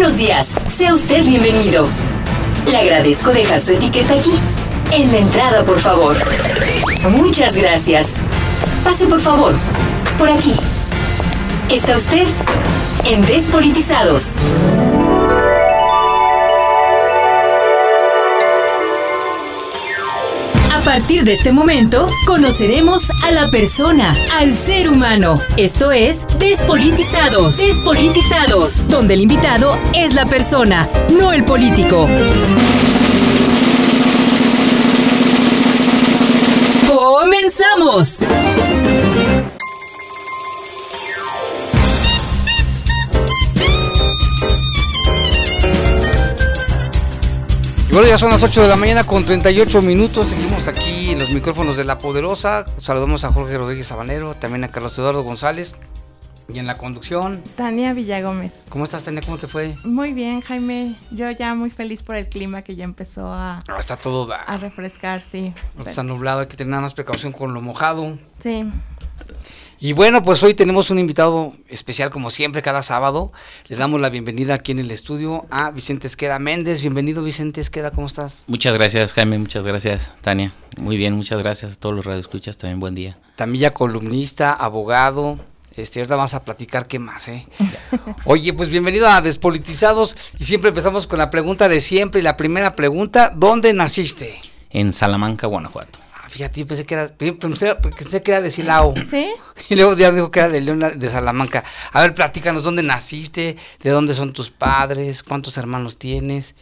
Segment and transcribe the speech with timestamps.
[0.00, 1.86] Buenos días, sea usted bienvenido.
[2.70, 4.30] Le agradezco dejar su etiqueta aquí.
[4.92, 6.16] En la entrada, por favor.
[7.10, 8.06] Muchas gracias.
[8.82, 9.52] Pase, por favor.
[10.16, 10.54] Por aquí.
[11.70, 12.26] Está usted
[13.04, 14.42] en Despolitizados.
[20.90, 25.36] Partir de este momento, conoceremos a la persona, al ser humano.
[25.56, 27.58] Esto es Despolitizados.
[27.58, 28.88] Despolitizados.
[28.88, 32.08] Donde el invitado es la persona, no el político.
[36.88, 38.24] ¡Comenzamos!
[47.90, 50.26] Y bueno, ya son las 8 de la mañana con 38 minutos.
[50.26, 52.64] Seguimos aquí en los micrófonos de La Poderosa.
[52.76, 55.74] Saludamos a Jorge Rodríguez Sabanero, también a Carlos Eduardo González.
[56.52, 58.64] Y en la conducción, Tania Villagómez.
[58.68, 59.22] ¿cómo estás, Tania?
[59.24, 59.76] ¿Cómo te fue?
[59.84, 60.96] Muy bien, Jaime.
[61.12, 64.44] Yo ya muy feliz por el clima que ya empezó a, Ah, está todo a
[64.46, 64.58] da.
[64.58, 65.52] refrescar, sí.
[65.84, 68.18] Está nublado, hay que tener más precaución con lo mojado.
[68.40, 68.64] Sí.
[69.82, 73.32] Y bueno, pues hoy tenemos un invitado especial como siempre cada sábado.
[73.68, 76.82] Le damos la bienvenida aquí en el estudio a Vicente Esqueda Méndez.
[76.82, 78.44] Bienvenido Vicente Esqueda, ¿cómo estás?
[78.46, 79.38] Muchas gracias, Jaime.
[79.38, 80.52] Muchas gracias, Tania.
[80.76, 82.58] Muy bien, muchas gracias a todos los radioescuchas.
[82.58, 83.16] También buen día.
[83.36, 85.40] También ya columnista, abogado.
[85.74, 87.46] Este, ahorita vamos a platicar qué más, ¿eh?
[88.26, 92.36] Oye, pues bienvenido a Despolitizados y siempre empezamos con la pregunta de siempre y la
[92.36, 94.38] primera pregunta, ¿dónde naciste?
[94.68, 96.00] En Salamanca, Guanajuato.
[96.30, 99.28] Fíjate, yo pensé que era, pensé, pensé que era de Silao ¿Sí?
[99.68, 101.64] y luego ya dijo que era de León de Salamanca.
[101.92, 103.56] A ver, platícanos, ¿dónde naciste?
[103.82, 105.24] ¿De dónde son tus padres?
[105.24, 106.54] ¿Cuántos hermanos tienes?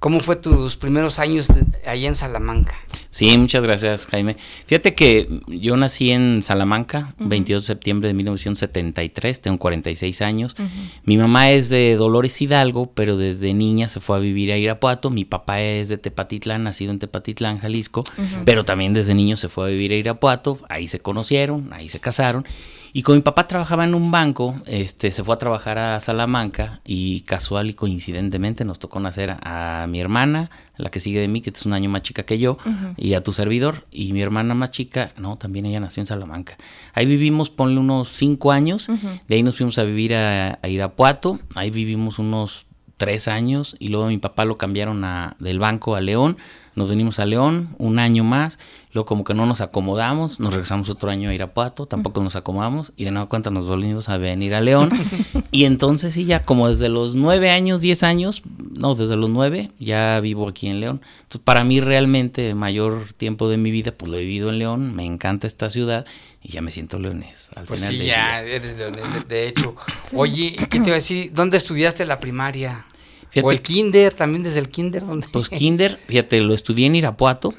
[0.00, 2.74] ¿Cómo fue tus primeros años de- allá en Salamanca?
[3.14, 4.36] Sí, muchas gracias, Jaime.
[4.66, 10.56] Fíjate que yo nací en Salamanca, 22 de septiembre de 1973, tengo 46 años.
[11.04, 15.10] Mi mamá es de Dolores Hidalgo, pero desde niña se fue a vivir a Irapuato.
[15.10, 18.02] Mi papá es de Tepatitlán, nacido en Tepatitlán, Jalisco,
[18.44, 20.58] pero también desde niño se fue a vivir a Irapuato.
[20.68, 22.44] Ahí se conocieron, ahí se casaron.
[22.96, 26.80] Y con mi papá trabajaba en un banco, este, se fue a trabajar a Salamanca
[26.84, 31.40] y casual y coincidentemente nos tocó nacer a, mi hermana, la que sigue de mí,
[31.40, 32.56] que es un año más chica que yo,
[32.96, 33.88] y a tu servidor.
[33.90, 36.56] Y mi hermana más chica, no, también ella nació en Salamanca.
[36.92, 38.86] Ahí vivimos, ponle unos cinco años,
[39.26, 42.66] de ahí nos fuimos a vivir a, a Irapuato, ahí vivimos unos
[42.96, 46.36] tres años y luego mi papá lo cambiaron a, del banco a León.
[46.76, 48.58] Nos venimos a León un año más,
[48.92, 52.92] luego como que no nos acomodamos, nos regresamos otro año a Irapuato, tampoco nos acomodamos
[52.96, 54.90] y de nueva cuenta nos volvimos a venir a León.
[55.52, 58.42] y entonces sí, ya como desde los nueve años, diez años,
[58.72, 61.00] no, desde los nueve ya vivo aquí en León.
[61.22, 64.58] Entonces para mí realmente el mayor tiempo de mi vida pues lo he vivido en
[64.58, 66.04] León, me encanta esta ciudad
[66.42, 67.48] y ya me siento leonés.
[67.54, 68.54] Al Pues final sí, ya día.
[68.56, 69.76] eres leonés, de, de hecho.
[70.14, 71.30] Oye, ¿qué te iba a decir?
[71.32, 72.84] ¿Dónde estudiaste la primaria?
[73.34, 75.26] Fíjate o el kinder, también desde el kinder, ¿dónde?
[75.32, 77.52] Pues kinder, fíjate, lo estudié en Irapuato.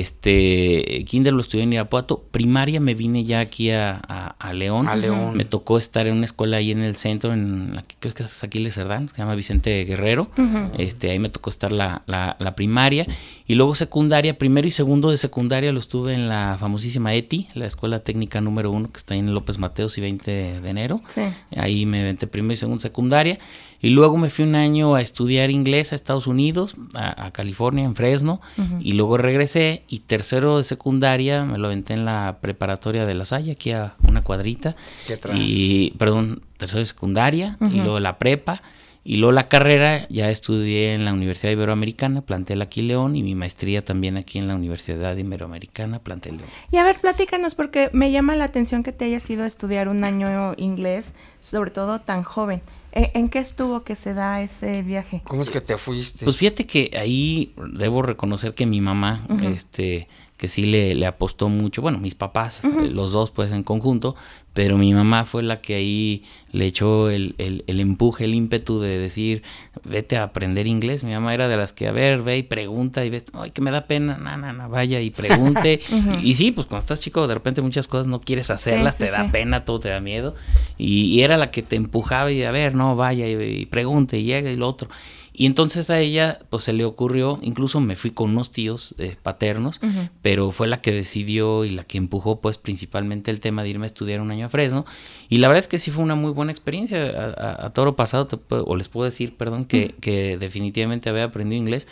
[0.00, 2.22] Este, kinder lo estudié en Irapuato.
[2.30, 4.88] Primaria me vine ya aquí a, a- a León.
[4.88, 5.36] A León.
[5.36, 8.22] Me tocó estar en una escuela ahí en el centro, en la que creo que
[8.22, 10.30] es Aquiles Cerdán, se llama Vicente Guerrero.
[10.78, 13.06] Este, ahí me tocó estar la, la- la primaria.
[13.46, 17.66] Y luego secundaria, primero y segundo de secundaria lo estuve en la famosísima ETI, la
[17.66, 21.00] escuela técnica número uno, que está ahí en López Mateos y 20 de enero.
[21.08, 21.22] Sí.
[21.56, 23.38] Ahí me aventé primero y segundo secundaria.
[23.82, 27.84] Y luego me fui un año a estudiar inglés a Estados Unidos, a, a California,
[27.84, 28.40] en Fresno.
[28.80, 29.84] Y luego regresé.
[29.88, 33.94] Y tercero de secundaria me lo aventé en la preparatoria de La Salle, aquí a
[34.06, 34.76] una cuadrita.
[35.06, 35.38] Qué atrás.
[35.40, 37.56] Y, perdón, tercero de secundaria.
[37.72, 38.62] Y luego la prepa.
[39.02, 43.16] Y luego la carrera ya estudié en la Universidad Iberoamericana, plantel aquí León.
[43.16, 46.50] Y mi maestría también aquí en la Universidad Iberoamericana, plantel León.
[46.70, 49.88] Y a ver, platícanos, porque me llama la atención que te hayas ido a estudiar
[49.88, 52.60] un año inglés, sobre todo tan joven.
[52.92, 55.22] ¿En, en qué estuvo que se da ese viaje?
[55.24, 56.24] ¿Cómo es que te fuiste?
[56.24, 61.48] Pues fíjate que ahí debo reconocer que mi mamá, este, que sí le, le apostó
[61.48, 64.16] mucho, bueno, mis papás, los dos pues en conjunto,
[64.52, 68.80] pero mi mamá fue la que ahí le echó el, el- el empuje, el ímpetu
[68.80, 69.42] de decir,
[69.84, 71.04] vete a aprender inglés.
[71.04, 73.60] Mi mamá era de las que, a ver, ve y pregunta y ves, ay, que
[73.62, 75.80] me da pena, no, no, no, vaya y pregunte.
[76.22, 79.04] y, y sí, pues cuando estás chico, de repente muchas cosas no quieres hacerlas, sí,
[79.04, 80.34] te da pena, todo te da miedo.
[80.76, 84.18] Y, y era la que te empujaba y, a ver, no, vaya y, y pregunte
[84.18, 84.88] y llega y lo otro.
[85.32, 89.16] Y entonces a ella pues se le ocurrió, incluso me fui con unos tíos eh,
[89.22, 89.80] paternos,
[90.22, 93.86] pero fue la que decidió y la que empujó pues principalmente el tema de irme
[93.86, 94.84] a estudiar un año a Fresno.
[95.28, 97.02] Y la verdad es que sí fue una muy buena experiencia.
[97.02, 97.24] A,
[97.62, 101.24] a- a toro pasado, te puedo- o les puedo decir, perdón, que, que definitivamente había
[101.24, 101.86] aprendido inglés.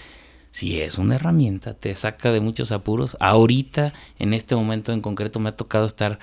[0.50, 3.16] Sí es una herramienta, te saca de muchos apuros.
[3.20, 6.18] Ahorita, en este momento en concreto, me ha tocado estar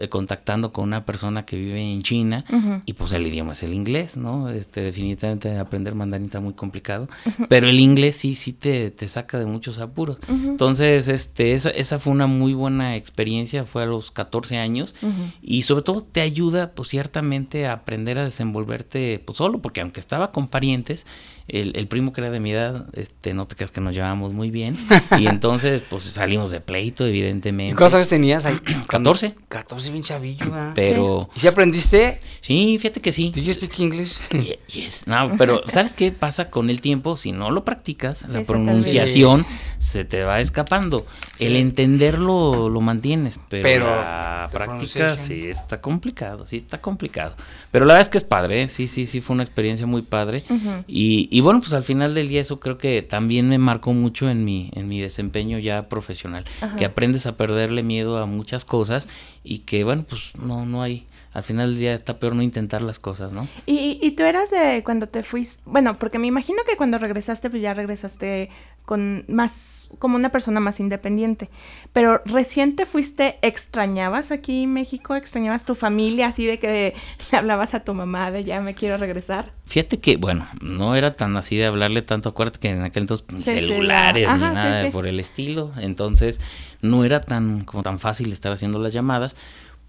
[0.00, 2.44] eh, contactando con una persona que vive en China
[2.86, 4.48] y pues el idioma es el inglés, ¿no?
[4.48, 7.08] Este, definitivamente aprender mandarín está muy complicado,
[7.48, 10.18] pero el inglés sí, sí te, te saca de muchos apuros.
[10.28, 14.94] Entonces, este, esa, esa fue una muy buena experiencia, fue a los 14 años
[15.42, 20.00] y sobre todo te ayuda pues ciertamente a aprender a desenvolverte pues solo, porque aunque
[20.00, 21.04] estaba con parientes,
[21.48, 24.32] el, el, primo que era de mi edad, este, no te creas que nos llevábamos
[24.32, 24.76] muy bien.
[25.18, 27.72] y entonces, pues salimos de pleito, evidentemente.
[27.72, 28.58] ¿Y cuántos años tenías ahí?
[28.86, 29.34] 14.
[29.48, 31.28] 14, bien chavillo, Pero.
[31.36, 32.20] ¿Y si aprendiste?
[32.40, 33.32] Sí, fíjate que sí.
[33.34, 34.18] ¿Do you speak English?
[34.74, 35.06] Yes.
[35.06, 37.16] No, pero ¿sabes qué pasa con el tiempo?
[37.16, 39.46] Si no lo practicas, la pronunciación
[39.78, 41.06] se te va escapando.
[41.38, 47.34] El entenderlo lo mantienes, pero, la práctica sí está complicado, sí está complicado.
[47.70, 48.68] Pero la verdad es que es padre, ¿eh?
[48.68, 50.44] sí, sí, sí, fue una experiencia muy padre.
[50.86, 54.30] y, y, bueno, pues al final del día eso creo que también me marcó mucho
[54.30, 56.44] en mi, en mi desempeño ya profesional,
[56.78, 59.08] que aprendes a perderle miedo a muchas cosas
[59.42, 62.80] y que bueno, pues no, no hay al final del día está peor no intentar
[62.80, 63.48] las cosas, ¿no?
[63.66, 67.50] Y, y tú eras de cuando te fuiste, bueno, porque me imagino que cuando regresaste,
[67.50, 68.50] pues ya regresaste
[68.84, 71.48] con más, como una persona más independiente.
[71.92, 75.16] Pero recién te fuiste, ¿extrañabas aquí en México?
[75.16, 76.94] ¿Extrañabas tu familia así de que
[77.32, 79.52] le hablabas a tu mamá de ya me quiero regresar?
[79.66, 83.26] Fíjate que, bueno, no era tan así de hablarle tanto, acuérdate que en aquel entonces
[83.26, 86.38] pues, celulares ni nada por el estilo, entonces
[86.82, 89.34] no era tan como tan fácil estar haciendo las llamadas,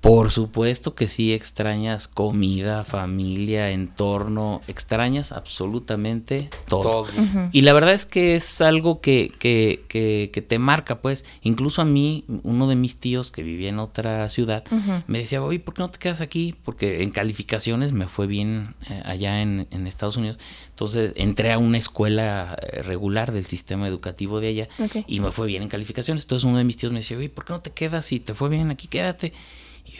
[0.06, 7.07] por supuesto que sí extrañas comida, familia, entorno, extrañas absolutamente todo.
[7.52, 11.25] Y la verdad es que es algo que, que, que, te marca, pues.
[11.42, 14.63] Incluso a mí, uno de mis tíos que vivía en otra ciudad,
[15.07, 16.54] me decía, oye, ¿por qué no te quedas aquí?
[16.63, 20.38] Porque en calificaciones me fue bien eh, allá en, en, Estados Unidos.
[20.69, 24.68] Entonces entré a una escuela eh, regular del sistema educativo de allá
[25.07, 26.25] y me fue bien en calificaciones.
[26.25, 28.06] Entonces uno de mis tíos me decía, oye, ¿por qué no te quedas?
[28.06, 29.34] Si te fue bien aquí, quédate.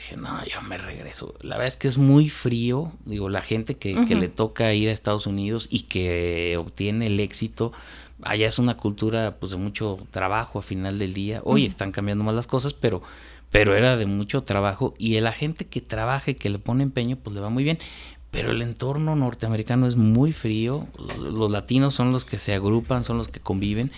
[0.06, 1.34] Dije, no, yo me regreso.
[1.40, 2.92] La verdad es que es muy frío.
[3.04, 7.18] Digo, la gente que, que le toca ir a Estados Unidos y que obtiene el
[7.18, 7.72] éxito,
[8.22, 11.40] allá es una cultura pues de mucho trabajo a final del día.
[11.42, 13.02] Hoy están cambiando más las cosas, pero,
[13.50, 14.94] pero era de mucho trabajo.
[14.96, 17.80] Y la gente que trabaja y que le pone empeño, pues le va muy bien.
[18.30, 20.86] Pero el entorno norteamericano es muy frío.
[21.18, 23.90] Los latinos son los que se agrupan, son los que conviven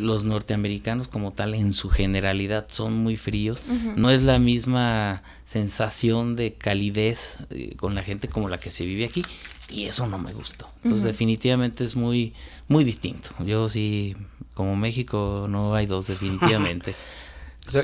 [0.00, 3.58] los norteamericanos como tal en su generalidad son muy fríos.
[3.96, 8.84] No es la misma sensación de calidez eh, con la gente como la que se
[8.84, 9.22] vive aquí
[9.70, 10.68] y eso no me gustó.
[10.82, 12.34] Entonces definitivamente es muy
[12.68, 13.30] muy distinto.
[13.44, 14.16] Yo sí
[14.54, 16.94] como México no hay dos definitivamente.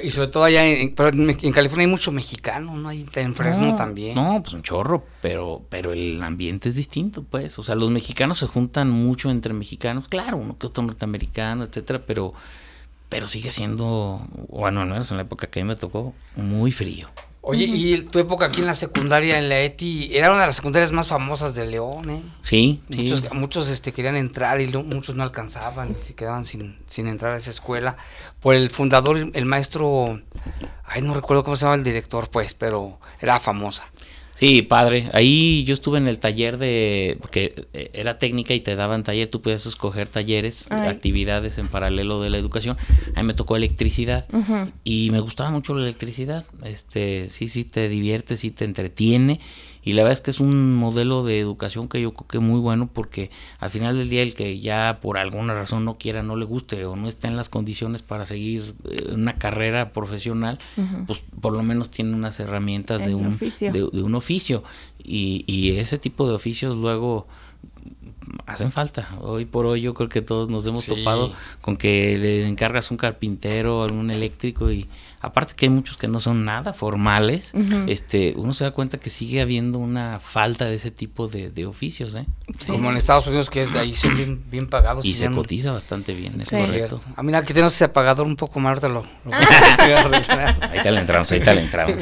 [0.02, 2.88] Y sobre todo allá, en, pero en California hay mucho mexicano, ¿no?
[2.88, 4.14] Hay en Fresno también.
[4.14, 7.58] No, pues un chorro, pero, pero el ambiente es distinto, pues.
[7.58, 12.02] O sea, los mexicanos se juntan mucho entre mexicanos, claro, uno que otro norteamericano, etcétera,
[12.06, 12.34] pero,
[13.08, 16.72] pero sigue siendo, bueno, al menos en la época que a mí me tocó, muy
[16.72, 17.08] frío.
[17.42, 20.56] Oye, y tu época aquí en la secundaria, en la ETI, era una de las
[20.56, 22.22] secundarias más famosas de León, ¿eh?
[22.42, 27.06] Sí, muchos, Muchos este, querían entrar y muchos no alcanzaban, y se quedaban sin, sin
[27.06, 27.96] entrar a esa escuela.
[28.40, 30.20] Por el fundador, el maestro,
[30.84, 33.84] ay, no recuerdo cómo se llama el director, pues, pero era famosa.
[34.40, 35.10] Sí, padre.
[35.12, 39.28] Ahí yo estuve en el taller de, porque eh, era técnica y te daban taller,
[39.28, 42.78] tú podías escoger talleres, actividades en paralelo de la educación.
[43.14, 44.26] A mí me tocó electricidad
[44.82, 46.46] y me gustaba mucho la electricidad.
[46.64, 49.40] Este, sí, sí te divierte, sí te entretiene
[49.82, 52.42] y la verdad es que es un modelo de educación que yo creo que es
[52.42, 56.22] muy bueno porque al final del día el que ya por alguna razón no quiera,
[56.22, 60.58] no le guste o no está en las condiciones para seguir eh, una carrera profesional,
[61.06, 63.72] pues por lo menos tiene unas herramientas de un, oficio.
[63.72, 64.62] De, un oficio.
[65.02, 67.26] Y, y ese tipo de oficios luego
[68.46, 69.08] hacen falta.
[69.20, 72.96] Hoy por hoy yo creo que todos nos hemos topado con que le encargas un
[72.96, 74.88] carpintero, algún eléctrico y
[75.20, 77.52] aparte que hay muchos que no son nada formales,
[77.86, 82.14] este, uno se da cuenta que sigue habiendo una falta de ese tipo de, oficios,
[82.14, 82.24] ¿eh?
[82.66, 85.04] Como en Estados Unidos que es de ahí son bien, bien pagados.
[85.04, 87.00] Y se cotiza bastante bien, es correcto.
[87.16, 89.04] Ah, mira, aquí tenemos ese apagador un poco más, ahorita lo,
[90.70, 91.96] ahí te le entramos, ahí te le entramos.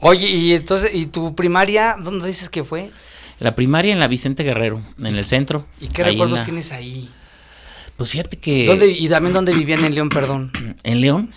[0.00, 2.90] Oye, y entonces, ¿y tu primaria, dónde dices que fue?
[3.38, 5.66] La primaria en la Vicente Guerrero, en el centro.
[5.80, 7.08] ¿Y qué recuerdos tienes ahí?
[7.96, 8.66] Pues fíjate que...
[8.66, 10.52] ¿Dónde, y también dónde vivían en León, perdón.
[10.82, 11.32] En León,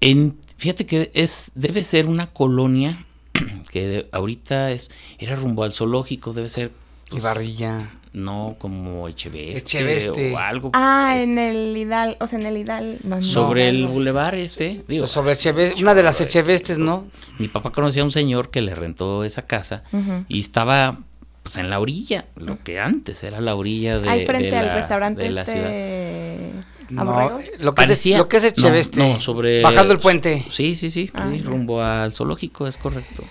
[0.00, 3.04] en, fíjate que es debe ser una colonia
[3.70, 6.70] que ahorita es era rumbo al zoológico, debe ser...
[7.08, 7.90] Pues, Barrilla.
[8.12, 10.34] No, como Echeveste, Echeveste.
[10.34, 10.70] o algo.
[10.74, 12.98] Ah, en el Hidal, o sea, en el Hidal.
[13.20, 14.82] sobre el bulevar este.
[14.88, 17.06] Digo, pues sobre Echeveste, una de las Echevestes, ¿no?
[17.38, 19.84] Mi papá conocía a un señor que le rentó esa casa
[20.28, 20.98] y estaba
[21.42, 25.26] pues en la orilla, lo que antes era la orilla de, Ahí frente al restaurante
[25.26, 26.52] este
[26.96, 27.30] ¿A No,
[27.60, 28.98] lo que, es, Parecía- lo que es no, Echeveste.
[28.98, 30.44] no, sobre Bajando el puente.
[30.50, 33.22] Sí, sí, sí, Ah, rumbo al zoológico, es correcto.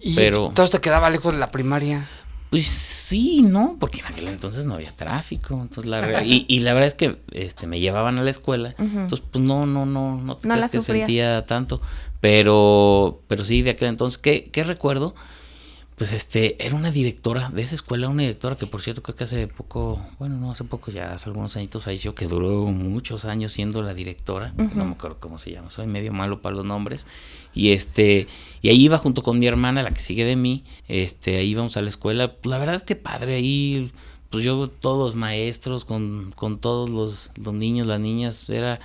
[0.00, 2.06] Y pero- todo esto quedaba lejos de la primaria.
[2.50, 3.76] Pues sí, ¿no?
[3.78, 5.60] Porque en aquel entonces no había tráfico.
[5.60, 8.74] Entonces la y, y la verdad es que este, me llevaban a la escuela.
[8.78, 11.06] Entonces, pues no, no, no, no te No creas la que sufrías.
[11.06, 11.82] sentía tanto.
[12.20, 15.14] Pero, pero sí, de aquel entonces, ¿qué, qué recuerdo?
[15.98, 19.24] Pues este, era una directora de esa escuela, una directora que por cierto creo que
[19.24, 23.52] hace poco, bueno, no hace poco, ya hace algunos añitos falleció, que duró muchos años
[23.52, 27.04] siendo la directora, no me acuerdo cómo se llama, soy medio malo para los nombres,
[27.52, 28.28] y este,
[28.62, 31.76] y ahí iba junto con mi hermana, la que sigue de mí, este, ahí íbamos
[31.76, 33.90] a la escuela, pues, la verdad es que padre, ahí,
[34.30, 38.78] pues yo, todos los maestros, con, con todos los, los niños, las niñas, era,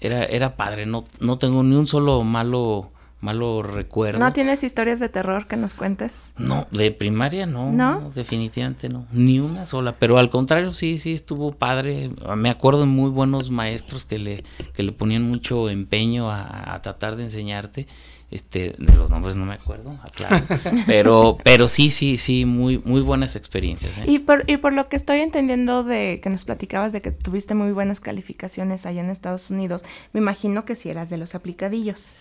[0.00, 2.90] era, era padre, no, no tengo ni un solo malo,
[3.24, 4.20] malo recuerdo.
[4.20, 6.30] ¿No tienes historias de terror que nos cuentes?
[6.36, 8.12] No, de primaria no, ¿No?
[8.14, 12.86] definitivamente no, ni una sola, pero al contrario sí, sí estuvo padre, me acuerdo de
[12.86, 17.88] muy buenos maestros que le, que le ponían mucho empeño a, a tratar de enseñarte,
[18.34, 20.44] este, de los nombres no me acuerdo, aclaro,
[20.86, 23.96] pero, pero sí, sí, sí, muy, muy buenas experiencias.
[23.98, 24.04] ¿eh?
[24.06, 27.54] Y por, y por lo que estoy entendiendo de que nos platicabas de que tuviste
[27.54, 32.12] muy buenas calificaciones allá en Estados Unidos, me imagino que si eras de los aplicadillos.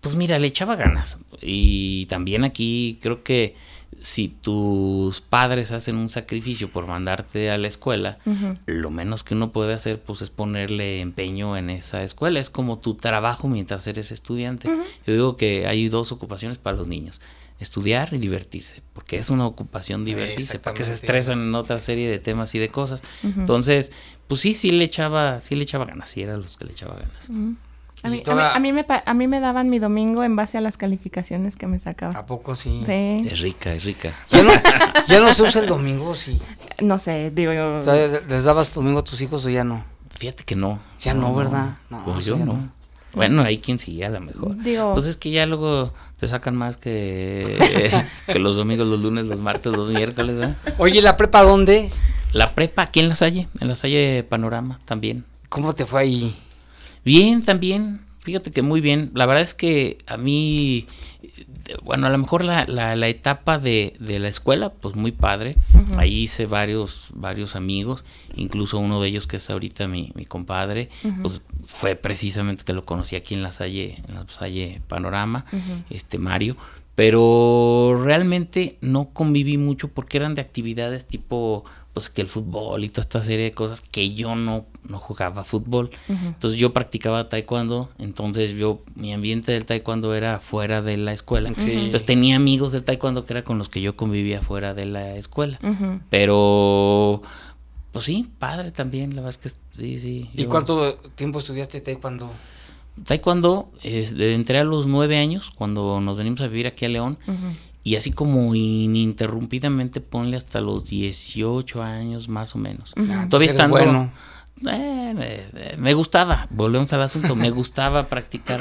[0.00, 1.18] Pues mira, le echaba ganas.
[1.42, 3.54] Y también aquí creo que
[4.00, 8.18] si tus padres hacen un sacrificio por mandarte a la escuela,
[8.66, 12.40] lo menos que uno puede hacer pues es ponerle empeño en esa escuela.
[12.40, 14.68] Es como tu trabajo mientras eres estudiante.
[15.06, 17.20] Yo digo que hay dos ocupaciones para los niños.
[17.58, 22.08] Estudiar y divertirse, porque es una ocupación divertirse, para que se estresan en otra serie
[22.08, 23.02] de temas y de cosas.
[23.22, 23.92] Entonces,
[24.28, 26.96] pues sí, sí le echaba, sí le echaba ganas, sí era los que le echaba
[26.96, 27.58] ganas.
[28.02, 30.34] A mí, a mí- a mí me, pa- a mí me daban mi domingo en
[30.36, 32.18] base a las calificaciones que me sacaba.
[32.18, 32.82] ¿A poco sí?
[32.86, 34.14] Sí, Es rica, es rica.
[34.30, 34.52] Ya no,
[35.08, 36.40] ya no se usa el domingo, sí.
[36.80, 37.80] no sé, digo yo.
[37.80, 37.94] O sea,
[38.28, 39.84] ¿Les dabas domingo a tus hijos o ya no?
[40.18, 40.80] Fíjate que no.
[41.00, 41.76] Ya no, ¿verdad?
[41.90, 42.44] No, pues yo no.
[42.46, 42.72] no.
[43.12, 44.56] Bueno, hay quien sí, a lo mejor.
[44.62, 47.58] Digo- Pues es que ya luego te sacan más que,
[48.26, 50.56] que los domingos, los lunes, los martes, los miércoles, ¿verdad?
[50.78, 51.90] Oye, ¿la prepa dónde?
[52.32, 55.24] La prepa aquí en La Salle, en La Salle Panorama también.
[55.48, 56.38] ¿Cómo te fue ahí?
[57.04, 58.00] Bien, también.
[58.20, 59.10] Fíjate que muy bien.
[59.14, 60.86] La verdad es que a mí,
[61.22, 65.10] eh, bueno, a lo mejor la, la, la etapa de, de la escuela, pues muy
[65.10, 65.56] padre.
[65.96, 68.04] Ahí hice varios, varios amigos,
[68.34, 70.90] incluso uno de ellos que es ahorita mi, mi compadre,
[71.22, 75.46] pues fue precisamente que lo conocí aquí en la Salle, en la Salle Panorama,
[75.88, 76.56] este Mario.
[76.94, 82.88] Pero realmente no conviví mucho porque eran de actividades tipo, pues que el fútbol y
[82.88, 85.90] toda esta serie de cosas que yo no, no jugaba fútbol.
[86.08, 91.48] Entonces yo practicaba taekwondo, entonces yo, mi ambiente del taekwondo era fuera de la escuela.
[91.48, 95.16] Entonces tenía amigos del taekwondo que era con los que yo convivía fuera de la
[95.16, 95.58] escuela.
[96.10, 97.22] Pero,
[97.92, 100.30] pues sí, padre también, la verdad es que sí, sí.
[100.34, 102.30] ¿Y yo- cuánto tiempo estudiaste taekwondo?
[103.04, 107.18] Taekwondo, eh, entré a los nueve años cuando nos venimos a vivir aquí a León.
[107.82, 112.92] Y así como ininterrumpidamente ponle hasta los 18 años más o menos.
[112.96, 113.76] Ah, Todavía estando...
[113.76, 114.10] bueno.
[114.70, 118.60] Eh, me, me gustaba, volvemos al asunto, me gustaba practicar.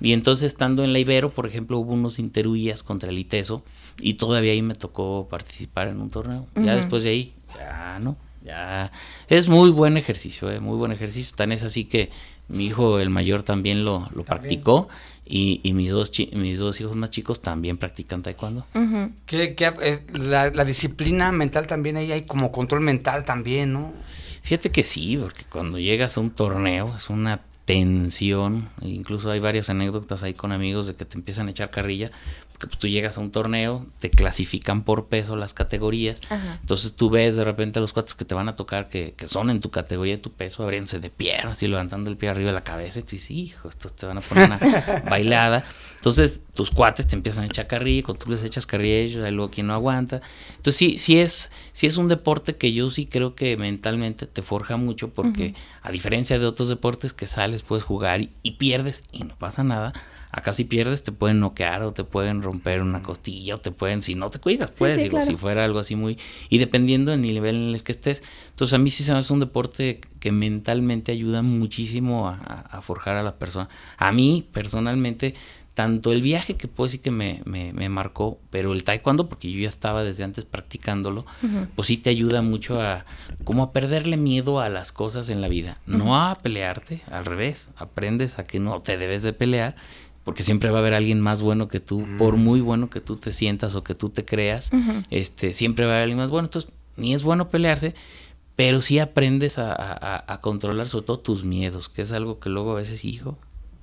[0.00, 3.64] y entonces estando en la Ibero, por ejemplo, hubo unos interhuías contra el ITESO
[4.00, 6.46] y todavía ahí me tocó participar en un torneo.
[6.56, 8.92] Ya después de ahí, ya no, ya
[9.28, 11.34] es muy buen ejercicio, eh, muy buen ejercicio.
[11.34, 12.10] Tan es así que
[12.48, 14.88] mi hijo, el mayor, también lo, lo practicó
[15.30, 18.66] y, y mis, dos chi- mis dos hijos más chicos también practican taekwondo.
[18.74, 19.10] Ujú.
[19.26, 23.92] ¿Qué, qué- es la, la disciplina mental también ahí hay como control mental también, ¿no?
[24.42, 29.70] Fíjate que sí, porque cuando llegas a un torneo es una tensión, incluso hay varias
[29.70, 32.10] anécdotas ahí con amigos de que te empiezan a echar carrilla,
[32.60, 36.58] porque pues, tú llegas a un torneo, te clasifican por peso las categorías, Ajá.
[36.60, 39.28] entonces tú ves de repente a los cuates que te van a tocar, que, que
[39.28, 42.48] son en tu categoría de tu peso, abriéndose de piernas y levantando el pie arriba
[42.48, 44.60] de la cabeza, y tú dices, hijo, estos te van a poner una
[45.08, 45.64] bailada.
[45.96, 49.32] Entonces tus cuates te empiezan a echar carrilla, cuando tú les echas carrilla ellos, hay
[49.32, 50.20] luego quien no aguanta.
[50.50, 54.42] Entonces sí, sí es, sí es un deporte que yo sí creo que mentalmente te
[54.42, 59.02] forja mucho, porque a diferencia de otros deportes que sales, puedes jugar y, y pierdes
[59.12, 59.94] y no pasa nada.
[60.32, 64.02] Acá si pierdes te pueden noquear o te pueden romper una costilla o te pueden,
[64.02, 65.26] si no te cuidas, puedes, sí, digo, claro.
[65.26, 66.18] si fuera algo así muy...
[66.48, 68.22] Y dependiendo del nivel en el que estés.
[68.50, 72.78] Entonces a mí sí se me hace un deporte que mentalmente ayuda muchísimo a, a-
[72.78, 73.68] a forjar a la persona.
[73.96, 75.34] A mí personalmente,
[75.74, 79.50] tanto el viaje que puedo decir que me, me, me marcó, pero el taekwondo, porque
[79.50, 81.24] yo ya estaba desde antes practicándolo,
[81.74, 83.04] pues sí te ayuda mucho a
[83.44, 85.78] como a perderle miedo a las cosas en la vida.
[85.86, 89.74] No a pelearte, al revés, aprendes a que no te debes de pelear.
[90.24, 93.16] Porque siempre va a haber alguien más bueno que tú, por muy bueno que tú
[93.16, 94.70] te sientas o que tú te creas,
[95.10, 96.46] este, siempre va a haber alguien más bueno.
[96.46, 97.94] Entonces, ni es bueno pelearse,
[98.54, 102.50] pero sí aprendes a, a, a, controlar sobre todo tus miedos, que es algo que
[102.50, 103.38] luego a veces, hijo,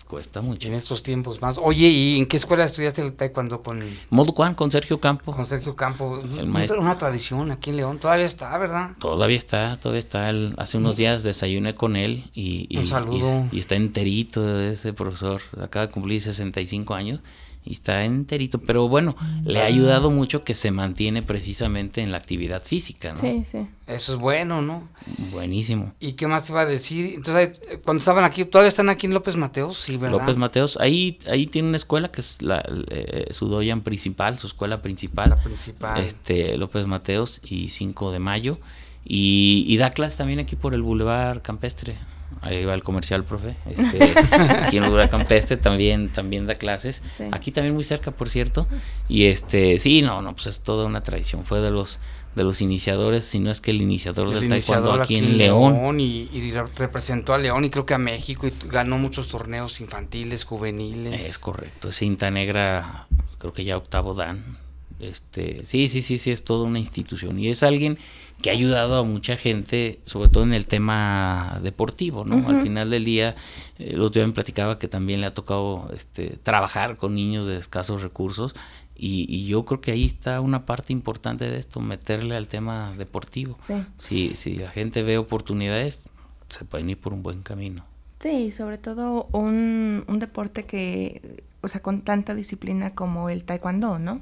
[0.07, 0.67] cuesta mucho.
[0.67, 1.57] En estos tiempos más.
[1.57, 5.33] Oye, ¿y en qué escuela estudiaste el taekwondo con Modo Juan, con Sergio Campo?
[5.33, 6.19] Con Sergio Campo.
[6.19, 6.81] El maestro.
[6.81, 8.91] Una tradición aquí en León, todavía está, ¿verdad?
[8.99, 10.29] Todavía está, todavía está.
[10.57, 13.47] hace unos días desayuné con él y, Un saludo.
[13.51, 15.41] Y, está enterito ese profesor.
[15.61, 17.19] Acaba de cumplir 65 años
[17.67, 22.17] y está enterito, pero bueno, le ha ayudado mucho que se mantiene precisamente en la
[22.17, 23.17] actividad física, ¿no?
[23.17, 23.67] Sí, sí.
[23.87, 24.87] Eso es bueno, ¿no?
[25.31, 25.93] Buenísimo.
[25.99, 27.13] ¿Y qué más te iba a decir?
[27.15, 29.77] Entonces, cuando estaban aquí, ¿todavía están aquí en López Mateos?
[29.77, 30.19] Sí, ¿verdad?
[30.19, 34.47] López Mateos, ahí, ahí tiene una escuela que es la, eh, su doyan principal, su
[34.47, 35.29] escuela principal.
[35.29, 36.01] La principal.
[36.01, 38.59] Este, López Mateos y 5 de mayo.
[39.05, 41.97] Y, y da clases también aquí por el Boulevard Campestre.
[42.41, 43.55] Ahí va el comercial, profe.
[43.65, 44.13] Este,
[44.63, 47.01] aquí en Lugar Campestre también, también da clases.
[47.31, 48.67] Aquí también muy cerca, por cierto.
[49.09, 51.45] Y este, sí, no, no, pues es toda una tradición.
[51.45, 51.99] Fue de los
[52.37, 55.99] de los iniciadores, si no es que el iniciador del taekwondo aquí, en León.
[55.99, 61.19] y, representó a León y creo que a México y ganó muchos torneos infantiles, juveniles.
[61.19, 63.07] Es correcto, cinta negra,
[63.39, 64.57] creo que ya octavo dan.
[64.99, 67.97] Este, sí, sí, sí, sí, es toda una institución y es alguien
[68.41, 72.47] que ha ayudado a mucha gente, sobre todo en el tema deportivo, ¿no?
[72.47, 73.35] Al final del día,
[73.79, 77.47] eh, el otro día me platicaba que también le ha tocado este, trabajar con niños
[77.47, 78.53] de escasos recursos
[78.99, 83.55] y, yo creo que ahí está una parte importante de esto, meterle al tema deportivo.
[83.59, 83.75] Sí.
[83.99, 86.05] Si, si la gente ve oportunidades,
[86.49, 87.85] se pueden ir por un buen camino.
[88.19, 93.99] Sí, sobre todo un, un deporte que, o sea, con tanta disciplina como el taekwondo,
[93.99, 94.21] ¿no?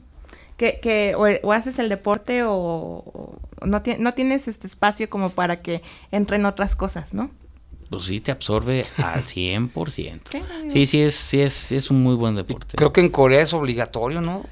[0.57, 5.81] Que, que o, haces el deporte o, no, no tienes este espacio como para que
[6.12, 7.31] entren otras cosas, ¿no?
[7.89, 10.21] Pues sí, te absorbe al 100%.
[10.71, 12.75] Sí, sí es, sí es, sí es un muy buen deporte.
[12.75, 14.45] Creo que en Corea es obligatorio, ¿no?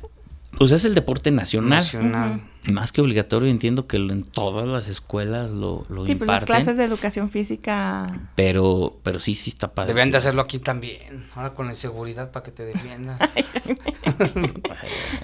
[0.57, 1.79] Pues es el deporte nacional.
[1.79, 2.41] Nacional.
[2.71, 6.17] Más que obligatorio, entiendo que en todas las escuelas lo, lo sí, imparten.
[6.17, 8.21] Pues las clases de educación física.
[8.35, 9.93] Pero, pero sí, sí está padre.
[9.93, 11.25] Deben de hacerlo aquí también.
[11.35, 13.19] Ahora con la inseguridad para que te defiendas.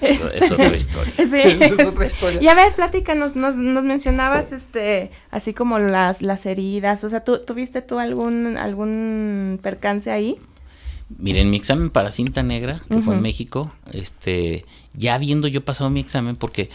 [0.02, 1.14] es, otra historia.
[1.16, 2.42] Sí, es, otra historia.
[2.42, 7.04] Y a ver, platícanos, nos, nos mencionabas este, así como las, las heridas.
[7.04, 10.36] O sea, ¿tú, ¿tuviste tú algún, algún percance ahí?
[11.18, 14.64] Miren, mi examen para cinta negra, que fue en México, este,
[14.94, 16.70] ya habiendo yo pasado mi examen, porque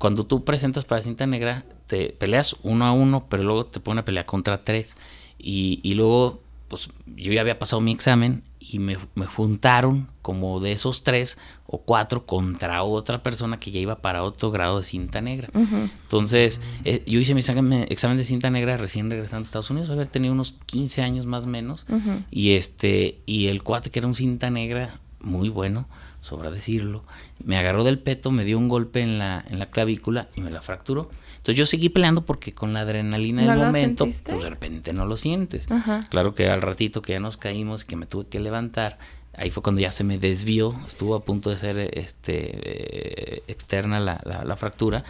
[0.00, 4.00] cuando tú presentas para cinta negra, te peleas uno a uno, pero luego te pone
[4.00, 4.94] a pelear contra tres.
[5.38, 10.58] Y, y luego, pues yo ya había pasado mi examen y me, me, juntaron como
[10.60, 11.36] de esos tres
[11.66, 15.50] o cuatro contra otra persona que ya iba para otro grado de cinta negra.
[15.52, 20.06] Entonces, eh, yo hice mi examen, de cinta negra recién regresando a Estados Unidos, había
[20.06, 21.84] tenido unos 15 años más o menos,
[22.30, 25.88] y este, y el cuate que era un cinta negra muy bueno,
[26.30, 27.02] sobra decirlo,
[27.44, 30.50] me agarró del peto, me dio un golpe en la, en la clavícula y me
[30.50, 31.10] la fracturó.
[31.32, 35.16] Entonces yo seguí peleando porque con la adrenalina del momento, pues de repente no lo
[35.16, 35.66] sientes.
[36.10, 38.98] Claro que al ratito que ya nos caímos y que me tuve que levantar,
[39.36, 43.98] ahí fue cuando ya se me desvió, estuvo a punto de ser este eh, externa
[43.98, 45.02] la, la, fractura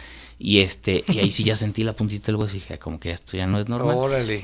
[0.43, 3.11] y este y ahí sí ya sentí la puntita del hueso y dije como que
[3.11, 3.97] esto ya no es normal.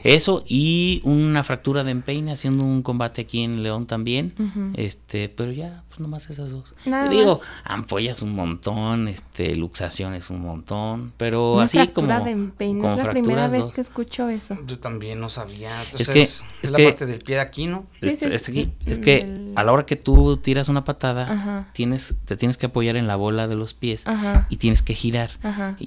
[0.03, 4.33] Eso y una fractura de empeine haciendo un combate aquí en León también
[4.75, 6.73] este pero ya pues nomás esas dos.
[7.09, 12.97] Digo ampollas un montón este luxaciones un montón pero una así fractura de empeine es
[12.97, 14.57] la primera vez que escucho eso.
[14.67, 15.71] Yo también no sabía.
[15.97, 18.71] Es que es, la parte del pie de aquí no sí, sí, es, aquí.
[18.85, 22.97] es que a la hora que tú tiras una patada tienes te tienes que apoyar
[22.97, 24.03] en la bola de los pies
[24.49, 25.31] y tienes que girar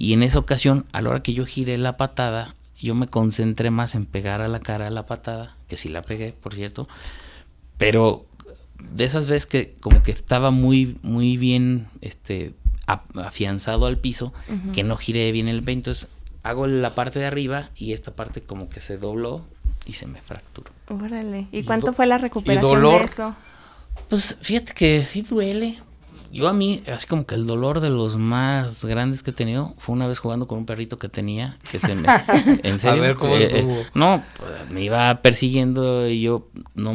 [0.01, 3.69] y en esa ocasión, a la hora que yo giré la patada, yo me concentré
[3.69, 6.87] más en pegar a la cara la patada, que sí la pegué, por cierto,
[7.77, 8.25] pero
[8.79, 12.55] de esas veces que como que estaba muy, muy bien este,
[12.87, 14.33] afianzado al piso,
[14.73, 16.09] que no giré bien el peine, entonces
[16.41, 19.45] hago la parte de arriba y esta parte como que se dobló
[19.85, 20.71] y se me fracturó.
[20.87, 23.35] Órale, ¿y cuánto fue la recuperación de eso?
[24.09, 25.77] Pues fíjate que sí duele,
[26.31, 29.75] yo a mí, así como que el dolor de los más grandes que he tenido
[29.77, 32.07] fue una vez jugando con un perrito que tenía, que se me...
[32.63, 33.03] En serio.
[33.03, 33.73] A ver cómo eh, estuvo.
[33.73, 36.93] Eh, no, pues, me iba persiguiendo y yo no,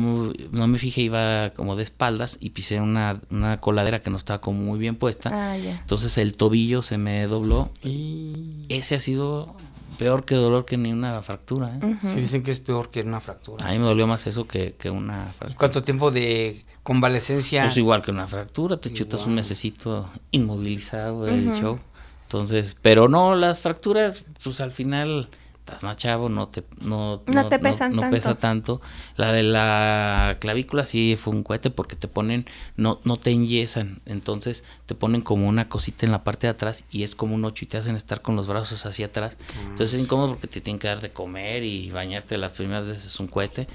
[0.53, 4.41] no me fijé, iba como de espaldas y pisé una, una coladera que no estaba
[4.41, 5.31] como muy bien puesta.
[5.33, 9.57] Ah, Entonces el tobillo se me dobló y ese ha sido
[9.99, 11.79] peor que dolor que ni una fractura.
[11.83, 11.97] ¿eh?
[12.03, 13.67] Sí, dicen que es peor que una fractura.
[13.67, 15.59] A mí me dolió más eso que, que una fractura.
[15.59, 17.65] ¿Cuánto tiempo de convalecencia?
[17.65, 21.81] Pues igual que una fractura, te chutas un necesito inmovilizado el show.
[22.23, 27.49] Entonces, pero no, las fracturas, pues al final estás más chavo, no te, no, No
[27.49, 28.15] te pesan no tanto.
[28.17, 28.81] pesa tanto.
[29.17, 32.47] La de la clavícula sí fue un cohete porque te ponen,
[32.77, 36.85] no, no te enyesan, entonces te ponen como una cosita en la parte de atrás
[36.93, 39.37] y es como un ocho y te hacen estar con los brazos hacia atrás.
[39.71, 43.07] Entonces es incómodo porque te tienen que dar de comer y bañarte las primeras veces
[43.07, 43.67] es un cohete,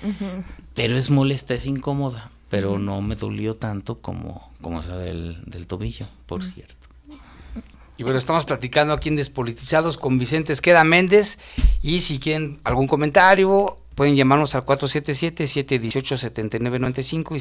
[0.76, 5.65] pero es molesta, es incómoda, pero no me dolió tanto como, como esa del, del
[5.67, 6.75] tobillo, por cierto.
[7.95, 11.39] Y bueno, estamos platicando aquí en Despolitizados con Vicente Esqueda Méndez.
[11.81, 17.39] Y si quieren algún comentario, pueden llamarnos al 477-718-7995 y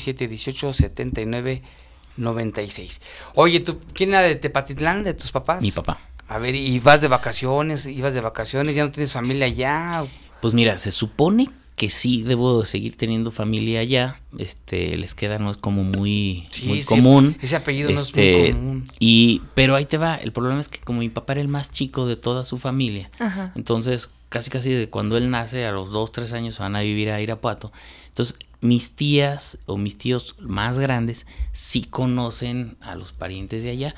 [2.17, 3.01] 718-7996.
[3.35, 5.61] Oye, ¿tú, ¿quién era de Tepatitlán, de tus papás?
[5.61, 5.99] Mi papá.
[6.29, 7.87] A ver, ¿y vas de vacaciones?
[7.87, 8.77] ¿Ibas de vacaciones?
[8.77, 10.07] ¿Ya no tienes familia allá?
[10.41, 11.49] Pues mira, se supone
[11.81, 14.21] que sí debo seguir teniendo familia allá.
[14.37, 17.39] Este, les queda no es como muy, Sí, muy común.
[17.41, 18.85] ese apellido no es Este, muy común.
[18.99, 20.17] Y, pero ahí te va.
[20.17, 23.11] El problema es que como mi papá era el más chico de toda su familia,
[23.19, 23.53] Ajá.
[23.57, 26.81] entonces casi casi de cuando él nace a los dos tres años se van a
[26.83, 27.73] vivir a Irapuato.
[28.09, 33.95] Entonces mis tías o mis tíos más grandes sí conocen a los parientes de allá.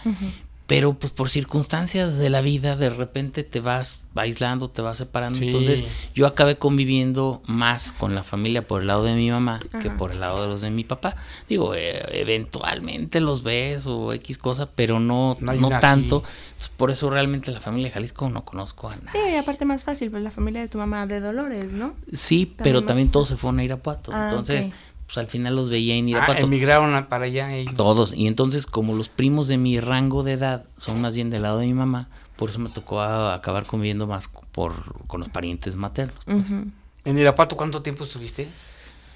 [0.67, 5.39] Pero pues por circunstancias de la vida de repente te vas aislando, te vas separando.
[5.39, 5.47] Sí.
[5.47, 9.91] Entonces yo acabé conviviendo más con la familia por el lado de mi mamá que
[9.91, 11.17] por el lado de los de mi papá.
[11.49, 16.17] Digo, eh, eventualmente los ves o X cosa, pero no, No tanto.
[16.25, 19.33] Entonces, por eso realmente la familia de Jalisco no conozco a Sí, nadie.
[19.33, 21.95] y aparte más fácil, pues la familia de tu mamá de Dolores, ¿no?
[22.13, 24.13] Sí, También pero más- también todos se fueron a Irapuato.
[24.15, 24.71] Ah, entonces.
[25.13, 26.45] Pues al final los veía en Ah, Irapuato.
[26.47, 27.75] emigraron a- para allá ellos.
[27.75, 28.15] Todos.
[28.15, 31.59] Y entonces, como los primos de mi rango de edad son más bien del lado
[31.59, 35.77] de mi mamá, por eso me tocó a- acabar conviviendo más por, con los parientes
[35.77, 36.17] maternos.
[36.27, 36.65] Ujú.
[37.05, 38.49] ¿En Irapuato cuánto tiempo estuviste?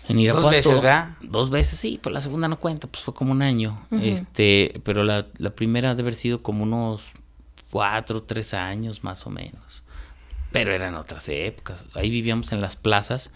[0.09, 1.17] En Irapuato, veces, ¿verdad?
[1.23, 3.81] Dos veces, sí, pero la segunda no cuenta, pues fue como un año.
[3.91, 7.05] Este, pero la, la primera debe haber sido como unos
[7.71, 9.83] cuatro, tres años más o menos.
[10.59, 11.85] Pero eran otras épocas.
[11.95, 13.31] Ahí vivíamos en las plazas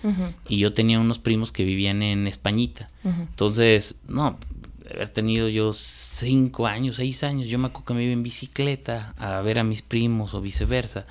[0.48, 2.90] y yo tenía unos primos que vivían en Españita.
[3.04, 4.38] Entonces, no,
[4.94, 9.14] haber tenido yo cinco años, seis años, yo me acuerdo que me iba en bicicleta
[9.18, 11.06] a ver a mis primos o viceversa.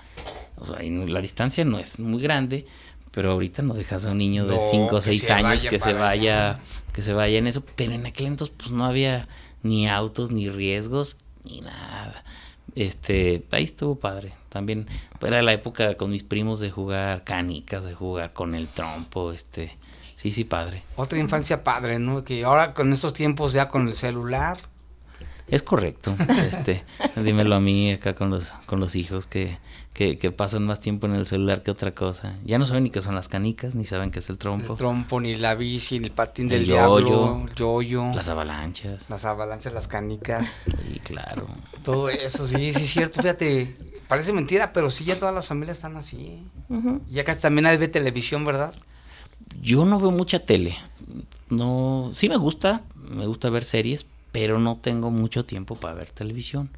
[0.57, 2.65] O sea, y la distancia no es muy grande,
[3.11, 5.79] pero ahorita no dejas a un niño de No, cinco o seis se años que
[5.79, 6.59] se vaya, allá.
[6.93, 7.63] que se vaya en eso.
[7.75, 9.27] Pero en aquel entonces, pues no había
[9.63, 12.23] ni autos, ni riesgos, ni nada.
[12.79, 14.31] Este, ahí estuvo padre.
[14.47, 14.87] También
[15.21, 19.77] era la época con mis primos de jugar canicas, de jugar con el trompo, este,
[20.15, 20.83] sí, sí, padre.
[20.95, 22.23] Otra infancia padre, ¿no?
[22.23, 24.59] Que ahora con estos tiempos ya con el celular,
[25.51, 26.15] Es correcto.
[26.49, 26.83] Este,
[27.15, 29.57] dímelo a mí acá con los, con los hijos que,
[29.93, 32.35] que, que pasan más tiempo en el celular que otra cosa.
[32.45, 34.73] Ya no saben ni qué son las canicas, ni saben qué es el trompo.
[34.73, 36.75] el trompo, ni la bici, ni el patín El del yoyo.
[36.99, 39.09] diablo, el yoyo, Las avalanchas.
[39.09, 41.47] las avalanchas, las canicas, Sí, claro.
[41.83, 43.75] todo eso, sí, sí es cierto, fíjate,
[44.07, 46.43] parece mentira, pero sí ya todas las familias están así.
[46.69, 47.01] Ujú.
[47.09, 48.73] Y acá también hay ve televisión, ¿verdad?
[49.61, 50.77] Yo no veo mucha tele.
[51.49, 56.09] No, sí me gusta, me gusta ver series, pero no tengo mucho tiempo para ver
[56.09, 56.69] televisión.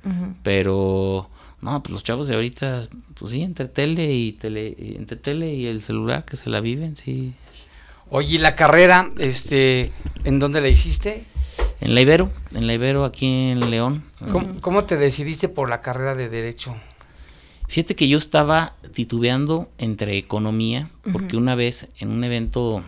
[0.44, 1.30] Pero
[1.62, 2.88] no, pues los chavos de ahorita,
[3.20, 6.98] pues sí, entre tele y tele, entre tele y el celular que se la viven,
[6.98, 7.34] sí.
[8.10, 9.92] Oye, ¿y la carrera, este,
[10.24, 11.26] en dónde la hiciste?
[11.80, 14.04] En la Ibero, en la Ibero aquí en León.
[14.32, 16.76] ¿Cómo, cómo te decidiste por la carrera de Derecho?
[17.68, 22.84] Fíjate que yo estaba titubeando entre economía, porque una vez en un evento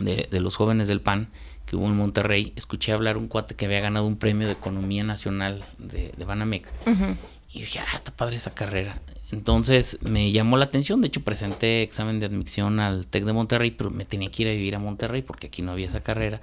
[0.00, 1.28] de, de los jóvenes del PAN
[1.70, 5.04] que hubo en Monterrey, escuché hablar un cuate que había ganado un premio de economía
[5.04, 6.68] nacional de, de Banamex.
[6.84, 7.16] Ujú.
[7.54, 9.00] Y dije, ah, está padre esa carrera.
[9.30, 11.00] Entonces me llamó la atención.
[11.00, 14.48] De hecho, presenté examen de admisión al TEC de Monterrey, pero me tenía que ir
[14.48, 16.40] a vivir a Monterrey porque aquí no había esa carrera.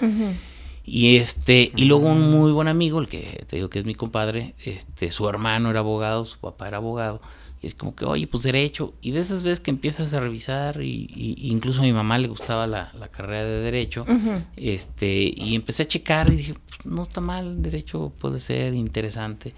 [0.86, 3.96] Y este, y luego un muy buen amigo, el que te digo que es mi
[3.96, 7.22] compadre, este, su hermano era abogado, su papá era abogado,
[7.62, 10.82] y es como que, oye, pues derecho, y de esas veces que empiezas a revisar,
[10.82, 14.44] y, y- incluso a mi mamá le gustaba la, la carrera de derecho, Ujú.
[14.56, 19.54] este, y empecé a checar y dije, pues, no está mal, derecho puede ser interesante.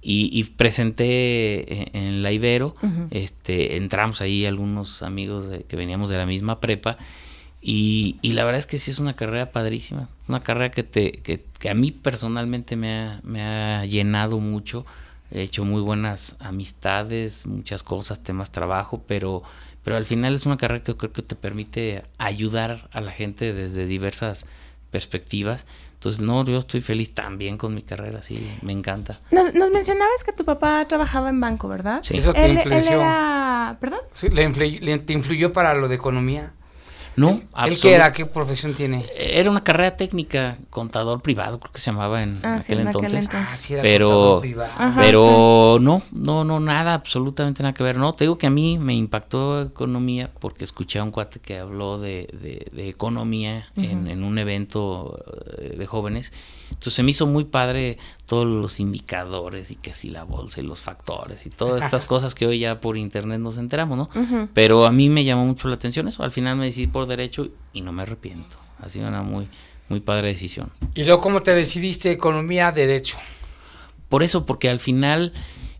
[0.00, 3.08] Y, y presenté en, en la Ibero, Ujú.
[3.10, 6.98] este, entramos ahí algunos amigos de- que veníamos de la misma prepa,
[7.60, 11.10] y, y la verdad es que sí es una carrera padrísima, una carrera que, te,
[11.12, 14.86] que, que a mí personalmente me ha, me ha llenado mucho,
[15.30, 19.42] he hecho muy buenas amistades, muchas cosas, temas trabajo, pero,
[19.84, 23.52] pero al final es una carrera que creo que te permite ayudar a la gente
[23.52, 24.46] desde diversas
[24.90, 25.66] perspectivas.
[25.94, 29.20] Entonces, no, yo estoy feliz también con mi carrera, sí, me encanta.
[29.32, 32.00] Nos, nos mencionabas que tu papá trabajaba en banco, ¿verdad?
[32.04, 32.16] Sí.
[32.16, 33.76] Eso te Él, él era...
[33.80, 33.98] ¿Perdón?
[34.12, 36.52] Sí, ¿le, influyó, le- te influyó para lo de economía?
[37.18, 38.12] No, ¿Él qué era?
[38.12, 39.04] ¿Qué profesión tiene?
[39.16, 42.88] Era una carrera técnica, contador privado, creo que se llamaba en, Ah, sí, aquel, en
[42.88, 43.24] aquel entonces.
[43.24, 43.50] entonces.
[43.52, 44.72] Ah, sí, era Pero- contador privado.
[44.78, 47.96] Ajá, Pero no, no, no, nada, absolutamente nada que ver.
[47.96, 51.58] No, te digo que a mí me impactó economía porque escuché a un cuate que
[51.58, 55.18] habló de, de- de economía en, en un evento
[55.58, 56.32] eh, de jóvenes.
[56.68, 60.64] Entonces se me hizo muy padre todos los indicadores y que si la bolsa y
[60.64, 64.48] los factores y todas estas cosas que hoy ya por internet nos enteramos, ¿no?
[64.54, 66.22] Pero a mí me llamó mucho la atención eso.
[66.22, 68.56] Al final me decidí por derecho y no me arrepiento.
[68.80, 69.48] Ha sido una muy,
[69.88, 70.70] muy padre decisión.
[70.94, 73.16] ¿Y luego cómo te decidiste economía, derecho?
[74.08, 75.32] Por eso, porque al final,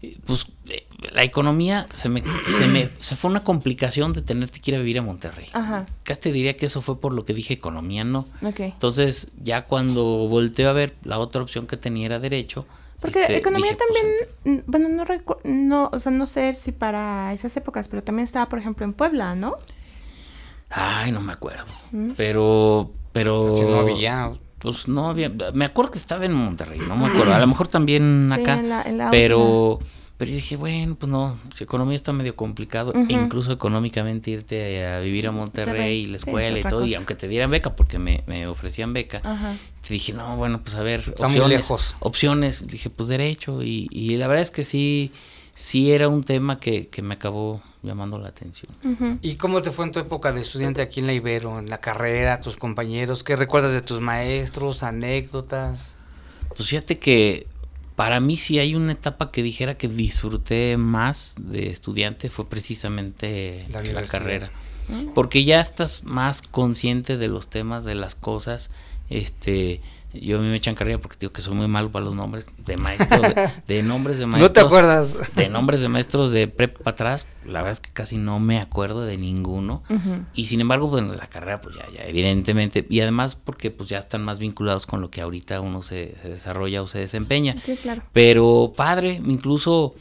[0.02, 2.22] eh, pues eh, la economía se me,
[2.58, 5.46] se me se fue una complicación de tenerte que ir a vivir a Monterrey.
[5.52, 8.26] Ajá, Casi te diría que eso fue por lo que dije economía, no.
[8.42, 8.60] ok.
[8.60, 12.66] Entonces, ya cuando volteo a ver, la otra opción que tenía era derecho.
[13.00, 14.02] Porque este, economía dije, pues,
[14.42, 18.24] también, bueno, no recu- no, o sea, no sé si para esas épocas, pero también
[18.24, 19.54] estaba, por ejemplo, en Puebla, ¿no?
[20.70, 21.64] Ay, no me acuerdo.
[21.92, 22.10] Mm.
[22.16, 23.54] Pero, pero.
[23.54, 24.32] Si no había.
[24.58, 25.28] Pues no había.
[25.54, 27.32] Me acuerdo que estaba en Monterrey, no me acuerdo.
[27.34, 28.58] A lo mejor también Sí, acá.
[28.58, 29.78] en la- en la pero.
[30.18, 34.84] Pero yo dije, bueno, pues no, si economía está medio complicado, e incluso económicamente irte
[34.84, 37.50] a vivir a Monterrey y la sí, es escuela y todo, y aunque te dieran
[37.52, 39.54] beca, porque me, me ofrecían beca, Ajá.
[39.86, 41.96] te dije, no, bueno, pues a ver, Está muy opciones, lejos.
[42.00, 45.12] opciones, dije, pues derecho, y, y la verdad es que sí,
[45.54, 48.72] sí era un tema que, que me acabó llamando la atención.
[49.22, 51.78] ¿Y cómo te fue en tu época de estudiante aquí en la Ibero, en la
[51.78, 53.22] carrera, tus compañeros?
[53.22, 55.94] ¿Qué recuerdas de tus maestros, anécdotas?
[56.56, 57.46] Pues fíjate que
[57.98, 63.66] para mí si hay una etapa que dijera que disfruté más de estudiante fue precisamente
[63.70, 64.52] La la, carrera.
[65.16, 68.70] Porque ya estás más consciente de los temas, de las cosas.
[69.10, 69.80] Este,
[70.12, 72.46] yo a mí me echan carrera porque digo que soy muy malo para los nombres
[72.64, 74.50] de maestros, de, de nombres de maestros.
[74.50, 75.16] ¿No te acuerdas?
[75.34, 78.58] De nombres de maestros de prepa para atrás, la verdad es que casi no me
[78.58, 79.82] acuerdo de ninguno.
[80.34, 83.98] Y sin embargo, bueno, la carrera, pues ya, ya, evidentemente, y además porque pues ya
[83.98, 87.56] están más vinculados con lo que ahorita uno se, se desarrolla o se desempeña.
[87.64, 88.02] Sí, claro.
[88.12, 89.94] Pero padre, incluso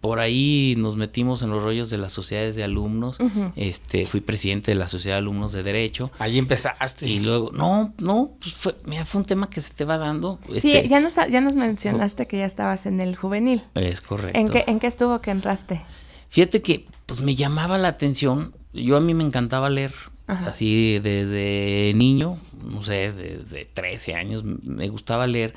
[0.00, 3.18] por ahí nos metimos en los rollos de las sociedades de alumnos.
[3.56, 6.10] Este, fui presidente de la sociedad de alumnos de derecho.
[6.18, 7.08] Ahí empezaste.
[7.08, 10.38] Y luego, no, no, pues fue, mira, fue un tema que se te va dando.
[10.60, 13.62] Sí, este, ya nos, ya nos mencionaste que ya estabas en el juvenil.
[13.74, 14.38] Es correcto.
[14.38, 15.82] ¿En qué, ¿En qué estuvo que entraste?
[16.28, 18.54] Fíjate que pues me llamaba la atención.
[18.72, 19.94] Yo a mí me encantaba leer.
[20.26, 20.50] Ajá.
[20.50, 25.54] Así desde niño, no sé, desde 13 años me gustaba leer,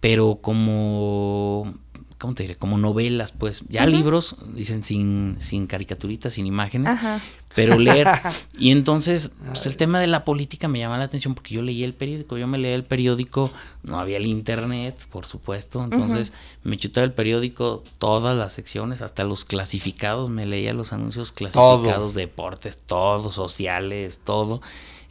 [0.00, 1.74] pero como
[2.22, 2.54] ¿cómo te diré?
[2.54, 3.64] Como novelas, pues.
[3.68, 7.20] Ya libros, dicen sin sin caricaturitas, sin imágenes, Ajá.
[7.56, 8.06] pero leer.
[8.56, 11.84] y entonces, pues el tema de la política me llama la atención porque yo leía
[11.84, 13.50] el periódico, yo me leía el periódico,
[13.82, 16.32] no había el internet, por supuesto, entonces
[16.62, 22.14] me chutaba el periódico, todas las secciones, hasta los clasificados, me leía los anuncios clasificados,
[22.14, 24.62] deportes, todo, sociales, todo.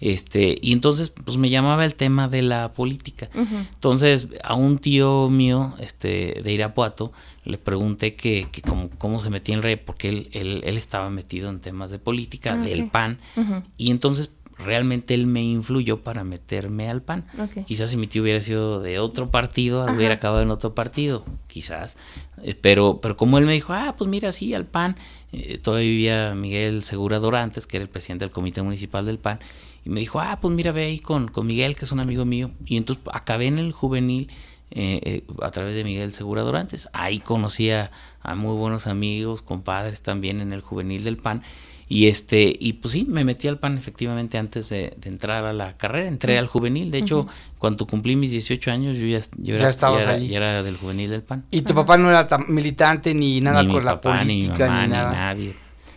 [0.02, 3.30] Este, y entonces pues me llamaba el tema de la política.
[3.36, 7.14] Entonces, a un tío mío, este, de Irapuato,
[7.46, 10.76] le pregunté que, que cómo, cómo se metía en el rey, porque él, él, él
[10.78, 12.88] estaba metido en temas de política, Ah, del.
[12.90, 13.20] PAN,
[13.78, 17.26] y entonces realmente él me influyó para meterme al PAN.
[17.66, 19.94] Quizás si mi tío hubiera sido de otro partido, Ajá.
[19.94, 21.96] hubiera acabado en otro partido, quizás.
[22.44, 24.98] Eh, pero, pero como él me dijo, ah, pues mira, sí, al PAN,
[25.32, 29.40] eh, todavía vivía Miguel Segura Dorantes, que era el presidente del comité municipal del PAN,
[29.84, 32.24] y me dijo, ah, pues mira, ve ahí con, con Miguel, que es un amigo
[32.26, 32.52] mío.
[32.65, 34.30] Y entonces acabé en el juvenil
[34.70, 36.88] eh, eh, a través de Miguel Segura Dorantes.
[36.94, 37.91] Ahí conocí a,
[38.22, 41.41] a muy buenos amigos, compadres también en el juvenil del PAN.
[41.89, 45.52] Y este, y pues sí, me metí al PAN efectivamente antes de, de entrar a
[45.52, 49.56] la carrera, entré al juvenil, de hecho, cuando cumplí mis 18 años yo ya, yo
[49.56, 50.30] Ya era, estabas era- ahí.
[50.30, 51.44] ya era del juvenil del PAN.
[51.52, 54.36] Y tu papá no era tan militante ni nada ni mi con la papá, ni
[54.36, 55.12] mi política mamá, ni, ni, nada.
[55.12, 55.54] nadie.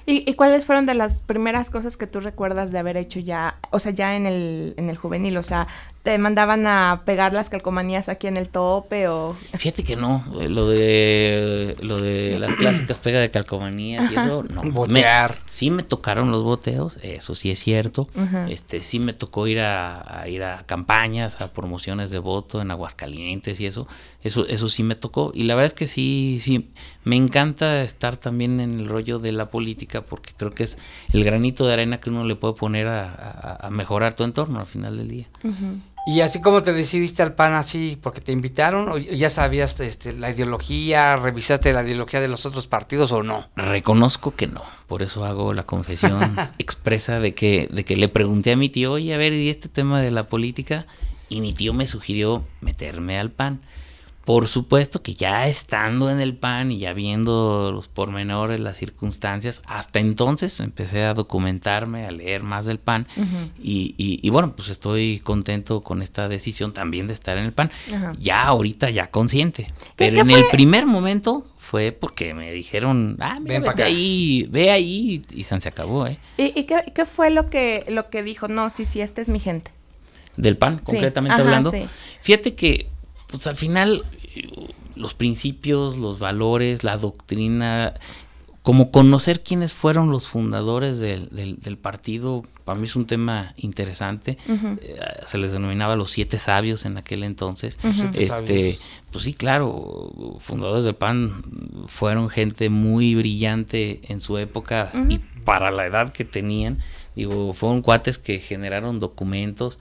[0.06, 3.58] ¿Y, y cuáles fueron de las primeras cosas que tú recuerdas de haber hecho ya,
[3.70, 5.36] o sea, ya en el, en el juvenil?
[5.36, 5.66] O sea,
[6.04, 9.34] ¿te mandaban a pegar las calcomanías aquí en el tope o...?
[9.58, 14.44] Fíjate que no, eh, lo de lo de las clásicas pega de calcomanías y eso,
[14.44, 14.62] no.
[14.70, 15.32] Botear.
[15.32, 18.08] Me- sí me tocaron los boteos, eso sí es cierto.
[18.16, 18.46] Ajá.
[18.50, 22.70] Este sí me tocó ir a, a ir a campañas, a promociones de voto en
[22.70, 23.88] Aguascalientes y eso,
[24.22, 26.68] eso eso sí me tocó y la verdad es que sí sí
[27.04, 30.76] me encanta estar también en el rollo de la política porque creo que es
[31.14, 34.60] el granito de arena que uno le puede poner a, a- a mejorar tu entorno
[34.60, 35.26] al final del día.
[35.42, 35.80] Ujú.
[36.06, 40.12] Y así como te decidiste al PAN así, porque te invitaron, o ya sabías este,
[40.12, 43.48] la ideología, revisaste la ideología de los otros partidos o no.
[43.56, 48.52] Reconozco que no, por eso hago la confesión expresa de que, de que le pregunté
[48.52, 50.86] a mi tío, oye, a ver, ¿y este tema de la política?
[51.30, 53.62] Y mi tío me sugirió meterme al PAN,
[54.24, 59.60] Por supuesto que ya estando en el PAN y ya viendo los pormenores, las circunstancias,
[59.66, 63.06] hasta entonces empecé a documentarme, a leer más del PAN
[63.62, 67.70] y, y, bueno, pues estoy contento con esta decisión también de estar en el PAN,
[68.18, 73.60] ya ahorita ya consciente, pero en el primer momento fue porque me dijeron, ah, mira,
[73.60, 76.18] vete ahí, ve ahí y se acabó, ¿eh?
[76.36, 78.48] ¿Y, qué, qué, fue lo que, lo que dijo?
[78.48, 79.70] No, sí, sí, esta es mi gente.
[80.36, 81.72] Del PAN, concretamente hablando.
[82.20, 82.88] Fíjate que
[83.34, 84.04] pues al final
[84.94, 87.94] los principios, los valores, la doctrina,
[88.62, 94.38] como conocer quiénes fueron los fundadores del, del, partido, para mí es un tema interesante.
[94.48, 97.76] Eh, se les denominaba los siete sabios en aquel entonces.
[98.14, 98.78] este,
[99.10, 101.42] pues sí, claro, fundadores del PAN
[101.88, 106.78] fueron gente muy brillante en su época y para la edad que tenían.
[107.16, 109.80] Digo, fueron cuates que generaron documentos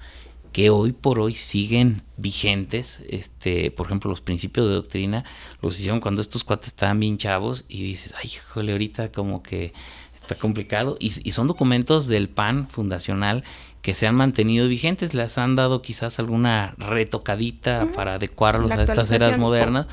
[0.54, 3.02] que hoy por hoy siguen vigentes.
[3.10, 5.26] Este, por ejemplo, los principios de doctrina
[5.62, 9.74] los hicieron cuando estos cuates estaban bien chavos y dices, ay, jole, ahorita como que
[10.14, 10.96] está complicado.
[11.00, 13.44] Y, son documentos del PAN fundacional
[13.82, 19.12] que se han mantenido vigentes, les han dado quizás alguna retocadita para adecuarlos a estas
[19.12, 19.88] eras modernas,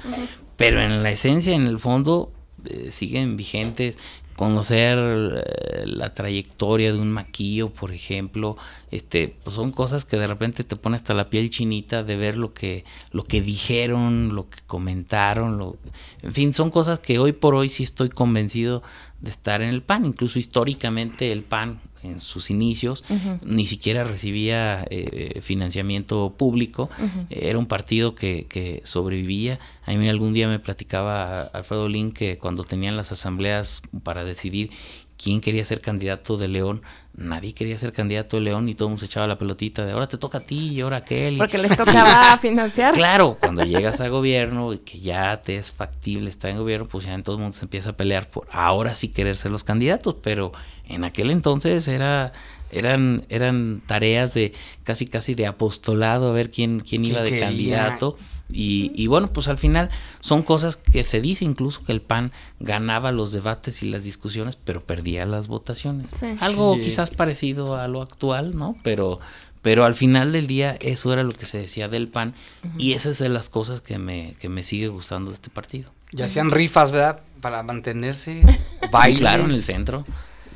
[0.57, 2.33] pero en la esencia, en el fondo,
[2.67, 3.99] eh, siguen vigentes
[4.41, 8.57] conocer eh, la trayectoria de un maquillo, por ejemplo,
[8.91, 12.39] este, pues son cosas que de repente te pone hasta la piel chinita de ver
[12.39, 15.77] lo que, lo que dijeron, lo que comentaron, lo,
[16.23, 18.83] en fin, son cosas que hoy por hoy sí estoy convencido
[19.21, 23.05] de estar en el PAN, incluso históricamente el PAN en sus inicios,
[23.43, 26.89] ni siquiera recibía eh, financiamiento público,
[27.29, 29.59] era un partido que, que, sobrevivía.
[29.85, 34.71] A mí algún día me platicaba Alfredo Lin que cuando tenían las asambleas para decidir
[35.23, 36.83] quién quería ser candidato de León,
[37.15, 39.93] nadie quería ser candidato de León y todo el mundo se echaba la pelotita de
[39.93, 41.37] ahora te toca a ti y ahora aquel.
[41.37, 42.95] Porque les tocaba financiar.
[42.95, 47.05] Claro, cuando llegas al gobierno y que ya te es factible estar en gobierno, pues
[47.05, 49.63] ya en todo el mundo se empieza a pelear por ahora sí querer ser los
[49.63, 50.53] candidatos, pero
[50.89, 52.33] en aquel entonces era
[52.73, 54.53] eran eran tareas de
[54.85, 58.17] casi casi de apostolado a ver quién quién iba de candidato
[58.53, 63.13] y, bueno, pues al final son cosas que se dice incluso que el PAN ganaba
[63.13, 66.23] los debates y las discusiones, pero perdía las votaciones.
[66.41, 68.77] Algo quizás parecido a lo actual, ¿no?
[68.83, 69.21] Pero,
[69.63, 72.35] pero al final del día eso era lo que se decía del PAN
[72.79, 75.91] y esa es de las cosas que me, que me sigue gustando de este partido.
[76.13, 77.21] Ya hacían rifas, ¿verdad?
[77.41, 78.43] Para mantenerse.
[78.91, 79.21] Bailes.
[79.21, 80.05] claro, en el centro.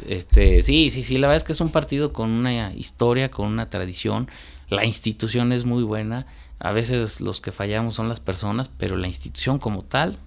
[0.09, 3.47] Este, sí, sí, sí, la verdad es que es un partido con una historia, con
[3.47, 4.29] una tradición.
[4.69, 6.27] La institución es muy buena.
[6.59, 10.19] A veces los que fallamos son las personas, pero la institución como tal,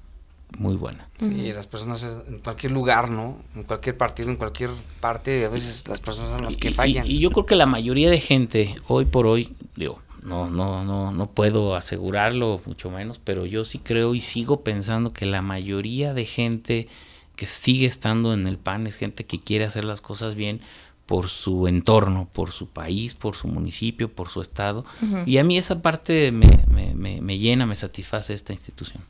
[0.58, 1.08] muy buena.
[1.20, 3.38] Sí, las personas en cualquier lugar, ¿no?
[3.56, 7.06] En cualquier partido, en cualquier parte, a veces las personas son las que fallan.
[7.06, 11.12] Y, yo creo que la mayoría de gente, hoy por hoy, digo, no, no, no,
[11.12, 16.14] no puedo asegurarlo, mucho menos, pero yo sí creo y sigo pensando que la mayoría
[16.14, 16.88] de gente
[17.36, 20.60] que sigue estando en el PAN es gente que quiere hacer las cosas bien
[21.08, 24.86] por su entorno, por su país, por su municipio, por su estado.
[25.26, 29.02] Y a mí esa parte me, me, me, llena, me satisface esta institución.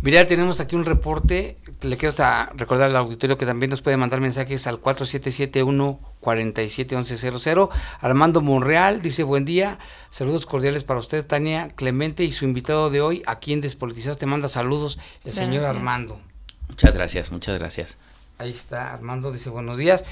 [0.00, 1.56] Mira, tenemos aquí un reporte.
[1.82, 2.14] Le quiero
[2.54, 7.68] recordar al auditorio que también nos puede mandar mensajes al 4771-471100.
[8.00, 13.00] Armando Monreal dice: Buen día, saludos cordiales para usted, Tania Clemente, y su invitado de
[13.00, 16.20] hoy, aquí en Despolitizados, te manda saludos, el señor Armando.
[16.68, 17.98] Muchas gracias, muchas gracias.
[18.38, 20.04] Ahí está, Armando dice: Buenos días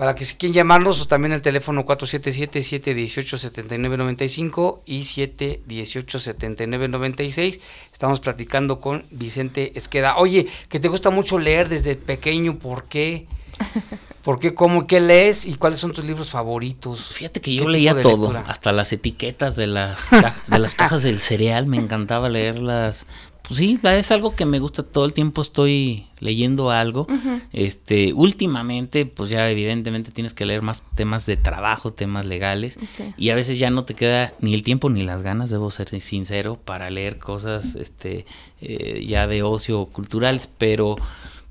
[0.00, 7.60] para que si quieren llamarnos o también el teléfono 477-718-7995 y 718-7996.
[7.92, 10.16] Estamos platicando con Vicente Esqueda.
[10.16, 13.26] Oye, que te gusta mucho leer desde pequeño, ¿por qué?
[14.22, 17.12] ¿Por qué, cómo, qué lees y cuáles son tus libros favoritos?
[17.12, 20.08] Fíjate que yo leía todo, hasta las etiquetas de las,
[20.46, 23.04] de las cajas del cereal, me encantaba leerlas
[23.50, 27.08] pues sí, es algo que me gusta, todo el tiempo estoy leyendo algo.
[27.52, 32.78] Este, últimamente, pues ya evidentemente tienes que leer más temas de trabajo, temas legales,
[33.16, 35.88] y a veces ya no te queda ni el tiempo ni las ganas, debo ser
[36.00, 38.24] sincero, para leer cosas este
[38.60, 40.94] eh, ya de ocio culturales, pero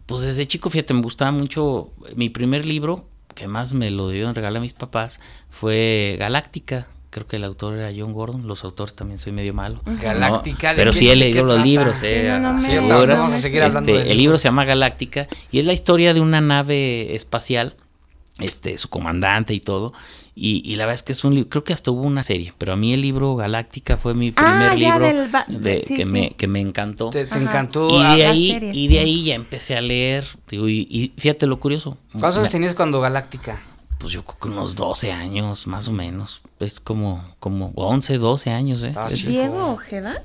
[0.05, 4.35] pues desde chico, fíjate, me gustaba mucho mi primer libro, que más me lo dieron
[4.35, 8.95] regalar a mis papás, fue Galáctica creo que el autor era John Gordon, los autores
[8.95, 9.81] también soy medio malo.
[9.85, 10.73] Galáctica.
[10.75, 11.99] pero sí he leído los libros.
[12.03, 16.13] Eh, vamos a seguir hablando este, El libro se llama Galáctica y es la historia
[16.13, 17.75] de una nave espacial,
[18.39, 19.93] este, su comandante y todo.
[20.41, 22.71] Y, la verdad es que es un libro, creo que hasta hubo una serie, pero
[22.71, 26.61] a mí el libro Galáctica fue mi ah, primer libro de, que, Me, que me
[26.61, 27.09] encantó.
[27.09, 27.89] Te, encantó.
[27.89, 30.25] Y de, ahí, y de ahí ya empecé a leer.
[30.49, 31.97] y, y, fíjate lo curioso.
[32.13, 33.61] ¿Cuántos años tenías cuando Galáctica?
[33.99, 36.41] Pues yo creo que unos 12 años, más o menos.
[36.59, 38.93] Es como, como 11, 12 años, ¿eh?
[39.27, 40.23] ¿Diego Ojeda?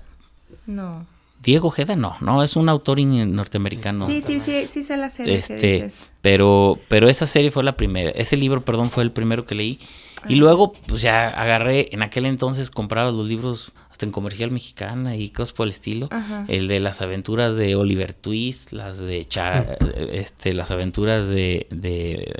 [0.66, 1.06] No.
[1.42, 4.06] Diego Ojeda, no, no, es un autor norteamericano.
[4.06, 6.08] Sí, sí, sí, sí sé la serie que Este, dices.
[6.22, 9.80] pero, pero esa serie fue la primera, ese libro, perdón, fue el primero que leí.
[10.26, 15.14] Y luego, pues ya agarré, en aquel entonces compraba los libros hasta en comercial mexicana
[15.14, 16.08] y cosas por el estilo.
[16.10, 16.46] Ajá.
[16.48, 19.76] El de las aventuras de Oliver Twist, las de Cha-
[20.10, 22.34] este, las aventuras de, de,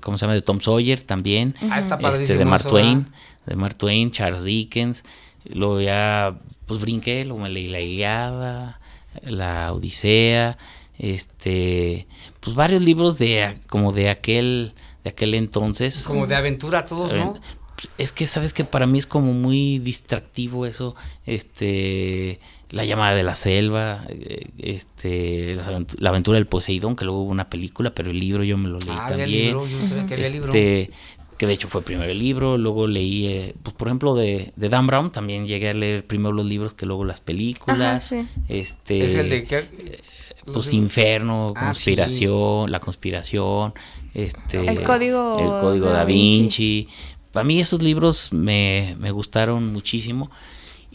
[0.00, 0.32] ¿cómo se llama?
[0.32, 1.54] De Tom Sawyer también.
[1.60, 3.06] Ah, está Este, padrísimo de Mark eso, Twain,
[3.44, 5.02] de Mark Twain, Charles Dickens.
[5.44, 8.80] Luego ya, pues brinqué, luego me leí la Iliada,
[9.22, 10.56] la Odisea,
[10.98, 12.06] este,
[12.40, 14.72] pues varios libros de como de aquel,
[15.04, 16.04] de aquel entonces.
[16.04, 17.38] Como de aventura todos, ¿no?
[17.84, 20.94] Eh, Es que sabes que para mí es como muy distractivo eso,
[21.26, 27.04] este, la llamada de la selva, eh, este, la aventu- la aventura del Poseidón, que
[27.04, 29.44] luego hubo una película, pero el libro yo me lo leí Ah, había también.
[29.46, 30.52] libro, yo no sabía que había libro.
[30.54, 30.90] Este,
[31.36, 34.68] que de hecho fue primero el libro, luego leí, eh, pues por ejemplo de, de
[34.68, 37.80] Dan Brown, también llegué a leer primero los libros que luego las películas.
[37.80, 38.26] Ajá, sí.
[38.48, 40.00] Este, es el de que...
[40.52, 43.72] pues Inferno, Ah, conspiración, la conspiración,
[44.12, 46.40] este El código el código Da da Vinci.
[46.42, 46.88] Vinci.
[47.32, 50.30] Para mí esos libros me, me gustaron muchísimo.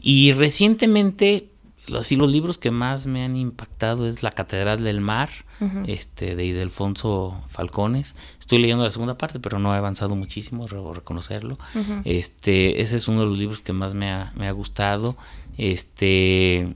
[0.01, 1.49] Y recientemente,
[1.87, 5.29] los, sí, los libros que más me han impactado es La Catedral del Mar,
[5.87, 8.13] este, de Ildefonso Falcones.
[8.39, 11.57] Estoy leyendo la segunda parte, pero no he avanzado muchísimo, debo reconocerlo.
[12.03, 15.15] Este, ese es uno de los libros que más me ha, me ha gustado.
[15.57, 16.75] Este,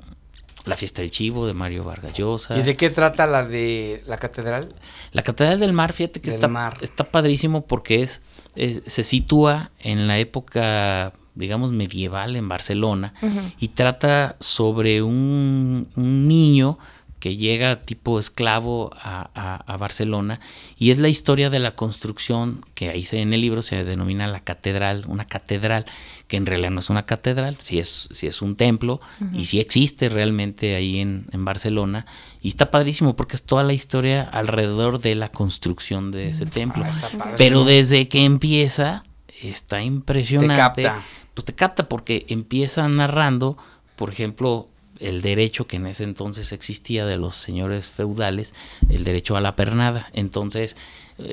[0.66, 2.58] La fiesta del chivo de Mario Vargas Llosa.
[2.58, 4.74] ¿Y de qué trata la de la catedral?
[5.12, 6.78] La Catedral del Mar, fíjate que Del está, mar.
[6.82, 8.22] está padrísimo porque es,
[8.56, 13.14] se sitúa en la época, digamos, medieval en Barcelona
[13.60, 16.78] y trata sobre un, un niño
[17.20, 20.40] que llega tipo esclavo a, a- a Barcelona
[20.78, 24.26] y es la historia de la construcción que ahí se, en el libro se denomina
[24.28, 25.86] la catedral, una catedral
[26.30, 29.02] que en realidad no es una catedral, si es, si es un templo
[29.34, 32.06] y si existe realmente ahí en, en Barcelona
[32.40, 36.86] y está padrísimo porque es toda la historia alrededor de la construcción de ese templo.
[36.86, 39.04] Ah, Pero desde que empieza
[39.42, 40.84] está impresionante.
[40.84, 41.04] capta.
[41.34, 43.58] Pues te capta porque empieza narrando,
[43.96, 44.68] por ejemplo,
[45.00, 48.54] el derecho que en ese entonces existía de los señores feudales,
[48.88, 50.10] el derecho a la pernada.
[50.14, 50.76] Entonces,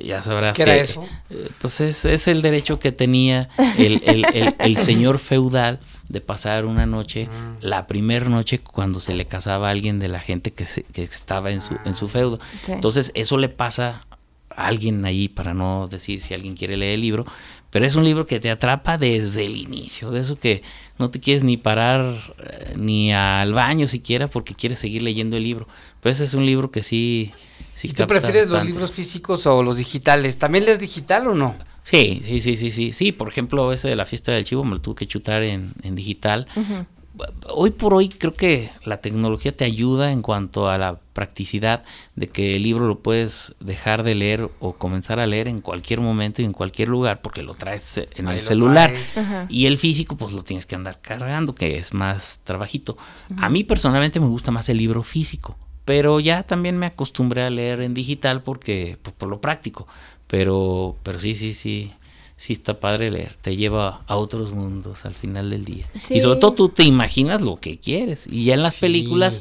[0.04, 1.04] ya sabrás ¿Qué que, era eso?
[1.30, 5.78] eh, pues es, es el derecho que tenía el, el- el- el señor feudal
[6.08, 7.56] de pasar una noche, Mm.
[7.64, 11.02] la primera noche cuando se le casaba a alguien de la gente que, se- que
[11.02, 11.94] estaba en su, en Ah.
[11.94, 12.38] su feudo.
[12.62, 12.72] Sí.
[12.72, 14.06] Entonces, eso le pasa
[14.50, 17.26] a alguien ahí, para no decir si alguien quiere leer el libro,
[17.70, 20.62] pero es un libro que te atrapa desde el inicio, de eso que
[20.98, 25.42] no te quieres ni parar eh, ni al baño siquiera porque quieres seguir leyendo el
[25.42, 25.68] libro.
[26.00, 27.32] Pero ese es un libro que sí...
[27.76, 30.38] sí ¿Y tú prefieres los libros físicos o los digitales?
[30.38, 31.54] ¿También lees digital o no?
[31.84, 32.92] Sí, sí, sí, sí, sí.
[32.92, 35.72] Sí, por ejemplo, ese de la fiesta del chivo me lo tuve que chutar en,
[35.84, 36.48] en digital.
[37.48, 42.28] Hoy por hoy creo que la tecnología te ayuda en cuanto a la practicidad de
[42.28, 46.42] que el libro lo puedes dejar de leer o comenzar a leer en cualquier momento
[46.42, 48.92] y en cualquier lugar porque lo traes en Ahí el celular.
[49.48, 52.98] Y el físico pues lo tienes que andar cargando, que es más trabajito.
[53.38, 55.56] A mí personalmente me gusta más el libro físico,
[55.86, 59.86] pero ya también me acostumbré a leer en digital porque pues, por lo práctico.
[60.26, 61.92] Pero pero sí, sí, sí.
[62.38, 65.86] Sí está padre leer, te lleva a otros mundos al final del día.
[66.04, 66.16] Sí.
[66.16, 68.80] Y sobre todo tú te imaginas lo que quieres y ya en las Sí.
[68.82, 69.40] películas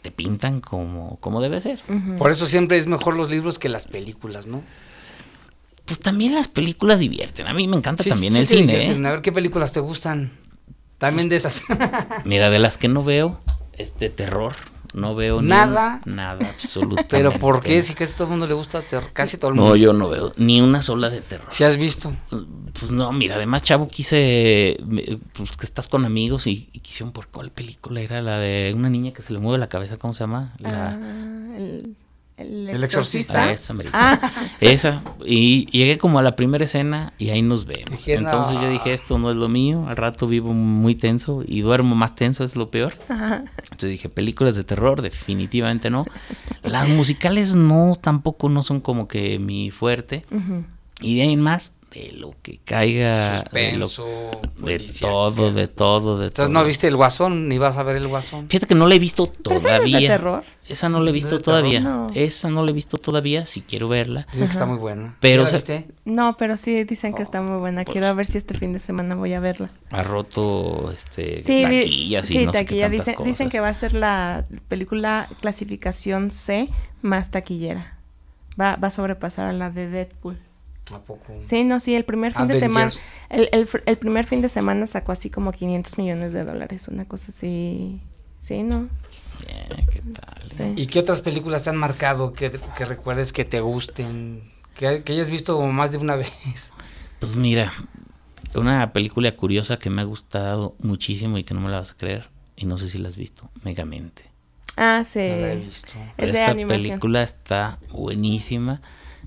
[0.00, 1.80] te pintan como, como debe ser.
[2.16, 4.62] Por eso siempre es mejor los libros que las películas, ¿no?
[5.84, 7.46] Pues también las películas divierten.
[7.46, 8.72] A mí me encanta Sí, también sí el cine.
[8.72, 9.04] divierten.
[9.04, 9.08] ¿eh?
[9.08, 10.30] A ver qué películas te gustan.
[10.96, 11.62] También de esas.
[12.24, 13.38] Mira, de las que no veo,
[13.76, 14.54] es de terror.
[14.92, 16.00] No veo ni Nada.
[16.04, 17.04] un- nada, absolutamente.
[17.08, 17.80] Pero ¿por qué?
[17.82, 19.10] Si casi todo el mundo le gusta terror.
[19.12, 19.70] Casi todo el mundo.
[19.70, 21.46] No, yo no veo ni una sola de terror.
[21.50, 22.12] Si has visto.
[22.78, 24.78] Pues no, mira, además, chavo, quise.
[25.34, 28.88] Pues que estás con amigos y, y quisieron por cuál película era la de una
[28.90, 30.52] niña que se le mueve la cabeza, ¿cómo se llama?
[30.58, 31.94] La, Ah, el,
[32.40, 33.44] el El exorcista.
[33.44, 34.32] Ah, esa, americana.
[34.60, 35.02] Esa.
[35.24, 37.90] Y llegué como a la primera escena y ahí nos vemos.
[37.90, 38.62] Dije, Entonces no.
[38.62, 39.86] yo dije, esto no es lo mío.
[39.88, 42.94] Al rato vivo muy tenso y duermo más tenso, es lo peor.
[43.08, 43.42] Ajá.
[43.64, 46.06] Entonces dije, películas de terror, definitivamente no.
[46.62, 50.24] Las musicales no, tampoco no son como que mi fuerte.
[51.00, 53.42] Y de ahí en más, de lo que caiga.
[53.52, 54.40] de lo- Suspenso.
[54.60, 56.60] De, todo, de todo, de Entonces todo.
[56.62, 58.48] no viste el guasón, ni vas a ver el guasón.
[58.48, 59.98] Fíjate que no la he visto ¿Pero esa no es todavía.
[60.00, 60.44] de terror?
[60.68, 61.80] Esa no la he ¿No es visto todavía.
[61.80, 62.10] No.
[62.14, 64.26] Esa no la he visto todavía, si quiero verla.
[64.32, 65.16] Dicen que está muy buena.
[65.20, 65.88] Pero, ¿Ya la viste?
[66.04, 67.82] No, pero sí dicen que está muy buena.
[67.84, 69.70] pues- Quiero ver si este fin de semana voy a verla.
[69.90, 72.88] Ha roto este, Sí, y sí, no sé qué taquilla.
[72.88, 76.68] Dicen, dicen que va a ser la película clasificación C
[77.02, 77.98] más taquillera.
[78.60, 80.38] Va, va a sobrepasar a la de Deadpool.
[80.92, 81.32] ¿A poco?
[81.40, 82.86] Sí, no, sí, el primer fin de semana.
[82.86, 83.12] Avengers.
[83.28, 87.04] El, el el primer fin de semana sacó así como 500 millones de dólares, una
[87.06, 88.00] cosa así
[88.40, 88.88] Sí, no.
[89.46, 90.48] Bien, ¿qué tal?
[90.48, 90.72] Sí.
[90.76, 94.50] ¿Y qué otras películas te han marcado que, que recuerdes que te gusten?
[94.74, 96.72] Que, que hayas visto como más de una vez.
[97.18, 97.70] Pues mira,
[98.54, 101.94] una película curiosa que me ha gustado muchísimo y que no me la vas a
[101.96, 104.24] creer, y no sé si la has visto, Megamente.
[104.76, 105.18] Ah, sí.
[105.18, 105.92] No la he visto.
[106.16, 106.82] Es de Esa animación.
[106.82, 108.80] película está buenísima.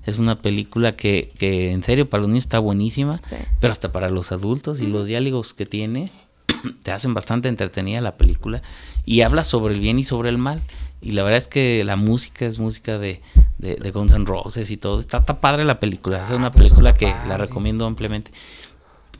[0.06, 3.36] Es una película que, que en serio para los niños está buenísima, Sí.
[3.60, 6.10] pero hasta para los adultos y los diálogos que tiene
[6.82, 8.62] te hacen bastante entretenida la película
[9.06, 10.62] y habla sobre el bien y sobre el mal.
[11.00, 13.20] Y la verdad es que la música es música de,
[13.58, 15.00] de, de Guns N' Roses y todo.
[15.00, 16.24] Está, está padre la película.
[16.24, 17.28] Es Ah, una pues película que padre.
[17.28, 18.30] la recomiendo ampliamente.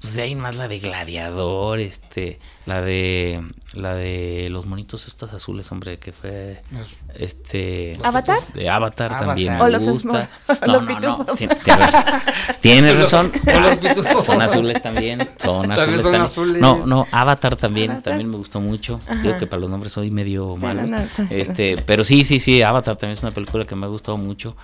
[0.05, 3.43] Pues de ahí más la de Gladiador, este, la de
[3.73, 6.61] la de los monitos estos azules, hombre, que fue
[7.15, 8.39] este ¿Avatar?
[8.53, 9.27] de Avatar, Avatar.
[9.29, 10.29] también O me los gusta.
[10.47, 11.27] Smo- los pitufos.
[11.41, 12.13] tien- Tienes razón.
[12.61, 13.33] Tienes razón.
[13.57, 14.27] O los pitufos.
[14.27, 15.21] Son azules también.
[15.39, 16.03] Son También azules.
[16.03, 16.23] son también.
[16.23, 16.61] azules.
[16.61, 17.91] No, no, Avatar también.
[17.93, 18.13] Avatar.
[18.13, 19.01] También me gustó mucho.
[19.09, 19.23] Ajá.
[19.23, 20.83] Digo que para los nombres soy medio Sí, malo.
[20.87, 22.61] no, no, este, pero sí, sí, sí.
[22.63, 24.55] Avatar también es una película que me ha gustado mucho.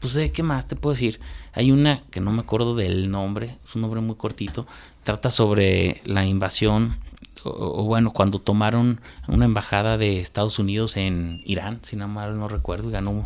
[0.00, 1.20] Pues, ¿de qué más te puedo decir?
[1.52, 3.58] Hay una que no me acuerdo del nombre.
[3.66, 4.66] Es un nombre muy cortito.
[5.04, 6.96] Trata sobre la invasión
[7.44, 12.38] o, o bueno, cuando tomaron una embajada de Estados Unidos en Irán, si no mal
[12.38, 13.22] no recuerdo, y ganó,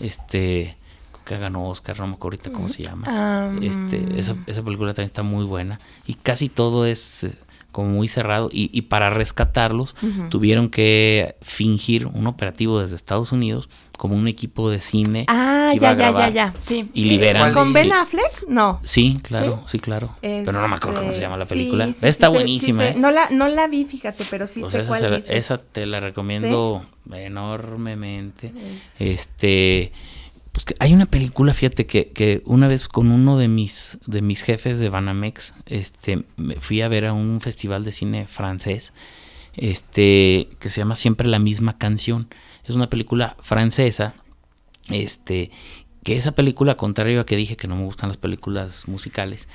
[0.00, 0.76] este,
[1.24, 3.52] que ganó Oscar, no me acuerdo ahorita cómo se llama.
[3.60, 7.32] Este, esa, esa película también está muy buena y casi todo es eh,
[7.72, 10.28] como muy cerrado y, y para rescatarlos Ujú.
[10.28, 13.68] tuvieron que fingir un operativo desde Estados Unidos
[13.98, 16.54] como un equipo de cine Ah, que iba ya, a ya, ya, ya.
[16.58, 16.88] Sí.
[16.92, 17.92] y liberan ¿Con ¿Cuál Ben?
[17.92, 18.46] Affleck?
[18.48, 18.80] No.
[18.82, 20.16] Sí, claro, sí, claro.
[20.20, 21.86] Pero no me acuerdo cómo se Este, llama la sí, película.
[21.86, 22.88] sí, sí, está sí buenísima, sí.
[22.90, 22.94] ¿eh?
[22.98, 25.30] No la, no la vi, fíjate, pero sí Pues sé esa, cuál se dices.
[25.30, 28.48] esa te la recomiendo enormemente.
[28.98, 29.92] Es- Este,
[30.52, 34.20] pues que hay una película, fíjate que, que una vez con uno de mis de
[34.20, 38.92] mis jefes de Banamex, este, me fui a ver a un festival de cine francés,
[39.54, 42.28] este, que se llama Siempre la misma canción.
[42.64, 44.14] Es una película francesa,
[44.88, 45.50] este,
[46.04, 49.48] que esa película, contrario a que dije que no me gustan las películas musicales,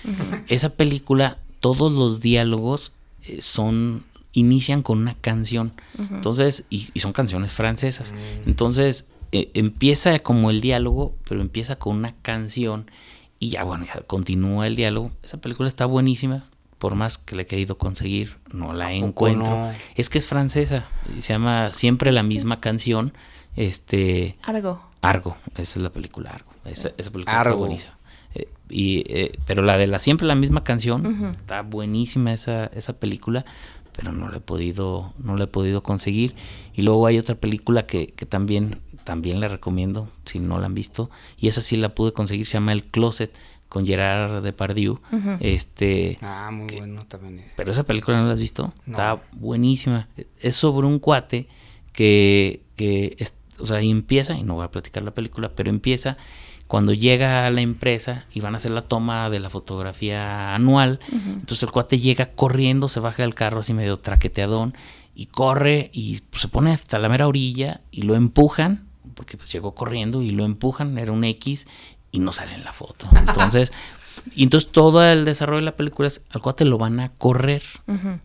[0.47, 2.91] esa película, todos los diálogos
[3.27, 5.73] eh, son inician con una canción.
[5.97, 8.13] Entonces, y, y son canciones francesas.
[8.45, 12.89] Entonces, eh, empieza como el diálogo, pero empieza con una canción
[13.39, 15.11] y ya bueno, ya continúa el diálogo.
[15.23, 19.49] Esa película está buenísima, por más que la he querido conseguir, no la encuentro.
[19.49, 19.71] no?
[19.95, 23.13] Es que es francesa, y se llama Siempre la misma canción.
[23.55, 24.81] Este, Argo.
[25.01, 26.51] Argo, esa es la película Argo.
[26.65, 27.49] Esa, esa película Argo.
[27.49, 27.97] está buenísima.
[28.35, 32.93] Eh, y, eh, pero la de la siempre la misma canción, está buenísima esa, esa
[32.93, 33.45] película,
[33.95, 36.35] pero no la he podido, no la he podido conseguir.
[36.73, 40.73] Y luego hay otra película que, que también, también la recomiendo, si no la han
[40.73, 43.33] visto, y esa sí la pude conseguir, se llama El Closet,
[43.69, 44.99] con Gerard Depardieu.
[45.39, 47.53] Este, Ah, muy bueno también es.
[47.55, 48.73] pero esa película no la has visto.
[48.85, 48.91] No.
[48.91, 50.09] Está buenísima.
[50.41, 51.47] Es sobre un cuate
[51.93, 55.69] que, que es- o sea, y empieza, y no voy a platicar la película, pero
[55.69, 56.17] empieza
[56.67, 60.99] cuando llega a la empresa y van a hacer la toma de la fotografía anual.
[61.13, 64.73] Entonces el cuate llega corriendo, se baja del carro así medio traqueteadón
[65.15, 68.86] y corre y pues, se pone hasta la mera orilla y lo empujan,
[69.17, 71.67] porque pues, llegó corriendo y lo empujan, era un X
[72.11, 73.09] y no sale en la foto.
[73.15, 73.73] Entonces,
[74.35, 77.63] y entonces todo el desarrollo de la película es al cuate lo van a correr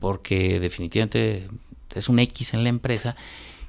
[0.00, 1.48] porque definitivamente
[1.94, 3.14] es un X en la empresa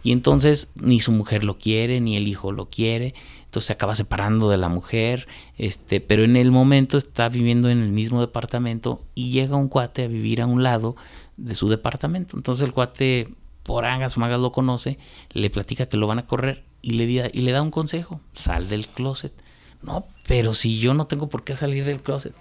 [0.03, 3.13] y entonces ni su mujer lo quiere ni el hijo lo quiere
[3.43, 7.83] entonces se acaba separando de la mujer este pero en el momento está viviendo en
[7.83, 10.95] el mismo departamento y llega un cuate a vivir a un lado
[11.35, 13.27] de su departamento entonces el cuate
[13.63, 14.99] por angas o magas lo conoce
[15.31, 18.19] le platica que lo van a correr y le, da- y le da un consejo
[18.33, 19.33] sal del closet
[19.81, 22.33] no pero si yo no tengo por qué salir del closet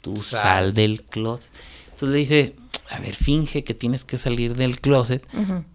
[0.00, 0.40] tú Sal.
[0.40, 1.50] sal del closet
[1.84, 2.56] entonces le dice,
[2.88, 5.22] a ver, finge que tienes que salir del closet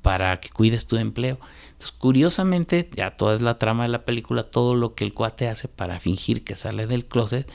[0.01, 1.37] para que cuides tu empleo.
[1.73, 5.47] Entonces, curiosamente, ya toda es la trama de la película, todo lo que el cuate
[5.47, 7.47] hace para fingir que sale del closet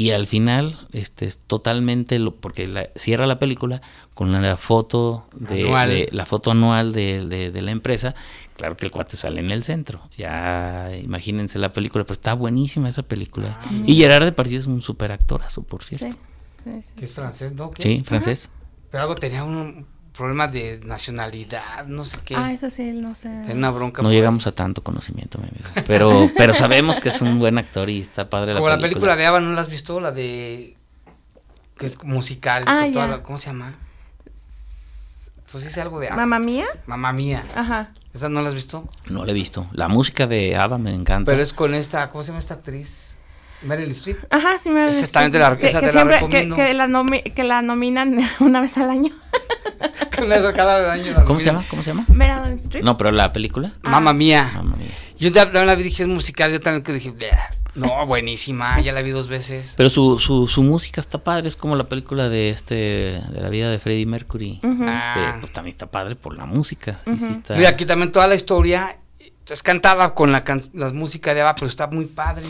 [0.00, 3.82] y al final, este, es totalmente lo, porque la- cierra la película
[4.14, 5.88] con la foto de, Anual.
[5.88, 8.14] de- la foto anual de, de- de la empresa.
[8.56, 10.00] Claro que el cuate sale en el centro.
[10.16, 13.58] Ya imagínense la película, pero está buenísima esa película.
[13.86, 16.06] y Gerard Depardieu es un super actorazo, por cierto.
[16.06, 16.16] Sí.
[16.64, 16.92] Sí, sí.
[16.96, 17.70] Que es francés, ¿no?
[17.70, 17.82] ¿Qué?
[17.82, 18.50] Sí, francés.
[18.90, 19.86] Pero algo tenía un
[20.20, 22.36] problema de nacionalidad, no sé qué.
[22.36, 23.28] Ah, eso sí, no sé.
[23.28, 24.02] Tenía una bronca.
[24.02, 25.68] No por- llegamos a tanto conocimiento, mi amigo.
[25.86, 29.16] Pero, pero sabemos que es un buen actor y está padre Como la la película
[29.16, 29.98] de Ava, ¿no la has visto?
[30.00, 30.76] La de...
[31.78, 32.64] Que es musical.
[32.66, 33.10] Ah, toda ya.
[33.16, 33.74] la- ¿Cómo se llama?
[35.50, 36.16] Pues dice algo de Ava.
[36.16, 36.66] ¿Mamá mía?
[36.86, 37.44] Mamá mía.
[37.56, 37.92] Ajá.
[38.14, 38.88] ¿Esa no la has visto?
[39.08, 39.66] No la he visto.
[39.72, 41.30] La música de Ava me encanta.
[41.30, 42.08] Pero es con esta...
[42.10, 43.09] ¿Cómo se llama esta actriz?
[43.62, 44.18] Meryl Streep.
[44.30, 46.56] Ajá, sí me Esa también te la- que, esa que te la siempre- recomiendo.
[46.56, 49.12] Que, que la nomi- que la nominan una vez al año.
[50.16, 51.64] Con eso cada año la ¿Cómo se llama?
[51.68, 52.04] ¿Cómo se llama?
[52.08, 52.84] Meryl Streep.
[52.84, 53.72] No, pero la película.
[53.82, 54.50] Mamma mía.
[54.54, 54.88] Mamma mía.
[55.18, 56.50] Yo también la vi, dije, es musical.
[56.52, 57.30] Yo también que dije, "Bleh".
[57.74, 58.80] no, buenísima.
[58.80, 59.74] Ya la vi dos veces.
[59.76, 63.48] Pero su, su, su música está padre, es como la película de este de la
[63.48, 64.60] vida de Freddie Mercury.
[64.62, 65.14] Ah.
[65.34, 67.00] Este, pues también está padre por la música.
[67.06, 68.96] sí, sí está- Mira, aquí también toda la historia
[69.50, 72.46] es cantada con la, can- la música de Ava, pero está muy padre.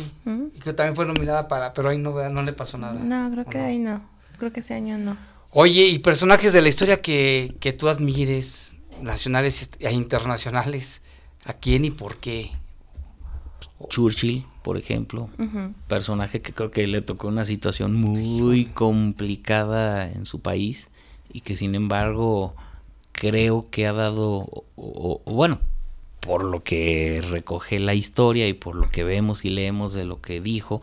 [0.54, 2.98] Y que también fue nominada para, pero ahí no, no le pasó nada.
[2.98, 4.02] No, creo que ahí no.
[4.38, 5.16] Creo que ese año no.
[5.52, 11.00] Oye, y personajes de la historia que, que tú admires, nacionales e internacionales,
[11.44, 12.52] ¿a quién y por qué?
[13.88, 15.30] Churchill, por ejemplo,
[15.88, 20.88] personaje que creo que le tocó una situación muy complicada en su país
[21.32, 22.54] y que sin embargo
[23.12, 25.60] creo que ha dado, o- o- o bueno,
[26.20, 30.20] por lo que recoge la historia y por lo que vemos y leemos de lo
[30.20, 30.82] que dijo,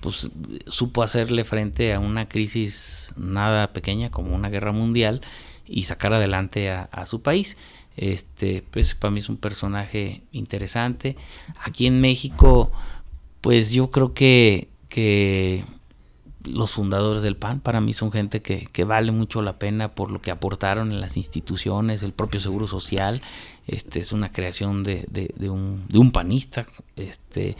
[0.00, 0.30] pues
[0.68, 5.22] supo hacerle frente a una crisis nada pequeña como una guerra mundial
[5.66, 7.56] y sacar adelante a, a su país.
[7.96, 11.16] Este, pues para mí es un personaje interesante.
[11.58, 12.70] Aquí en México,
[13.40, 15.64] pues yo creo que, que
[16.46, 20.10] los fundadores del PAN para mí son gente que, que vale mucho la pena por
[20.10, 23.20] lo que aportaron en las instituciones, el propio Seguro Social,
[23.66, 26.66] este es una creación de, de- de un, de un panista,
[26.96, 27.56] este,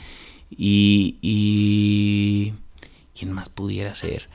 [0.50, 2.54] y, y
[3.18, 4.28] quién más pudiera ser.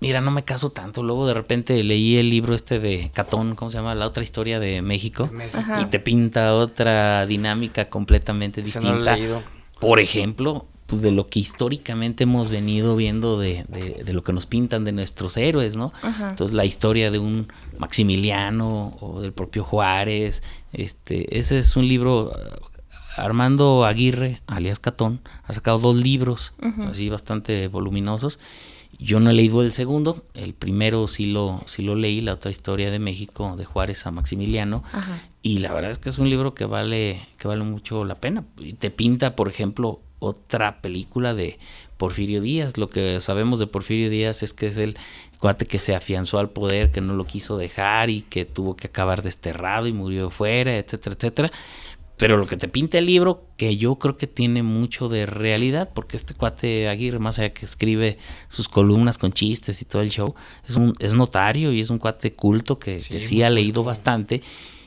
[0.00, 1.02] Mira, no me caso tanto.
[1.02, 3.94] Luego de repente leí el libro este de Catón, ¿cómo se llama?
[3.94, 5.30] La otra historia de México.
[5.54, 5.80] Ajá.
[5.80, 9.42] Y te pinta otra dinámica completamente Ese no lo he distinta leído.
[9.80, 14.32] por ejemplo, pues de lo que históricamente hemos venido viendo de, de- de lo que
[14.32, 15.92] nos pintan de nuestros héroes, ¿no?
[16.02, 16.30] Ajá.
[16.30, 22.30] Entonces la historia de un Maximiliano o del propio Juárez, este, ese es un libro,
[22.38, 22.50] eh,
[23.16, 26.52] Armando Aguirre, alias Catón, ha sacado dos libros,
[26.90, 28.38] así bastante voluminosos.
[28.98, 32.50] Yo no he leído el segundo, el primero sí lo, sí lo leí, la otra
[32.50, 35.18] historia de México, de Juárez a Maximiliano, Ajá.
[35.42, 38.44] y la verdad es que es un libro que vale, que vale mucho la pena.
[38.58, 41.58] Y te pinta, por ejemplo, otra película de
[41.96, 42.76] Porfirio Díaz.
[42.76, 44.96] Lo que sabemos de Porfirio Díaz es que es el
[45.38, 48.86] cuate que se afianzó al poder, que no lo quiso dejar y que tuvo que
[48.88, 51.52] acabar desterrado y murió fuera, etcétera, etcétera.
[52.18, 55.90] Pero lo que te pinta el libro, que yo creo que tiene mucho de realidad,
[55.94, 58.16] porque este cuate Aguirre, más allá que escribe
[58.48, 60.34] sus columnas con chistes y todo el show,
[60.66, 63.50] es un es notario y es un cuate culto que Sí, que sí, muy ha
[63.50, 64.40] leído bastante.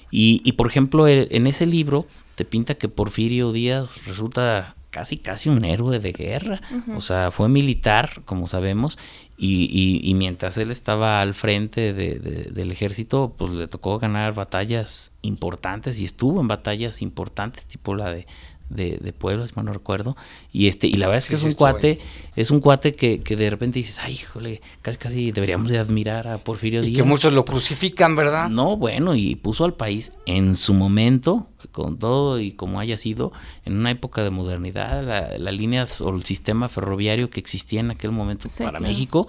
[0.10, 5.18] Y, y, por ejemplo, el- en ese libro te pinta que Porfirio Díaz resulta casi
[5.18, 6.62] casi un héroe de guerra.
[6.96, 8.98] O sea, fue militar, como sabemos,
[9.38, 14.00] y, y- y mientras él estaba al frente de- de- del ejército, pues le tocó
[14.00, 18.26] ganar batallas importantes y estuvo en batallas importantes, tipo la de,
[18.70, 20.16] de, de Puebla, si mal no recuerdo.
[20.52, 22.00] Y este, y la verdad es Sí, que es un cuate,
[22.36, 26.28] es un cuate que, que de repente dices, ay, híjole, casi casi deberíamos de admirar
[26.28, 26.98] a Porfirio Y Díaz.
[26.98, 28.50] que muchos lo crucifican, ¿verdad?
[28.50, 33.32] No, bueno, y puso al país en su momento, con todo y como haya sido,
[33.66, 37.92] en una época de modernidad, la, la línea o el sistema ferroviario que existía en
[37.92, 38.92] aquel momento Sí, para claro.
[38.92, 39.28] México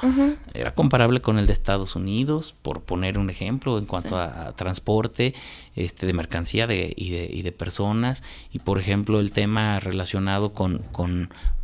[0.55, 4.15] era comparable con el de Estados Unidos, por poner un ejemplo, en cuanto Sí.
[4.15, 5.35] a, a transporte
[5.77, 10.53] este, de mercancía de, y, de, y de personas, y por ejemplo el tema relacionado
[10.55, 11.10] con, con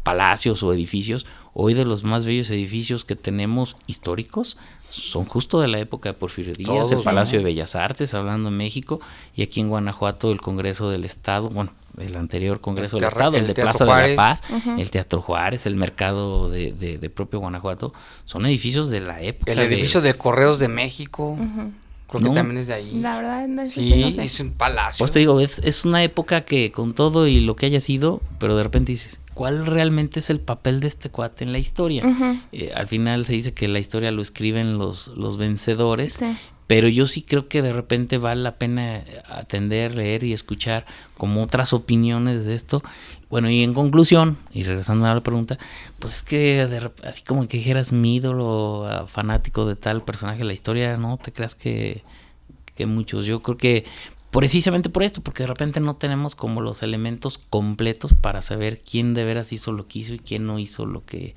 [0.02, 1.26] palacios o edificios.
[1.52, 4.58] Hoy de los más bellos edificios que tenemos históricos
[4.90, 7.04] son justo de la época de Porfirio Díaz, Todos, el ¿no?
[7.04, 9.00] Palacio de Bellas Artes, hablando en México,
[9.34, 13.36] y aquí en Guanajuato el Congreso del Estado, bueno, el anterior Congreso El del Estado,
[13.36, 14.42] el, el de Teatro Plaza de la Paz,
[14.78, 17.92] el Teatro Juárez, el mercado de, de- de propio Guanajuato,
[18.26, 19.50] son edificios de la época.
[19.52, 21.36] El edificio de Correos de México,
[22.08, 22.28] creo No.
[22.30, 22.92] que también es de ahí.
[23.00, 24.22] La verdad, no, eso sí, Sí, no sé.
[24.24, 25.02] es un palacio.
[25.02, 28.20] Pues te digo, es, es una época que con todo y lo que haya sido,
[28.38, 32.02] pero de repente dices, ¿cuál realmente es el papel de este cuate en la historia?
[32.52, 36.34] Eh, al final se dice que la historia lo escriben los, los vencedores, Sí.
[36.66, 40.86] pero yo sí creo que de repente vale la pena atender, leer y escuchar
[41.18, 42.82] como otras opiniones de esto.
[43.28, 45.58] Bueno, y en conclusión, y regresando a la pregunta,
[45.98, 50.38] pues es que de así como que dijeras mi ídolo ah, fanático de tal personaje
[50.38, 52.02] de la historia, no te creas que,
[52.74, 53.26] que muchos.
[53.26, 53.84] Yo creo que
[54.30, 59.14] precisamente por esto, porque de repente no tenemos como los elementos completos para saber quién
[59.14, 61.34] de veras hizo lo que hizo y quién no hizo lo que...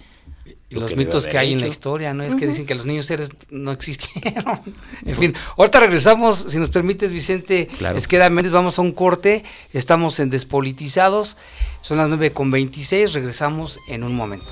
[0.70, 2.24] y lo los que mitos que hay en la historia, ¿no?
[2.24, 4.62] Es que dicen que los niños héroes no existieron.
[5.06, 7.98] en fin, ahorita regresamos, si nos permites, Vicente Claro.
[7.98, 11.38] Esqueda Méndez, vamos a un corte, estamos en Despolitizados,
[11.82, 14.52] son las 9 con 26, regresamos en un momento.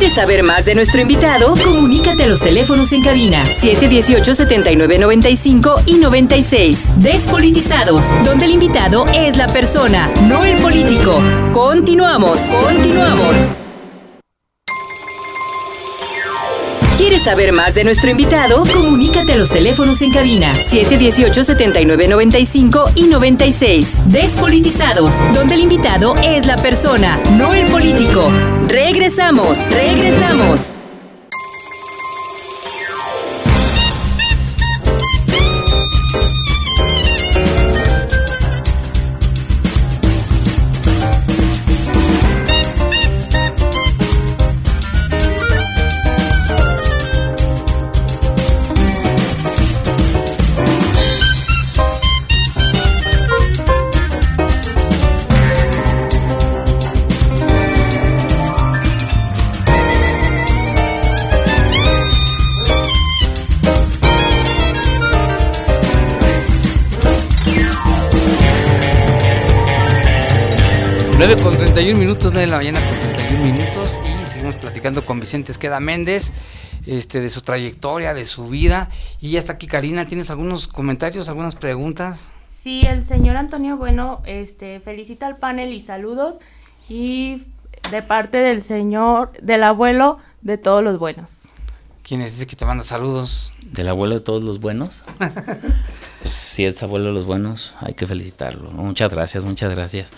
[0.00, 1.52] ¿Quieres saber más de nuestro invitado?
[1.62, 6.84] Comunícate a los teléfonos en cabina 718-7995 y 96.
[6.96, 11.20] Despolitizados, donde el invitado es la persona, no el político.
[11.52, 12.40] Continuamos.
[12.64, 13.59] Continuamos.
[17.00, 18.62] ¿Quieres saber más de nuestro invitado?
[18.74, 23.94] Comunícate a los teléfonos en cabina 718-7995 y 96.
[24.04, 28.30] Despolitizados, donde el invitado es la persona, no el político.
[28.68, 29.70] Regresamos.
[29.70, 30.69] Regresamos.
[75.30, 76.32] Vicente Esqueda Méndez
[76.86, 78.88] este, de su trayectoria, de su vida.
[79.20, 82.32] Y ya está aquí Karina, ¿tienes algunos comentarios, algunas preguntas?
[82.48, 86.40] Sí, el señor Antonio Bueno este, felicita al panel y saludos
[86.88, 87.44] y
[87.92, 91.42] de parte del señor, del abuelo de todos los buenos.
[92.02, 92.32] ¿Quién es?
[92.32, 93.52] Dice que te manda saludos.
[93.62, 95.04] ¿Del abuelo de todos los buenos?
[96.22, 98.72] pues si es abuelo de los buenos, hay que felicitarlo.
[98.72, 100.10] Muchas gracias, muchas gracias.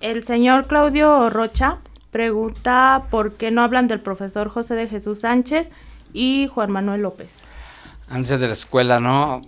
[0.00, 1.78] El señor Claudio Rocha
[2.14, 5.68] pregunta por qué no hablan del profesor José de Jesús Sánchez
[6.12, 7.40] y Juan Manuel López.
[8.08, 9.42] Antes de la escuela, ¿no?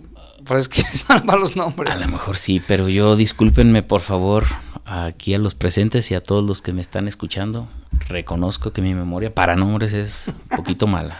[0.45, 0.83] Por eso que
[1.23, 1.93] van los nombres.
[1.93, 4.43] A lo mejor sí, pero yo discúlpenme por favor
[4.83, 7.69] aquí a los presentes y a todos los que me están escuchando.
[8.09, 11.19] Reconozco que mi memoria para nombres es un poquito mala.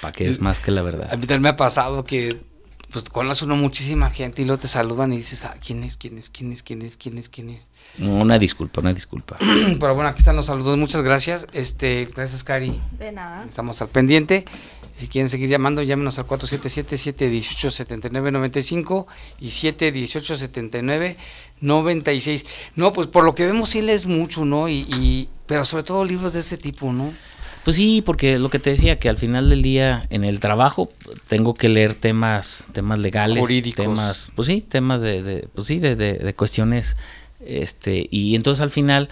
[0.00, 1.12] Para que es más que la verdad.
[1.12, 2.40] A mí también me ha pasado que
[2.94, 5.96] pues conoces uno muchísima gente y luego te saludan y dices, ah, ¿quién es?
[5.96, 6.30] ¿Quién es?
[6.30, 6.62] ¿Quién es?
[6.62, 6.96] ¿Quién es?
[6.96, 7.28] ¿Quién es?
[7.28, 7.68] ¿Quién es?
[7.98, 9.36] Una disculpa, una disculpa.
[9.80, 10.78] Pero bueno, aquí están los saludos.
[10.78, 11.48] Muchas gracias.
[11.52, 12.80] Este, gracias, Cari.
[12.96, 13.44] De nada.
[13.48, 14.44] Estamos al pendiente.
[14.94, 19.06] Si quieren seguir llamando, llámenos al 477-718-7995
[19.40, 22.46] y 718-7996.
[22.76, 24.68] No, pues por lo que vemos sí lees mucho, ¿no?
[24.68, 27.12] Y, y, pero sobre todo libros de ese tipo, ¿no?
[27.64, 30.90] Pues sí, porque lo que te decía, que al final del día en el trabajo
[31.28, 33.84] tengo que leer temas, temas legales, Jurídicos.
[33.84, 36.96] temas, pues sí, temas de, de pues sí, de, de, de, cuestiones,
[37.40, 39.08] este, y entonces al final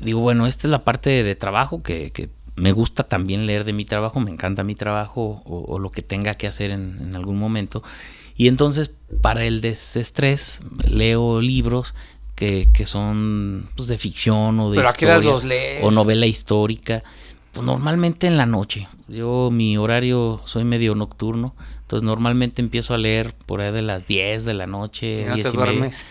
[0.00, 3.72] digo, bueno, esta es la parte de, trabajo que, que, me gusta también leer de
[3.72, 7.16] mi trabajo, me encanta mi trabajo o, o lo que tenga que hacer en, en
[7.16, 7.82] algún momento.
[8.36, 11.94] Y entonces para el desestrés leo libros
[12.34, 15.84] que, que son pues, de ficción o de ¿Pero historia, los lees?
[15.84, 17.02] o novela histórica.
[17.52, 18.88] Pues normalmente en la noche.
[19.08, 24.06] Yo mi horario soy medio nocturno, entonces normalmente empiezo a leer por ahí de las
[24.06, 25.22] 10 de la noche.
[25.22, 25.64] ¿Y no 10 te y media.
[25.72, 26.06] duermes?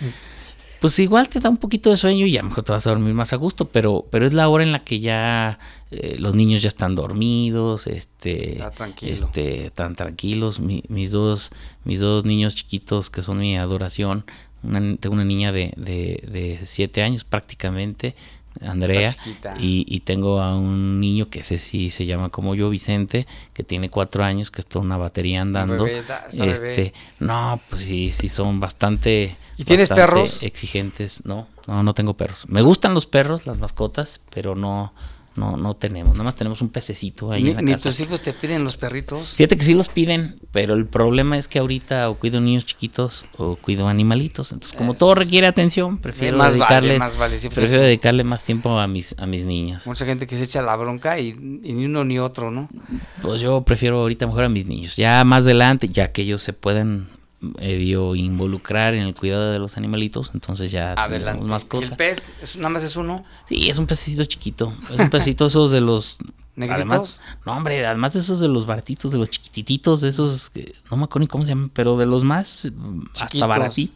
[0.81, 3.13] Pues igual te da un poquito de sueño y ya mejor te vas a dormir
[3.13, 5.59] más a gusto, pero, pero es la hora en la que ya
[5.91, 9.13] eh, los niños ya están dormidos, este, Está tranquilo.
[9.25, 10.61] este, están tranquilos.
[10.61, 11.51] Mi- mis dos,
[11.83, 14.23] mis dos niños chiquitos que son mi adoración,
[14.63, 18.15] una, tengo una niña de, de, de siete años prácticamente,
[18.61, 19.15] Andrea,
[19.59, 23.63] y, y tengo a un niño que ese sí se llama como yo, Vicente, que
[23.63, 25.83] tiene cuatro años, que está una batería andando.
[25.85, 26.71] bebé, está- está bebé.
[26.71, 29.35] este, no, pues sí, sí son bastante.
[29.57, 30.43] ¿Y tienes perros?
[30.43, 32.45] Exigentes, no, no, no tengo perros.
[32.47, 34.93] Me gustan los perros, las mascotas, pero no,
[35.39, 36.13] no, no tenemos.
[36.13, 37.89] Nada más tenemos un pececito ahí Ni, en la ni casa.
[37.89, 39.29] tus hijos te piden los perritos.
[39.35, 43.25] Fíjate que sí los piden, pero el problema es que ahorita o cuido niños chiquitos
[43.37, 44.51] o cuido animalitos.
[44.51, 44.99] Entonces, como Eso.
[44.99, 49.15] todo requiere atención, prefiero Más vale, dedicarle, más vale, prefiero dedicarle más tiempo a mis,
[49.17, 49.87] a mis niños.
[49.87, 52.69] Mucha gente que se echa la bronca y, y ni uno ni otro, ¿no?
[53.21, 54.95] Pues yo prefiero ahorita mejor a mis niños.
[54.97, 57.07] Ya más adelante, ya que ellos se pueden
[57.41, 61.25] medio involucrar en el cuidado de los animalitos, entonces ya Adelante.
[61.25, 61.85] tenemos ¿Y mascota.
[61.85, 62.27] el pez?
[62.41, 63.23] ¿Es, ¿Nada más es uno?
[63.47, 64.73] Sí, es un pececito chiquito.
[64.93, 66.17] Es un pececito esos de los.
[66.55, 67.21] ¿Negritos?
[67.45, 70.97] No, hombre, además de esos de los baratitos, de los chiquititos, de esos que no
[70.97, 72.69] me acuerdo ni cómo se llaman, pero de los más
[73.17, 73.91] hasta barati-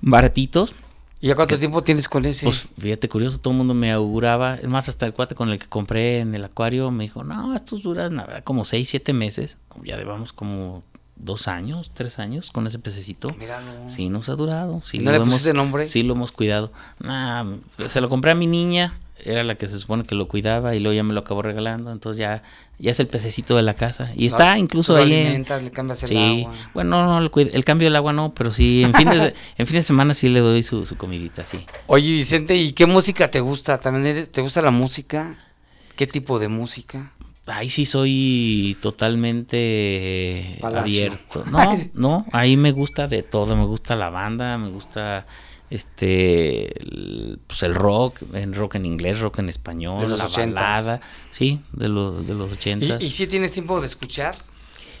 [0.00, 0.74] baratitos.
[1.20, 2.46] ¿Y ya cuánto tiempo tienes con ese?
[2.46, 4.54] Pues fíjate, curioso, todo el mundo me auguraba.
[4.56, 7.54] Es más, hasta el cuate con el que compré en el acuario me dijo: No,
[7.54, 9.58] estos duran la verdad, como 6, 7 meses.
[9.84, 10.82] Ya llevamos como
[11.20, 13.34] dos años, tres años con ese pececito.
[13.38, 13.88] Míralo.
[13.88, 14.80] Sí, nos ha durado.
[14.84, 15.84] Sí, ¿Y no lo le pusiste nombre?
[15.84, 16.72] Sí, lo hemos cuidado.
[17.00, 17.44] Nah,
[17.88, 18.92] se lo compré a mi niña,
[19.24, 21.90] era la que se supone que lo cuidaba y luego ya me lo acabó regalando.
[21.90, 22.42] Entonces ya,
[22.78, 24.12] ya es el pececito de la casa.
[24.16, 25.12] Y está incluso ahí.
[25.12, 26.54] en- le cambias el Sí, agua.
[26.72, 29.86] bueno, no, el, cambio del agua no, pero sí, en fines de, en fines de
[29.88, 31.66] semana sí le doy su, su comidita, sí.
[31.88, 33.80] Oye, Vicente, ¿y qué música te gusta?
[33.80, 35.34] ¿También eres- te gusta la música?
[35.96, 37.10] ¿Qué tipo de música?
[37.48, 40.82] Ahí sí soy totalmente Palacio.
[40.82, 41.44] abierto.
[41.50, 45.26] No, no, ahí me gusta de todo, me gusta la banda, me gusta
[45.70, 51.60] este el, pues el rock, en rock en inglés, rock en español, la balada, sí,
[51.72, 52.98] de, los de los 80.
[53.00, 54.36] ¿Y, ¿Y si tienes tiempo de escuchar?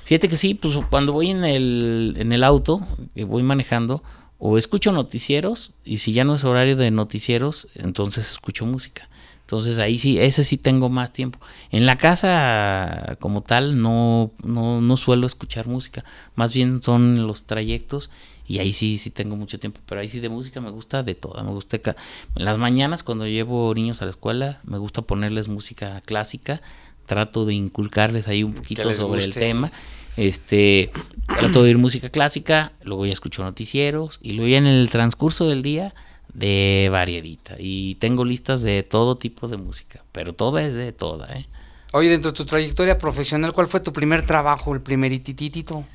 [0.04, 2.80] Fíjate que sí, pues cuando voy en el, en el auto,
[3.14, 4.02] que voy manejando,
[4.38, 9.08] o escucho noticieros, y si ya no es horario de noticieros, entonces escucho música.
[9.48, 11.38] Entonces ahí sí, ese sí tengo más tiempo.
[11.70, 17.44] En la casa como tal no, no, no suelo escuchar música, más bien son los
[17.44, 18.10] trayectos
[18.46, 21.14] y ahí sí, sí tengo mucho tiempo, pero ahí sí de música me gusta de
[21.14, 21.94] toda, me gusta en
[22.34, 26.60] las mañanas cuando llevo niños a la escuela, me gusta ponerles música clásica,
[27.06, 29.72] trato de inculcarles ahí un poquito sobre el tema.
[30.18, 30.90] Este,
[31.26, 35.48] trato de oír música clásica, luego ya escucho noticieros y luego ya en el transcurso
[35.48, 35.94] del día
[36.34, 41.26] de variedita y tengo listas de todo tipo de música, pero toda es de toda,
[41.36, 41.46] ¿eh?
[41.92, 45.86] Oye, dentro de tu trayectoria profesional, ¿cuál fue tu primer trabajo, el primer itititito?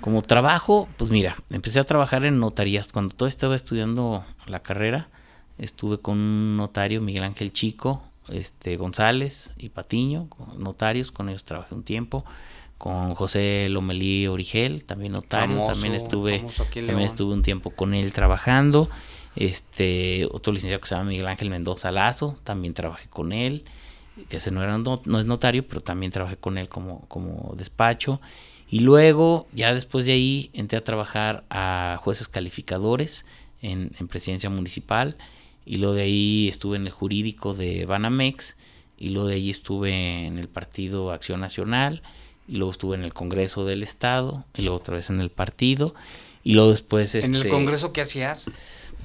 [0.00, 2.90] Como trabajo, pues mira, empecé a trabajar en notarías.
[2.92, 5.08] Cuando todo estaba estudiando la carrera,
[5.58, 11.74] estuve con un notario, Miguel Ángel Chico, este González y Patiño, notarios, con ellos trabajé
[11.74, 12.24] un tiempo.
[12.78, 16.44] Con José Lomelí Origel, también notario, también estuve,
[16.74, 18.88] también estuve un tiempo con él trabajando.
[19.36, 23.64] Este, otro licenciado que se llama Miguel Ángel Mendoza Lazo, también trabajé con él,
[24.28, 28.20] que ese no era no, es notario, pero también trabajé con él como, como despacho.
[28.72, 33.26] Y luego, ya después de ahí, entré a trabajar a jueces calificadores
[33.60, 35.16] en, presidencia municipal.
[35.66, 38.56] Y luego de ahí estuve en el jurídico de Banamex.
[38.96, 42.02] Y luego de ahí estuve en el Partido Acción Nacional.
[42.48, 44.46] Y luego estuve en el Congreso del Estado.
[44.56, 45.94] Y luego otra vez en el partido.
[46.42, 47.14] Y luego después...
[47.14, 48.50] ¿En el este, Congreso qué hacías?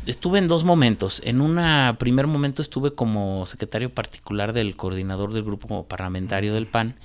[0.08, 1.22] Estuve en dos momentos.
[1.26, 1.60] En un
[1.98, 6.96] primer momento estuve como secretario particular del coordinador del grupo parlamentario del PAN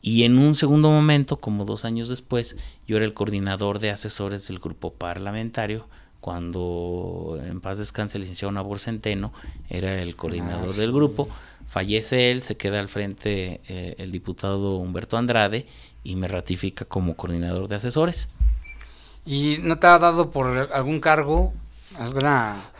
[0.00, 2.56] y en un segundo momento, como dos años después,
[2.88, 5.86] yo era el coordinador de asesores del grupo parlamentario,
[6.22, 9.34] cuando en paz descanse el licenciado Nabor Centeno,
[9.68, 11.28] era el coordinador ah, del grupo.
[11.68, 15.66] Fallece él, se queda al frente eh, el diputado Humberto Andrade
[16.04, 18.30] y me ratifica como coordinador de asesores.
[19.26, 21.52] ¿Y no te ha dado por algún cargo,
[21.98, 22.70] alguna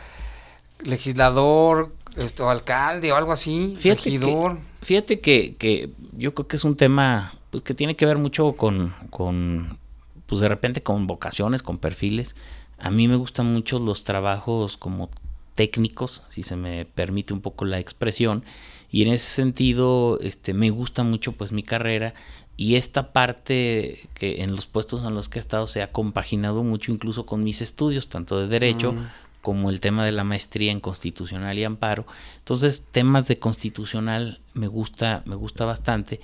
[0.80, 4.58] legislador, esto, alcalde o algo así, fíjate regidor?
[4.82, 8.52] fíjate que, que yo creo que es un tema pues, que tiene que ver mucho
[8.52, 9.78] con, con,
[10.26, 12.34] pues de repente con vocaciones, con perfiles.
[12.78, 15.08] A mí me gustan mucho los trabajos como
[15.54, 18.44] técnicos, si se me permite un poco la expresión,
[18.90, 22.14] y en ese sentido este, me gusta mucho pues mi carrera
[22.56, 26.62] y esta parte que en los puestos en los que he estado se ha compaginado
[26.62, 29.06] mucho incluso con mis estudios, tanto de derecho mm
[29.46, 32.04] como el tema de la maestría en constitucional y amparo.
[32.38, 36.18] Entonces, temas de constitucional me gusta, me gusta bastante.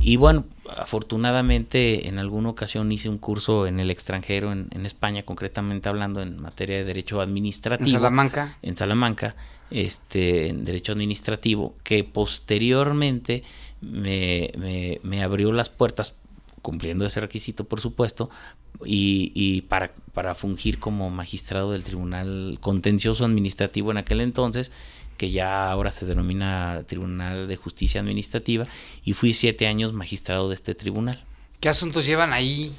[0.00, 0.44] Y bueno,
[0.76, 6.40] afortunadamente en alguna ocasión hice un curso en el extranjero, en, España, concretamente hablando en
[6.40, 7.88] materia de derecho administrativo.
[7.88, 8.56] En Salamanca.
[8.62, 9.34] En Salamanca,
[9.72, 13.42] este, en derecho administrativo, que posteriormente
[13.80, 16.14] me, me, me abrió las puertas
[16.62, 18.30] cumpliendo ese requisito, por supuesto,
[18.84, 24.72] y, para, para fungir como magistrado del Tribunal Contencioso Administrativo en aquel entonces,
[25.16, 28.66] que ya ahora se denomina Tribunal de Justicia Administrativa,
[29.04, 31.24] y fui siete años magistrado de este tribunal.
[31.60, 32.72] ¿Qué asuntos llevan ahí?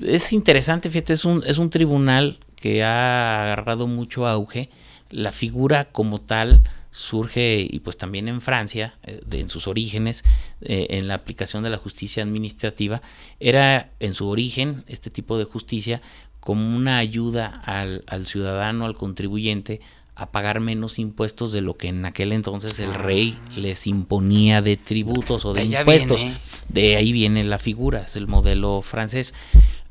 [0.00, 4.68] Es interesante, fíjate, es un, es un tribunal que ha agarrado mucho auge.
[5.10, 6.64] La figura como tal
[6.94, 10.22] surge y pues también en Francia, eh, en sus orígenes,
[10.60, 13.02] eh, en la aplicación de la justicia administrativa,
[13.40, 16.00] era en su origen este tipo de justicia
[16.38, 19.80] como una ayuda al, al ciudadano, al contribuyente,
[20.14, 23.52] a pagar menos impuestos de lo que en aquel entonces el rey ah.
[23.56, 26.24] les imponía de tributos o de, impuestos.
[26.68, 29.34] De ahí viene la figura, es el modelo francés.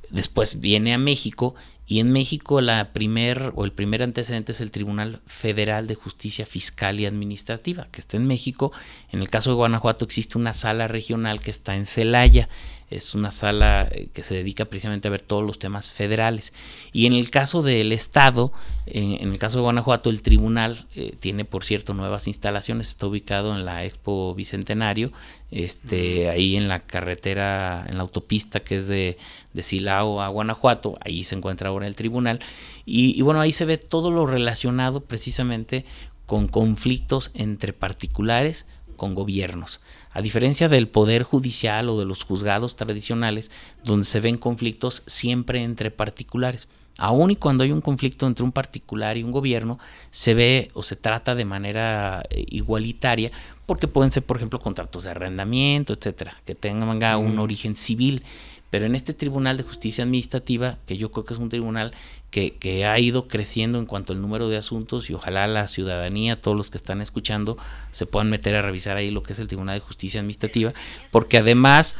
[0.10, 1.56] Después viene a México
[1.86, 6.46] y en México la primer o el primer antecedente es el Tribunal Federal de Justicia
[6.46, 8.72] Fiscal y Administrativa, que está en México.
[9.12, 12.48] En el caso de Guanajuato existe una sala regional que está en Celaya
[12.96, 16.54] es una sala eh, que se dedica precisamente a ver todos los temas federales.
[16.92, 18.52] Y en el caso del Estado,
[18.86, 23.56] en, el caso de Guanajuato, el tribunal eh, tiene, por cierto, nuevas instalaciones, está ubicado
[23.56, 25.12] en la Expo Bicentenario,
[25.52, 29.18] este, ahí en la carretera, en la autopista que es de,
[29.54, 32.40] de Silao a Guanajuato, ahí se encuentra ahora el tribunal.
[32.86, 35.86] Y, y bueno, ahí se ve todo lo relacionado precisamente
[36.26, 38.66] con conflictos entre particulares
[38.96, 39.82] con gobiernos.
[40.14, 43.50] A diferencia del poder judicial o de los juzgados tradicionales,
[43.84, 46.68] donde se ven conflictos siempre entre particulares.
[47.00, 49.80] Aún y cuando hay un conflicto entre un particular y un gobierno,
[50.12, 53.32] se ve o se trata de manera eh, igualitaria,
[53.66, 58.24] porque pueden ser, por ejemplo, contratos de arrendamiento, etcétera, que tengan un origen civil.
[58.70, 61.94] Pero en este Tribunal de Justicia Administrativa, que yo creo que es un tribunal
[62.34, 66.42] que, que ha ido creciendo en cuanto al número de asuntos y ojalá la ciudadanía,
[66.42, 67.60] todos los que están escuchando,
[67.92, 70.74] se puedan meter a revisar ahí lo que es el Tribunal de Justicia Administrativa,
[71.12, 71.96] porque además,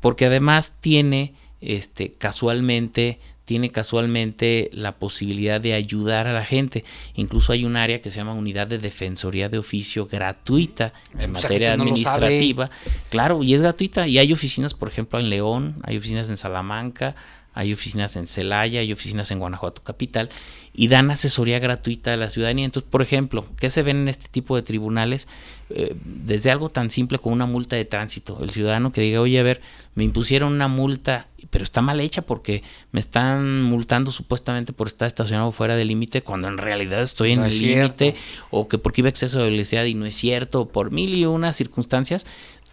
[0.00, 6.84] porque además tiene este casualmente tiene casualmente la posibilidad de ayudar a la gente.
[7.14, 11.74] Incluso hay un área que se llama Unidad de Defensoría de Oficio gratuita en materia
[11.74, 12.70] administrativa.
[13.08, 14.08] claro, y es gratuita.
[14.08, 17.14] Y hay oficinas, por ejemplo, en León, hay oficinas en Salamanca,
[17.56, 20.28] hay oficinas en Celaya, hay oficinas en Guanajuato Capital
[20.74, 22.66] y dan asesoría gratuita a la ciudadanía.
[22.66, 25.26] Entonces, por ejemplo, ¿qué se ven en este tipo de tribunales?
[25.70, 28.38] Eh, desde algo tan simple como una multa de tránsito.
[28.42, 29.62] El ciudadano que diga, oye, a ver,
[29.94, 35.06] me impusieron una multa, pero está mal hecha porque me están multando supuestamente por estar
[35.06, 38.14] estacionado fuera del límite cuando en realidad estoy en el límite
[38.50, 41.56] o que porque iba exceso de velocidad y no es cierto, por mil y unas
[41.56, 42.26] circunstancias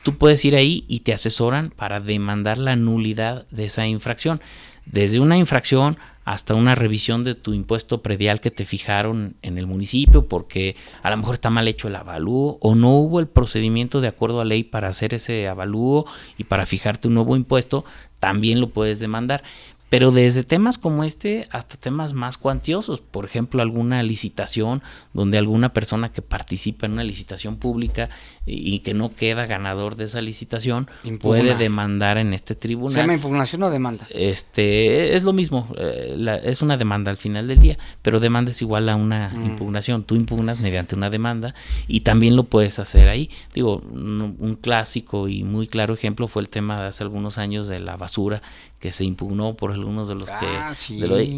[0.04, 4.42] tú puedes ir ahí y te asesoran para demandar la nulidad de esa infracción
[4.86, 9.68] desde una infracción hasta una revisión de tu impuesto predial que te fijaron en el
[9.68, 14.00] municipio porque a lo mejor está mal hecho el avalúo o no hubo el procedimiento
[14.00, 16.06] de acuerdo a ley para hacer ese avalúo
[16.38, 17.84] y para fijarte un nuevo impuesto,
[18.20, 19.44] también lo puedes demandar
[19.94, 24.82] pero desde temas como este hasta temas más cuantiosos, por ejemplo, alguna licitación
[25.14, 28.10] donde alguna persona que participa en una licitación pública
[28.44, 30.88] y que no queda ganador de esa licitación
[31.22, 32.96] puede demandar en este tribunal.
[32.96, 34.08] ¿Se llama impugnación o demanda?
[34.10, 38.64] Este es lo mismo, eh, es una demanda al final del día, pero demanda es
[38.64, 39.46] igual a una mm.
[39.46, 40.06] impugnación.
[40.06, 41.54] Tú impugnas mediante una demanda
[41.88, 43.30] y también lo puedes hacer ahí.
[43.54, 47.68] Digo, un, un clásico y muy claro ejemplo fue el tema de hace algunos años
[47.68, 48.42] de la basura
[48.84, 50.74] que se impugnó por algunos de los que ah,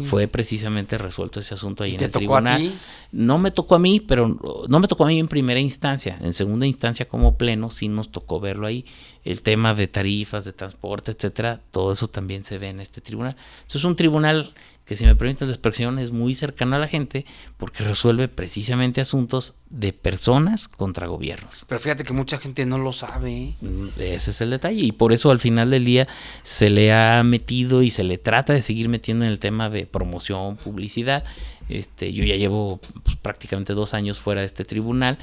[0.02, 2.72] fue precisamente resuelto ese asunto ahí en el tribunal.
[3.12, 6.18] No me tocó a mí, pero no me tocó a mí en primera instancia.
[6.22, 8.84] En segunda instancia, como pleno, sí nos tocó verlo ahí.
[9.22, 13.36] El tema de tarifas, de transporte, etcétera, todo eso también se ve en este tribunal.
[13.58, 14.52] Entonces, es un tribunal
[14.86, 17.26] que si me permiten la expresión es muy cercano a la gente
[17.56, 21.64] porque resuelve precisamente asuntos de personas contra gobiernos.
[21.66, 23.54] Pero fíjate que mucha gente no lo sabe.
[23.60, 26.06] Mm, ese es el detalle y por eso al final del día
[26.44, 29.86] se le ha metido y se le trata de seguir metiendo en el tema de
[29.86, 31.24] promoción, publicidad.
[31.68, 35.18] Este, yo ya llevo pues, prácticamente dos años fuera de este tribunal,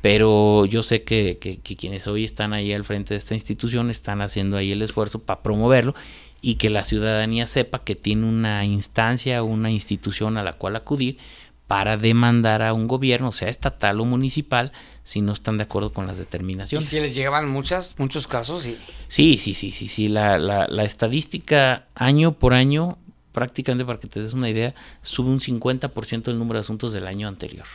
[0.00, 3.90] pero yo sé que, que, que, quienes hoy están ahí al frente de esta institución
[3.90, 5.96] están haciendo ahí el esfuerzo para promoverlo
[6.40, 11.18] y que la ciudadanía sepa que tiene una instancia, una institución a la cual acudir
[11.66, 14.72] para demandar a un gobierno, sea estatal o municipal,
[15.04, 16.86] si no están de acuerdo con las determinaciones.
[16.86, 18.62] ¿Y si les llegaban muchas, muchos casos?
[18.62, 18.78] Sí,
[19.08, 19.86] sí, sí, sí, sí.
[19.86, 20.08] sí.
[20.08, 22.96] La, la, la estadística año por año,
[23.32, 27.06] prácticamente para que te des una idea, sube un 50% el número de asuntos del
[27.06, 27.66] año anterior.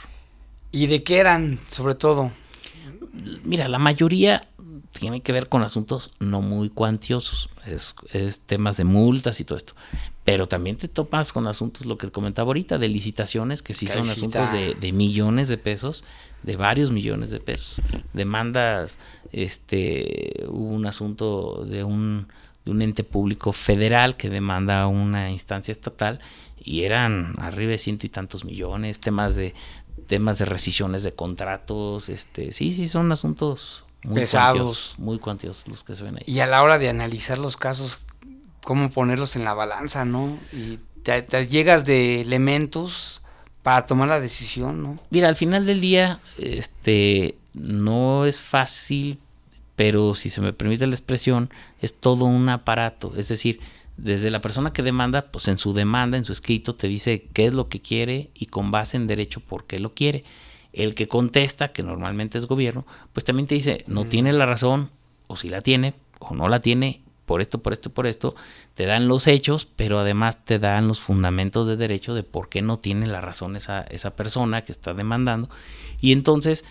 [0.71, 2.31] ¿Y de qué eran, sobre todo?
[3.43, 4.47] Mira, la mayoría
[5.03, 7.93] tiene que ver con asuntos no muy cuantiosos, es,
[8.45, 9.73] temas de multas y todo esto.
[10.23, 14.03] Pero también te topas con asuntos, lo que comentaba ahorita, de licitaciones, que sí son
[14.03, 16.05] asuntos de, millones de pesos,
[16.43, 17.81] de varios millones de pesos.
[18.13, 18.97] Demandas,
[19.33, 22.27] este, hubo un asunto de un,
[22.63, 26.21] de un ente público federal que demanda a una instancia estatal
[26.63, 29.53] y eran arriba de ciento y tantos millones, temas de
[30.07, 34.95] temas de rescisiones de contratos, este, sí, sí, son asuntos muy pesados.
[34.97, 36.23] muy cuantiosos los que se ven ahí.
[36.25, 38.05] Y a la hora de analizar los casos,
[38.63, 40.37] cómo ponerlos en la balanza, ¿no?
[40.51, 43.21] Y te, llegas de elementos
[43.61, 44.99] para tomar la decisión, ¿no?
[45.09, 49.19] Mira, al final del día, este, no es fácil,
[49.75, 51.49] pero si se me permite la expresión,
[51.81, 53.13] es todo un aparato.
[53.15, 53.59] Es decir,
[53.97, 57.45] desde la persona que demanda, pues en su demanda, en su escrito, te dice qué
[57.45, 60.23] es lo que quiere y con base en derecho por qué lo quiere.
[60.73, 64.89] El que contesta, que normalmente es gobierno, pues también te dice, no tiene la razón,
[65.27, 68.35] o si la tiene, o no la tiene, por esto, por esto, por esto,
[68.73, 72.61] te dan los hechos, pero además te dan los fundamentos de derecho de por qué
[72.61, 75.49] no tiene la razón esa, esa persona que está demandando.
[76.01, 76.65] Y entonces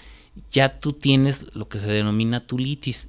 [0.50, 3.08] ya tú tienes lo que se denomina tu litis,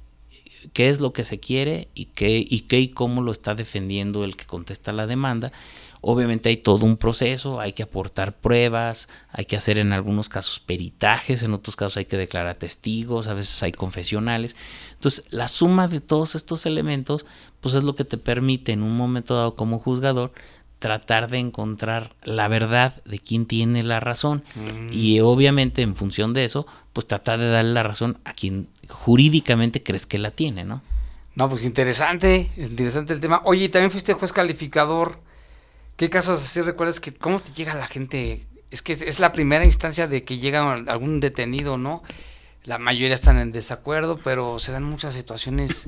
[0.72, 4.24] qué es lo que se quiere y qué y qué y cómo lo está defendiendo
[4.24, 5.52] el que contesta la demanda
[6.06, 10.60] Obviamente hay todo un proceso, hay que aportar pruebas, hay que hacer en algunos casos
[10.60, 14.54] peritajes, en otros casos hay que declarar testigos, a veces hay confesionales.
[14.92, 17.24] Entonces, la suma de todos estos elementos,
[17.60, 20.32] pues es lo que te permite en un momento dado como juzgador
[20.78, 24.92] tratar de encontrar la verdad de quién tiene la razón mm.
[24.92, 29.82] y obviamente en función de eso, pues tratar de darle la razón a quien jurídicamente
[29.82, 30.82] crees que la tiene, ¿no?
[31.34, 33.40] No, pues interesante, interesante el tema.
[33.44, 35.18] Oye, también fuiste juez calificador
[35.96, 38.46] ¿Qué casos así recuerdas que cómo te llega la gente?
[38.70, 42.02] Es que es, la primera instancia de que llega algún detenido, ¿no?
[42.64, 45.86] La mayoría están en desacuerdo, pero se dan muchas situaciones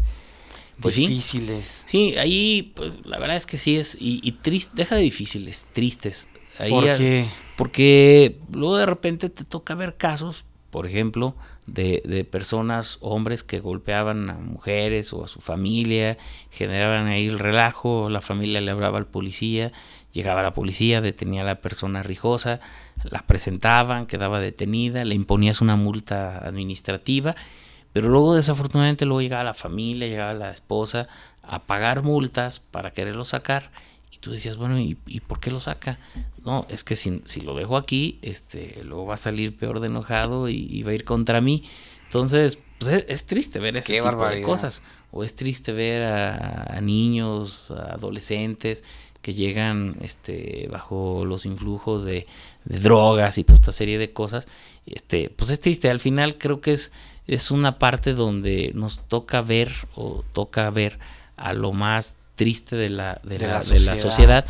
[0.81, 1.83] pues difíciles.
[1.87, 5.67] Sí, ahí pues, la verdad es que sí es, y, y triste, deja de difíciles,
[5.73, 6.29] tristes.
[6.59, 7.27] Ahí ¿Por al- qué?
[7.57, 11.35] Porque luego de repente te toca ver casos, por ejemplo,
[11.67, 16.19] de, de personas, hombres que golpeaban a mujeres o a su familia,
[16.51, 19.73] generaban ahí el relajo, la familia le hablaba al policía,
[20.17, 22.61] llegaba la policía, detenía a la persona rijosa,
[23.05, 27.37] la presentaban, quedaba detenida, le imponías una multa administrativa,
[27.93, 31.07] pero luego desafortunadamente luego llegaba la familia, llegaba la esposa
[31.43, 33.71] a pagar multas para quererlo sacar
[34.11, 35.99] y tú decías, bueno, ¿y, y por qué lo saca?
[36.45, 39.89] No, es que si, si lo dejo aquí, este, luego va a salir peor de
[39.89, 41.65] enojado y, y va a ir contra mí.
[42.07, 44.83] Entonces, pues es, es triste ver ese Qué tipo de cosas.
[45.11, 48.85] O es triste ver a, a niños, a adolescentes
[49.27, 52.29] que llegan este, bajo los influjos de,
[52.65, 54.47] de drogas y toda esta serie de cosas.
[54.87, 55.91] Este, pues es triste.
[55.91, 56.93] Al final creo que es,
[57.27, 61.01] es una parte donde nos toca ver o toca ver
[61.37, 63.97] a lo más triste de la, de De la, la de la sociedad.
[63.97, 64.47] sociedad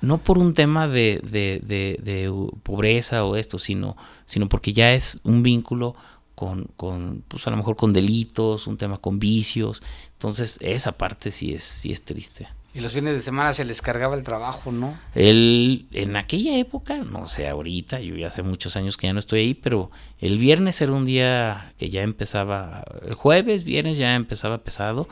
[0.00, 2.32] no por un tema de, de, de- de,
[2.64, 3.96] pobreza o esto, sino,
[4.26, 5.94] sino porque ya es un vínculo
[6.34, 9.82] con, con, pues a lo mejor con delitos, un tema con vicios.
[10.14, 12.48] Entonces, esa parte sí es, sí es triste.
[12.76, 14.98] Y los fines de semana se les cargaba el trabajo, ¿no?
[15.14, 19.18] El, en aquella época, no sé, ahorita, yo ya hace muchos años que ya no
[19.20, 24.14] estoy ahí, pero el viernes era un día que ya empezaba, el jueves, viernes ya
[24.14, 25.08] empezaba pesado,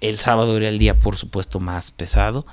[0.00, 2.44] el sábado era el día, por supuesto, más pesado,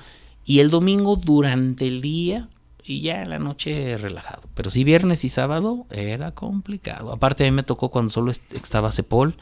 [0.45, 2.47] y el domingo durante el día
[2.83, 4.43] y ya en la noche relajado.
[4.53, 7.11] Pero sí, viernes y sábado era complicado.
[7.11, 9.35] Aparte, a mí me tocó cuando solo est- estaba Cepol,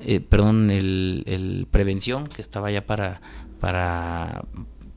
[0.00, 3.20] eh, perdón, el, el Prevención, que estaba ya para,
[3.60, 4.42] para,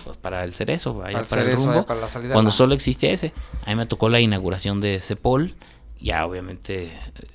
[0.03, 2.33] pues para el cerezo, allá Para el para el cerezo, rumbo eh, para la salida
[2.33, 3.33] cuando la- solo existía ese.
[3.65, 5.55] A mí me tocó la inauguración de Cepol,
[5.99, 6.91] ya obviamente eh,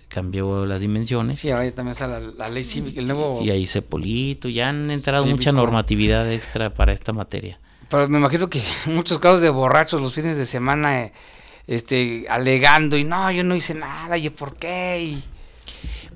[0.09, 1.39] cambió las dimensiones.
[1.39, 3.41] Sí, ahora ya también está la, la ley cívica, el nuevo...
[3.43, 5.37] Y ahí Cepolito, ya han entrado Cívico.
[5.39, 7.61] mucha normatividad extra para esta materia.
[7.89, 11.13] Pero me imagino que muchos casos de borrachos los fines de semana, eh,
[11.67, 15.25] este, alegando y no, yo no hice nada, y por qué, y...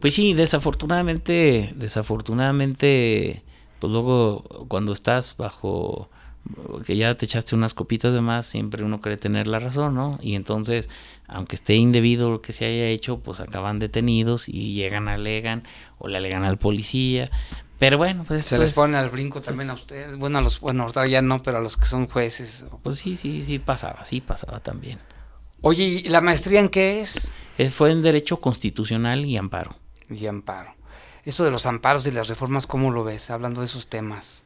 [0.01, 3.43] Pues sí, desafortunadamente, desafortunadamente,
[3.83, 6.09] pues luego cuando estás bajo
[6.87, 10.19] que ya te echaste unas copitas de más, siempre uno quiere tener la razón, ¿no?
[10.23, 10.89] Y entonces,
[11.27, 15.65] aunque esté indebido lo que se haya hecho, pues acaban detenidos y llegan, alegan
[15.99, 17.29] o le alegan al policía.
[17.81, 20.61] Pero bueno, pues Se les es- pone al brinco también a ustedes, bueno, a los,
[20.61, 22.65] bueno, ahorita ya no, pero a los que son jueces.
[22.85, 25.01] Pues sí, sí, sí pasaba, sí pasaba también.
[25.61, 27.33] Oye, ¿y la maestría en qué es?
[27.59, 29.75] Eh, fue en Derecho Constitucional y Amparo.
[30.09, 30.75] Y amparo.
[31.25, 33.31] Eso de los amparos y las reformas, ¿cómo lo ves?
[33.31, 34.45] Hablando de esos temas.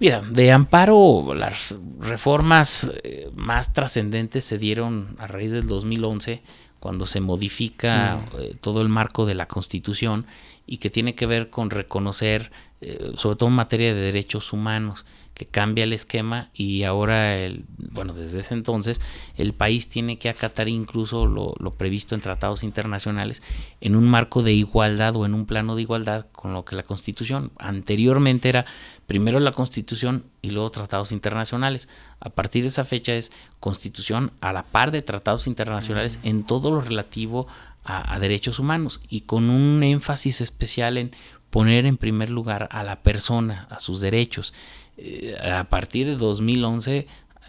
[0.00, 6.40] Mira, de amparo, las reformas eh, más trascendentes se dieron a raíz del 2011,
[6.78, 10.26] cuando se modifica eh, todo el marco de la Constitución
[10.66, 15.04] y que tiene que ver con reconocer, eh, sobre todo en materia de derechos humanos,
[15.38, 19.00] que cambia el esquema y ahora, el, bueno, desde ese entonces,
[19.36, 23.40] el país tiene que acatar incluso lo, lo previsto en tratados internacionales
[23.80, 26.82] en un marco de igualdad o en un plano de igualdad con lo que la
[26.82, 28.66] Constitución anteriormente era
[29.06, 31.88] primero la Constitución y luego tratados internacionales.
[32.18, 33.30] A partir de esa fecha es
[33.60, 37.46] Constitución a la par de tratados internacionales en todo lo relativo
[37.84, 41.12] a, a derechos humanos y con un énfasis especial en
[41.50, 44.52] poner en primer lugar a la persona, a sus derechos.
[44.98, 47.06] Eh, a partir de 2011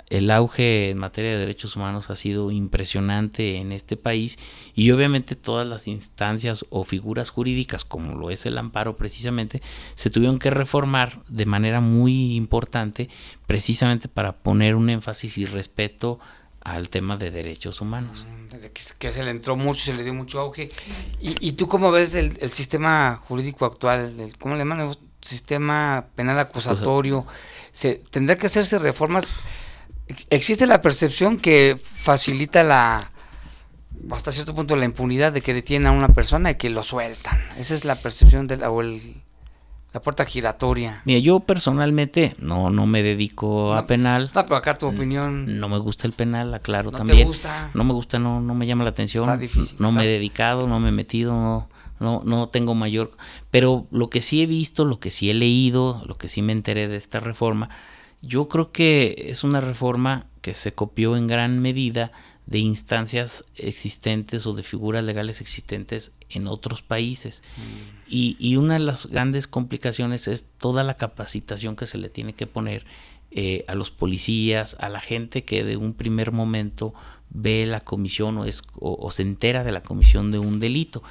[0.10, 4.38] el auge en materia de derechos humanos ha sido impresionante en este país
[4.76, 9.62] y obviamente todas las instancias o figuras jurídicas como lo es el amparo precisamente
[9.96, 13.10] se tuvieron que reformar de manera muy importante
[13.46, 16.20] precisamente para poner un énfasis y respeto
[16.62, 18.28] al tema de derechos humanos.
[18.52, 20.68] Desde que, se le entró mucho, se le dio mucho auge.
[21.22, 24.34] ¿Y, y tú cómo ves el, sistema jurídico actual?
[24.40, 24.92] ¿Cómo le llaman?
[25.22, 27.26] Sistema penal acusatorio.
[27.72, 29.28] Se, ¿Tendrá que hacerse reformas?
[30.30, 33.12] Existe la percepción que facilita la
[34.12, 37.38] hasta cierto punto la impunidad de que detienen a una persona y que lo sueltan.
[37.58, 39.22] Esa es la percepción de la, o el-
[39.92, 41.02] la puerta giratoria.
[41.04, 45.60] Mira, yo personalmente no, no me dedico a No, penal, No, pero acá tu opinión
[45.60, 47.20] no me gusta el penal, aclaro no también.
[47.20, 47.72] te gusta.
[47.74, 49.24] No me gusta, no, no me llama la atención.
[49.26, 51.70] Está difícil, no me he dedicado, no me he metido, no,
[52.00, 53.12] no, no tengo mayor.
[53.52, 56.54] Pero lo que sí he visto, lo que sí he leído, lo que sí me
[56.54, 57.70] enteré de esta reforma,
[58.22, 62.12] yo creo que es una reforma que se copió en gran medida
[62.46, 67.44] de instancias existentes o de figuras legales existentes en otros países.
[68.08, 72.34] Y, y una de las grandes complicaciones es toda la capacitación que se le tiene
[72.34, 72.86] que poner
[73.32, 76.96] eh, a los policías, a la gente que de un primer momento
[77.30, 81.04] ve la comisión o, es, o, o se entera de la comisión de un delito.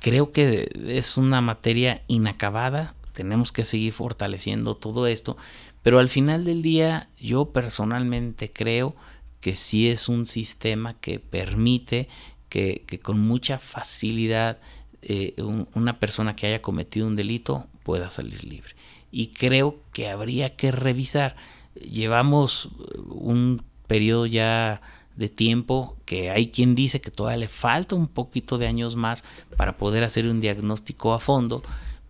[0.00, 5.36] Creo que es una materia inacabada, tenemos que seguir fortaleciendo todo esto,
[5.82, 8.94] pero al final del día yo personalmente creo
[9.40, 12.08] que sí es un sistema que permite
[12.48, 14.58] que, con mucha facilidad
[15.02, 15.34] eh,
[15.74, 18.74] una persona que haya cometido un delito pueda salir libre.
[19.12, 21.36] Y creo que habría que revisar.
[21.74, 22.70] Llevamos
[23.08, 24.80] un periodo ya
[25.14, 29.24] de tiempo que hay quien dice que todavía le falta un poquito de años más
[29.56, 31.62] para poder hacer un diagnóstico a fondo,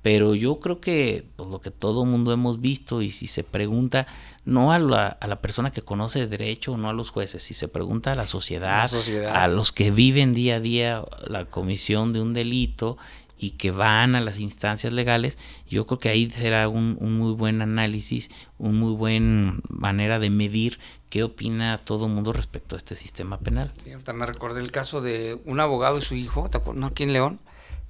[0.02, 4.06] pero yo creo que pues, lo que todo mundo hemos visto y si se pregunta
[4.44, 7.66] no a la, a la persona que conoce derecho, no a los jueces, si se
[7.66, 8.88] pregunta a la sociedad,
[9.32, 12.98] a los que viven día a día la comisión de un delito
[13.38, 15.36] y que van a las instancias legales,
[15.68, 20.30] yo creo que ahí será un, un muy buen análisis, un muy buen manera de
[20.30, 20.78] medir
[21.10, 23.72] qué opina todo el mundo respecto a este sistema penal.
[23.82, 26.90] Sí, me recordé el caso de un abogado y su hijo, ¿te acuerdas?
[26.90, 27.40] Aquí en León,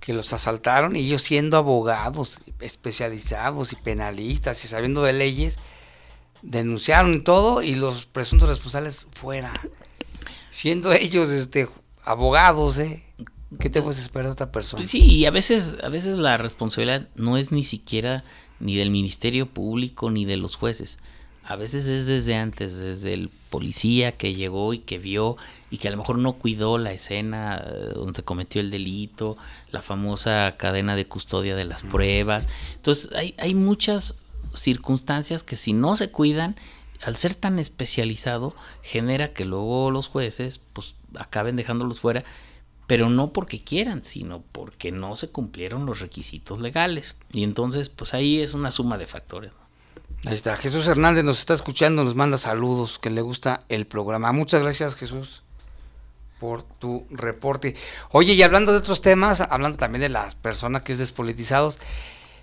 [0.01, 5.59] que los asaltaron y ellos siendo abogados especializados y penalistas y sabiendo de leyes,
[6.43, 9.53] denunciaron y todo y los presuntos responsables fuera.
[10.51, 11.69] Siendo ellos este
[12.05, 13.03] abogados, ¿eh?
[13.59, 14.87] ¿Qué te puedes esperar de otra persona?
[14.87, 18.25] Sí, y a veces, a veces la responsabilidad no es ni siquiera
[18.61, 20.99] ni del Ministerio Público ni de los jueces.
[21.45, 25.37] A veces es desde antes, desde el policía que llegó y que vio
[25.71, 29.37] y que a lo mejor no cuidó la escena eh, donde se cometió el delito,
[29.71, 32.49] la famosa cadena de custodia de las pruebas.
[32.75, 34.17] Entonces hay, hay muchas
[34.55, 36.57] circunstancias que si no se cuidan,
[37.05, 42.25] al ser tan especializado, genera que luego los jueces pues acaben dejándolos fuera
[42.87, 47.17] pero no porque quieran, sino porque no se cumplieron los requisitos legales.
[47.33, 49.53] Y entonces, pues ahí es una suma de factores.
[50.25, 54.33] Ahí está, Jesús Hernández nos está escuchando, nos manda saludos, que le gusta el programa.
[54.33, 55.43] Muchas gracias, Jesús,
[56.41, 57.75] por tu reporte.
[58.11, 61.79] Oye, y hablando de otros temas, hablando también de las personas que es despolitizados,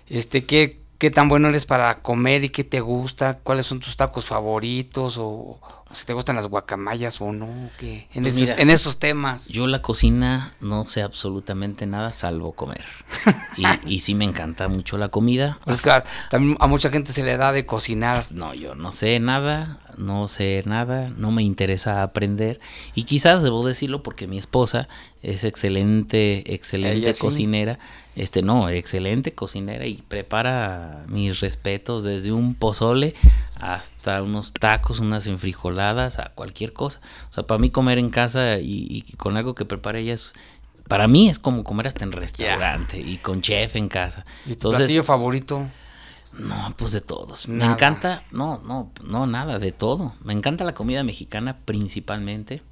[0.08, 3.96] este, ¿qué, qué tan bueno eres para comer y qué te gusta, cuáles son tus
[3.96, 5.60] tacos favoritos o,
[5.94, 8.08] si te gustan las guacamayas o no, ¿qué?
[8.14, 9.48] En, pues esos, en esos temas.
[9.48, 12.84] Yo la cocina no sé absolutamente nada salvo comer.
[13.56, 15.58] y, y sí me encanta mucho la comida.
[15.64, 18.26] Pues claro, también a mucha gente se le da de cocinar.
[18.30, 22.60] No, yo no sé nada, no sé nada, no me interesa aprender.
[22.94, 24.88] Y quizás debo decirlo porque mi esposa
[25.22, 27.78] es excelente, excelente cocinera.
[28.16, 33.14] Este, no, excelente cocinera y prepara mis respetos desde un pozole
[33.56, 37.00] hasta unos tacos, unas enfrijoladas, a cualquier cosa.
[37.30, 40.32] O sea, para mí comer en casa y, con algo que prepare ella es,
[40.86, 44.24] para mí es como comer hasta en restaurante y con chef en casa.
[44.46, 45.66] ¿Y tu platillo favorito?
[46.38, 47.48] No, pues de todos.
[47.48, 50.14] Me encanta, no, no, no, nada, de todo.
[50.22, 52.62] Me encanta la comida mexicana principalmente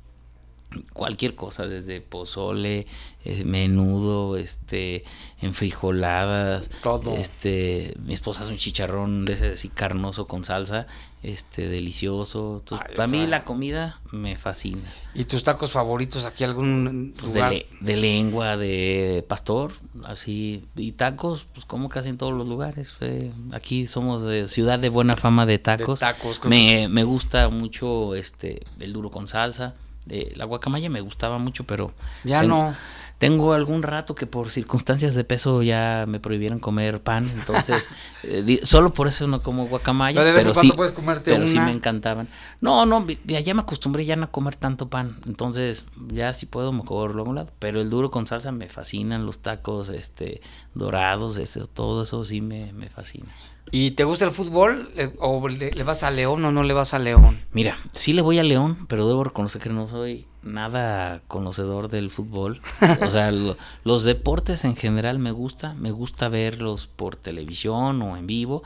[0.92, 2.86] cualquier cosa, desde pozole,
[3.24, 5.04] eh, menudo, este,
[5.40, 7.14] enfrijoladas, todo.
[7.16, 10.88] Este, mi esposa hace un chicharrón de ese así carnoso con salsa,
[11.22, 12.64] este, delicioso.
[12.96, 14.92] para mí la comida me fascina.
[15.14, 19.72] ¿Y tus tacos favoritos aquí algún pues De, lengua, de pastor,
[20.04, 22.96] así, y tacos, pues como casi en todos los lugares.
[23.00, 26.00] Eh, aquí somos de ciudad de buena fama de tacos.
[26.00, 29.76] tacos me, me gusta mucho este, el duro con salsa
[30.06, 31.92] la guacamaya me gustaba mucho, pero...
[32.24, 32.74] Ya no.
[33.22, 37.88] Tengo algún rato que por circunstancias de peso ya me prohibieron comer pan, entonces
[38.24, 40.20] eh, solo por eso no como guacamaya.
[40.34, 42.26] Pero, sí, puedes comerte pero sí me encantaban.
[42.60, 47.14] No, no, ya, me acostumbré ya no comer tanto pan, entonces ya si puedo mejor
[47.14, 47.52] lo a un lado.
[47.60, 50.40] Pero el duro con salsa me fascinan, los tacos este
[50.74, 53.32] dorados, este, todo eso sí me, me fascina.
[53.74, 54.90] ¿Y te gusta el fútbol?
[55.18, 57.40] ¿O le, vas a León o no le vas a León?
[57.52, 62.10] Mira, sí le voy a León, pero debo reconocer que no soy nada conocedor del
[62.10, 62.60] fútbol.
[63.00, 65.72] O sea, los deportes en general me gusta.
[65.72, 68.62] Me gusta verlos por televisión o en vivo.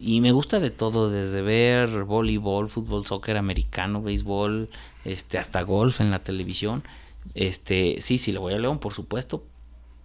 [0.00, 4.68] Y me gusta de todo, desde ver voleibol, fútbol, soccer americano, béisbol,
[5.04, 6.82] este, hasta golf en la televisión.
[7.34, 9.44] Este, sí, sí le voy a León, por supuesto.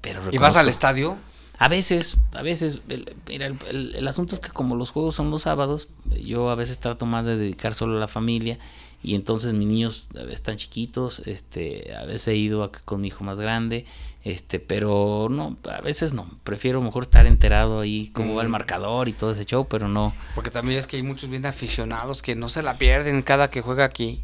[0.01, 1.17] Pero ¿Y vas al estadio?
[1.63, 2.81] A veces, a veces,
[3.29, 5.87] mira, el, asunto es que como los juegos son los sábados,
[6.21, 8.59] yo a veces trato más de dedicar solo a la familia
[9.01, 13.39] y entonces mis niños están chiquitos, este, a veces he ido con mi hijo más
[13.39, 13.85] grande,
[14.25, 18.51] este, pero no, a veces no, prefiero mejor estar enterado ahí cómo va el mm.
[18.51, 20.13] marcador y todo ese show, pero no.
[20.35, 23.61] Porque también es que hay muchos bien aficionados que no se la pierden cada que
[23.61, 24.21] juega aquí.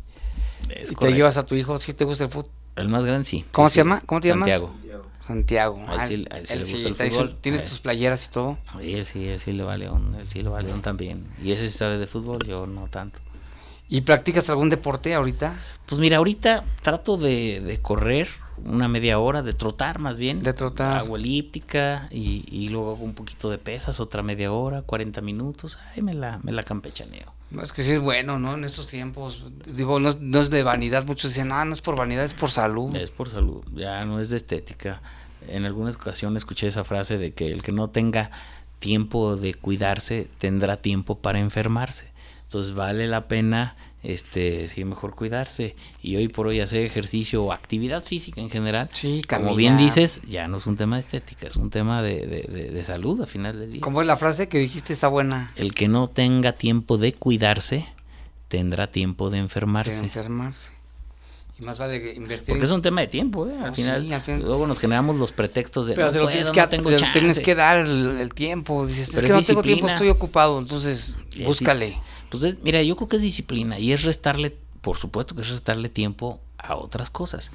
[0.67, 2.51] y te llevas a tu hijo, si te gusta el fútbol.
[2.75, 3.45] El más grande sí.
[3.53, 4.01] ¿Cómo se llama?
[4.05, 4.49] ¿Cómo te llamas?
[4.49, 4.73] Santiago.
[5.19, 5.83] Santiago.
[5.87, 7.37] A él sí, le gusta el fútbol.
[7.41, 8.57] ¿Tienes tus playeras y todo?
[8.79, 11.25] Sí, sí, él sí le va a León, él sí le va a León también.
[11.43, 13.19] Y ese sí sabe de fútbol, yo no tanto.
[13.89, 15.59] ¿Y practicas algún deporte ahorita?
[15.85, 18.29] Pues mira, ahorita trato de, de correr
[18.65, 20.41] una media hora de trotar más bien.
[20.41, 20.97] De trotar.
[20.97, 25.77] Agua elíptica y, y luego hago un poquito de pesas, otra media hora, 40 minutos.
[25.93, 27.33] Ahí me la, me la campechaneo.
[27.51, 28.53] No, es que sí es bueno, ¿no?
[28.53, 31.05] En estos tiempos, digo, no es, no es de vanidad.
[31.05, 32.95] Muchos dicen, ah, no es por vanidad, es por salud.
[32.95, 35.01] Es por salud, ya no es de estética.
[35.47, 38.29] En alguna ocasión escuché esa frase de que el que no tenga
[38.77, 42.11] tiempo de cuidarse tendrá tiempo para enfermarse.
[42.43, 47.51] Entonces vale la pena este sí mejor cuidarse y hoy por hoy hacer ejercicio o
[47.51, 51.47] actividad física en general Sí, como bien dices ya no es un tema de estética
[51.47, 54.15] es un tema de, de- de- de salud al final del día ¿Cómo es la
[54.15, 54.93] frase que dijiste?
[54.93, 55.51] Está buena.
[55.57, 57.87] el que no tenga tiempo de cuidarse
[58.47, 60.71] tendrá tiempo de De enfermarse enfermarse.
[61.59, 62.47] Y más vale invertir.
[62.47, 63.53] porque es un tema de tiempo ¿eh?
[63.61, 66.31] al final, sí, al final- luego nos generamos los pretextos de Pero te lo puedo,
[66.31, 67.19] tienes, no que, tengo te lo chance".
[67.19, 68.87] tienes que dar el, el tiempo.
[68.87, 70.57] Dices, es que es no tengo tiempo, estoy ocupado.
[70.57, 71.97] Entonces, búscale.
[72.29, 75.49] Pues es- mira, yo creo que es disciplina y es restarle, por supuesto que es
[75.49, 77.51] restarle tiempo a otras cosas.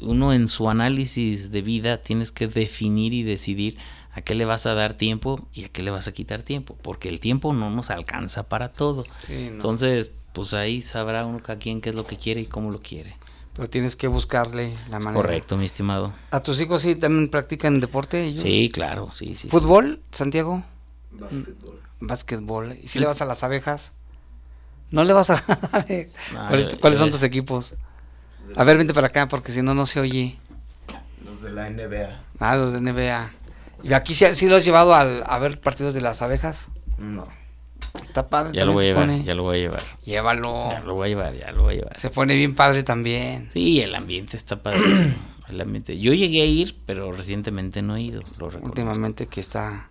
[0.00, 3.78] Uno en su análisis de vida tienes que definir y decidir
[4.12, 6.76] a qué le vas a dar tiempo y a qué le vas a quitar tiempo,
[6.82, 9.04] porque el tiempo no nos alcanza para todo.
[9.26, 9.54] Sí, no.
[9.54, 12.80] Entonces, pues ahí sabrá uno cada quien qué es lo que quiere y cómo lo
[12.80, 13.16] quiere.
[13.54, 15.14] Pero tienes que buscarle la manera.
[15.14, 16.12] Correcto, mi estimado.
[16.30, 18.24] ¿A tus hijos sí también practican deporte?
[18.24, 18.42] ellos?
[18.42, 19.34] Sí, claro, sí, sí.
[19.34, 19.48] sí.
[19.48, 20.62] ¿Fútbol, Santiago?
[21.10, 21.80] Básquetbol.
[22.00, 22.78] Básquetbol.
[22.82, 23.92] ¿Y si le vas a las abejas?
[24.90, 25.36] ¿No le vas a.?
[26.32, 27.74] No, ¿Cuáles, yo- cuáles son yo- tus equipos?
[28.56, 30.38] A ver, vente para acá porque si no, no se oye.
[31.24, 32.20] Los de la NBA.
[32.38, 33.30] Ah, los de NBA.
[33.84, 36.68] ¿Y aquí sí, sí lo has llevado al- a ver partidos de las abejas?
[36.96, 37.28] No.
[38.06, 38.52] Está padre.
[38.56, 39.24] Ya lo voy a llevar, se pone.
[39.24, 39.82] ya lo voy a llevar.
[40.04, 40.70] Llévalo.
[40.72, 41.96] Ya lo voy a llevar, ya lo voy a llevar.
[41.96, 43.50] Se pone bien padre también.
[43.52, 44.80] Sí, el ambiente está padre.
[45.48, 45.98] el ambiente.
[45.98, 48.22] Yo llegué a ir, pero recientemente no he ido.
[48.38, 48.46] Lo.
[48.48, 49.88] Últimamente que está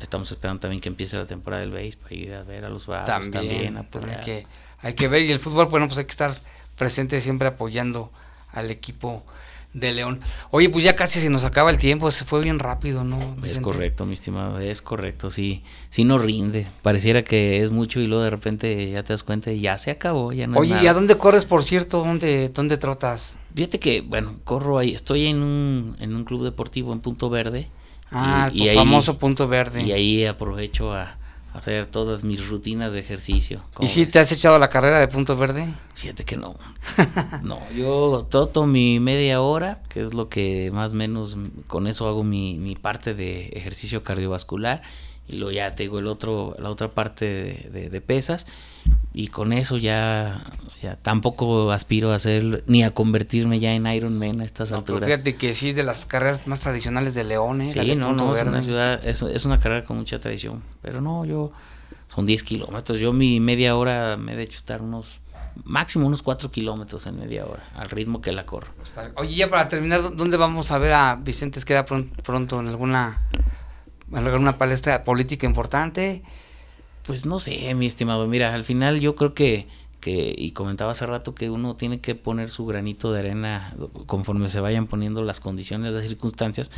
[0.00, 2.86] Estamos esperando también que empiece la temporada del base para ir a ver a los
[2.86, 3.32] bravos también.
[3.32, 4.20] también, también apoyar.
[4.24, 4.46] que,
[4.80, 5.22] hay que ver.
[5.22, 6.40] Y el fútbol, bueno, pues hay que estar
[6.76, 8.10] presente siempre apoyando
[8.52, 9.24] al equipo
[9.72, 10.20] de León.
[10.50, 12.10] Oye, pues ya casi se nos acaba el tiempo.
[12.10, 13.36] Se fue bien rápido, ¿no?
[13.44, 18.06] Es correcto, mi estimado, es correcto, sí, sí no rinde, pareciera que es mucho y
[18.06, 20.82] luego de repente ya te das cuenta y ya se acabó, ya no es Oye,
[20.82, 21.98] ¿y a dónde corres, por cierto?
[22.04, 23.38] ¿Dónde, dónde trotas?
[23.54, 27.68] Fíjate que, bueno, corro ahí, estoy en un, en un club deportivo en Punto Verde.
[28.12, 29.82] Ah, y- el y ahí- famoso punto verde.
[29.82, 31.16] Y ahí aprovecho a,
[31.54, 33.60] hacer todas mis rutinas de ejercicio.
[33.72, 34.12] ¿Y ¿cómo si ves?
[34.12, 35.66] te has echado la carrera de punto verde?
[35.94, 36.54] Fíjate que no.
[37.42, 42.06] No, yo troto mi media hora, que es lo que más o menos con eso
[42.08, 44.82] hago mi, mi parte de ejercicio cardiovascular.
[45.30, 48.46] Y luego ya tengo el otro, la otra parte de, de- de pesas.
[49.12, 50.42] Y con eso ya,
[50.82, 55.06] ya tampoco aspiro a hacer ni a convertirme ya en Ironman a estas No, alturas.
[55.06, 57.72] fíjate que sí es de las carreras más tradicionales de León, ¿eh?
[57.72, 60.62] Sí, de no, no, es una ciudad, es, es una carrera con mucha tradición.
[60.82, 61.52] Pero no, yo,
[62.14, 62.98] son 10 kilómetros.
[62.98, 65.20] Yo mi media hora me he de chutar unos,
[65.64, 68.68] máximo unos 4 kilómetros en media hora, al ritmo que la corro.
[69.16, 72.68] Oye, ya para terminar, ¿dó- ¿dónde vamos a ver a Vicente Esqueda pron- pronto en
[72.68, 73.22] alguna,
[74.12, 76.22] alguna palestra política importante?
[77.06, 78.26] Pues no sé, mi estimado.
[78.26, 79.66] Mira, al final yo creo que,
[80.00, 83.74] que, y comentaba hace rato que uno tiene que poner su granito de arena
[84.06, 86.70] conforme se vayan poniendo las condiciones, las circunstancias,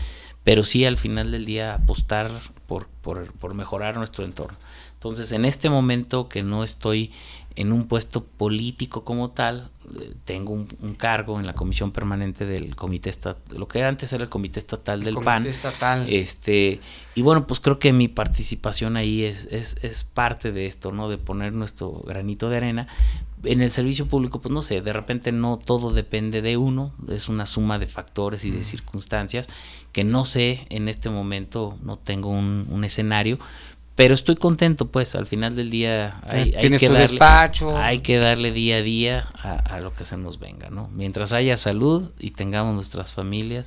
[0.45, 2.31] pero sí al final del día apostar
[2.67, 4.59] por, por, por mejorar nuestro entorno.
[4.95, 7.11] Entonces, en este momento que no estoy
[7.57, 9.71] en un puesto político como tal,
[10.01, 14.13] eh, tengo un, un cargo en la comisión permanente del comité estatal, lo que antes
[14.13, 15.47] era el comité estatal El del comité PAN.
[15.47, 16.07] estatal.
[16.09, 16.81] Este,
[17.15, 21.09] y bueno, pues creo que mi participación ahí es, es, es parte de esto, ¿no?
[21.09, 22.89] De poner nuestro granito de arena.
[23.45, 27.29] En el servicio público, pues no sé, de repente no todo depende de uno, es
[27.29, 29.49] una suma de factores y de circunstancias
[29.91, 33.41] que no sé en este momento, no tengo un, un escenario,
[33.95, 37.77] pero estoy contento, pues al final del día hay, que darle, despacho.
[37.77, 40.89] hay que darle día a día a, a lo que se nos venga, ¿no?
[40.95, 43.67] Mientras haya salud y tengamos nuestras familias,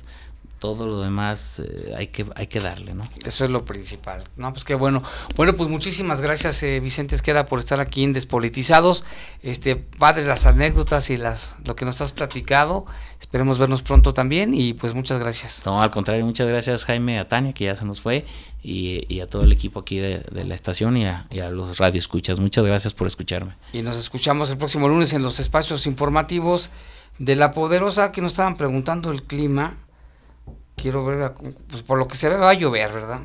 [0.58, 3.08] todo lo demás eh, hay que hay que darle, ¿no?
[3.24, 4.24] Eso es lo principal.
[4.36, 5.02] No, pues qué bueno.
[5.34, 9.04] Bueno, pues muchísimas gracias, eh, Vicente Esqueda, por estar aquí en Despolitizados.
[9.42, 12.86] Este, padre, las anécdotas y las lo que nos has platicado.
[13.20, 15.62] Esperemos vernos pronto también y pues muchas gracias.
[15.66, 18.26] No, al contrario, muchas gracias Jaime, a Tania, que ya se nos fue,
[18.62, 21.50] y, y a todo el equipo aquí de, de la estación y a, y a
[21.50, 22.40] los radioescuchas.
[22.40, 23.54] Muchas gracias por escucharme.
[23.72, 26.70] Y nos escuchamos el próximo lunes en los espacios informativos
[27.18, 29.78] de La Poderosa, que nos estaban preguntando el clima.
[30.76, 31.32] Quiero ver,
[31.68, 33.20] pues por lo que se ve va a llover, ¿verdad?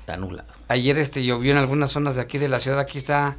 [0.00, 0.48] Está nublado.
[0.68, 2.78] Ayer este llovió en algunas zonas de aquí de la ciudad.
[2.78, 3.36] Aquí está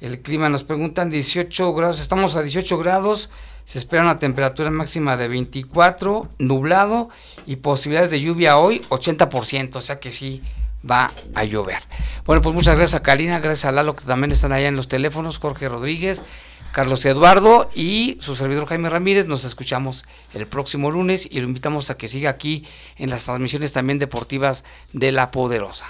[0.00, 0.48] el clima.
[0.48, 2.00] Nos preguntan 18 grados.
[2.00, 3.30] Estamos a 18 grados.
[3.64, 7.08] Se espera una temperatura máxima de 24, nublado
[7.46, 9.76] y posibilidades de lluvia hoy 80%.
[9.76, 10.42] O sea que sí
[10.88, 11.78] va a llover.
[12.26, 14.88] Bueno, pues muchas gracias a Karina, gracias a Lalo que también están allá en los
[14.88, 16.22] teléfonos, Jorge Rodríguez,
[16.74, 19.26] Carlos Eduardo y su servidor Jaime Ramírez.
[19.26, 23.72] Nos escuchamos el próximo lunes y lo invitamos a que siga aquí en las transmisiones
[23.72, 25.86] también deportivas de La Poderosa.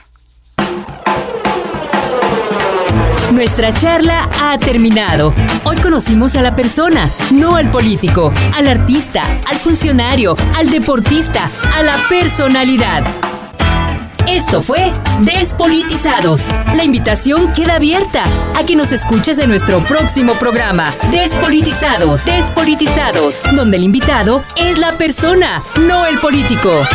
[3.32, 5.32] Nuestra charla ha terminado.
[5.64, 11.82] Hoy conocimos a la persona, no al político, al artista, al funcionario, al deportista, a
[11.82, 13.33] la personalidad.
[14.28, 16.48] Esto fue Despolitizados.
[16.74, 18.24] La invitación queda abierta
[18.56, 22.24] a que nos escuches en nuestro próximo programa, Despolitizados.
[22.24, 23.34] Despolitizados.
[23.54, 26.86] Donde el invitado es la persona, no el político.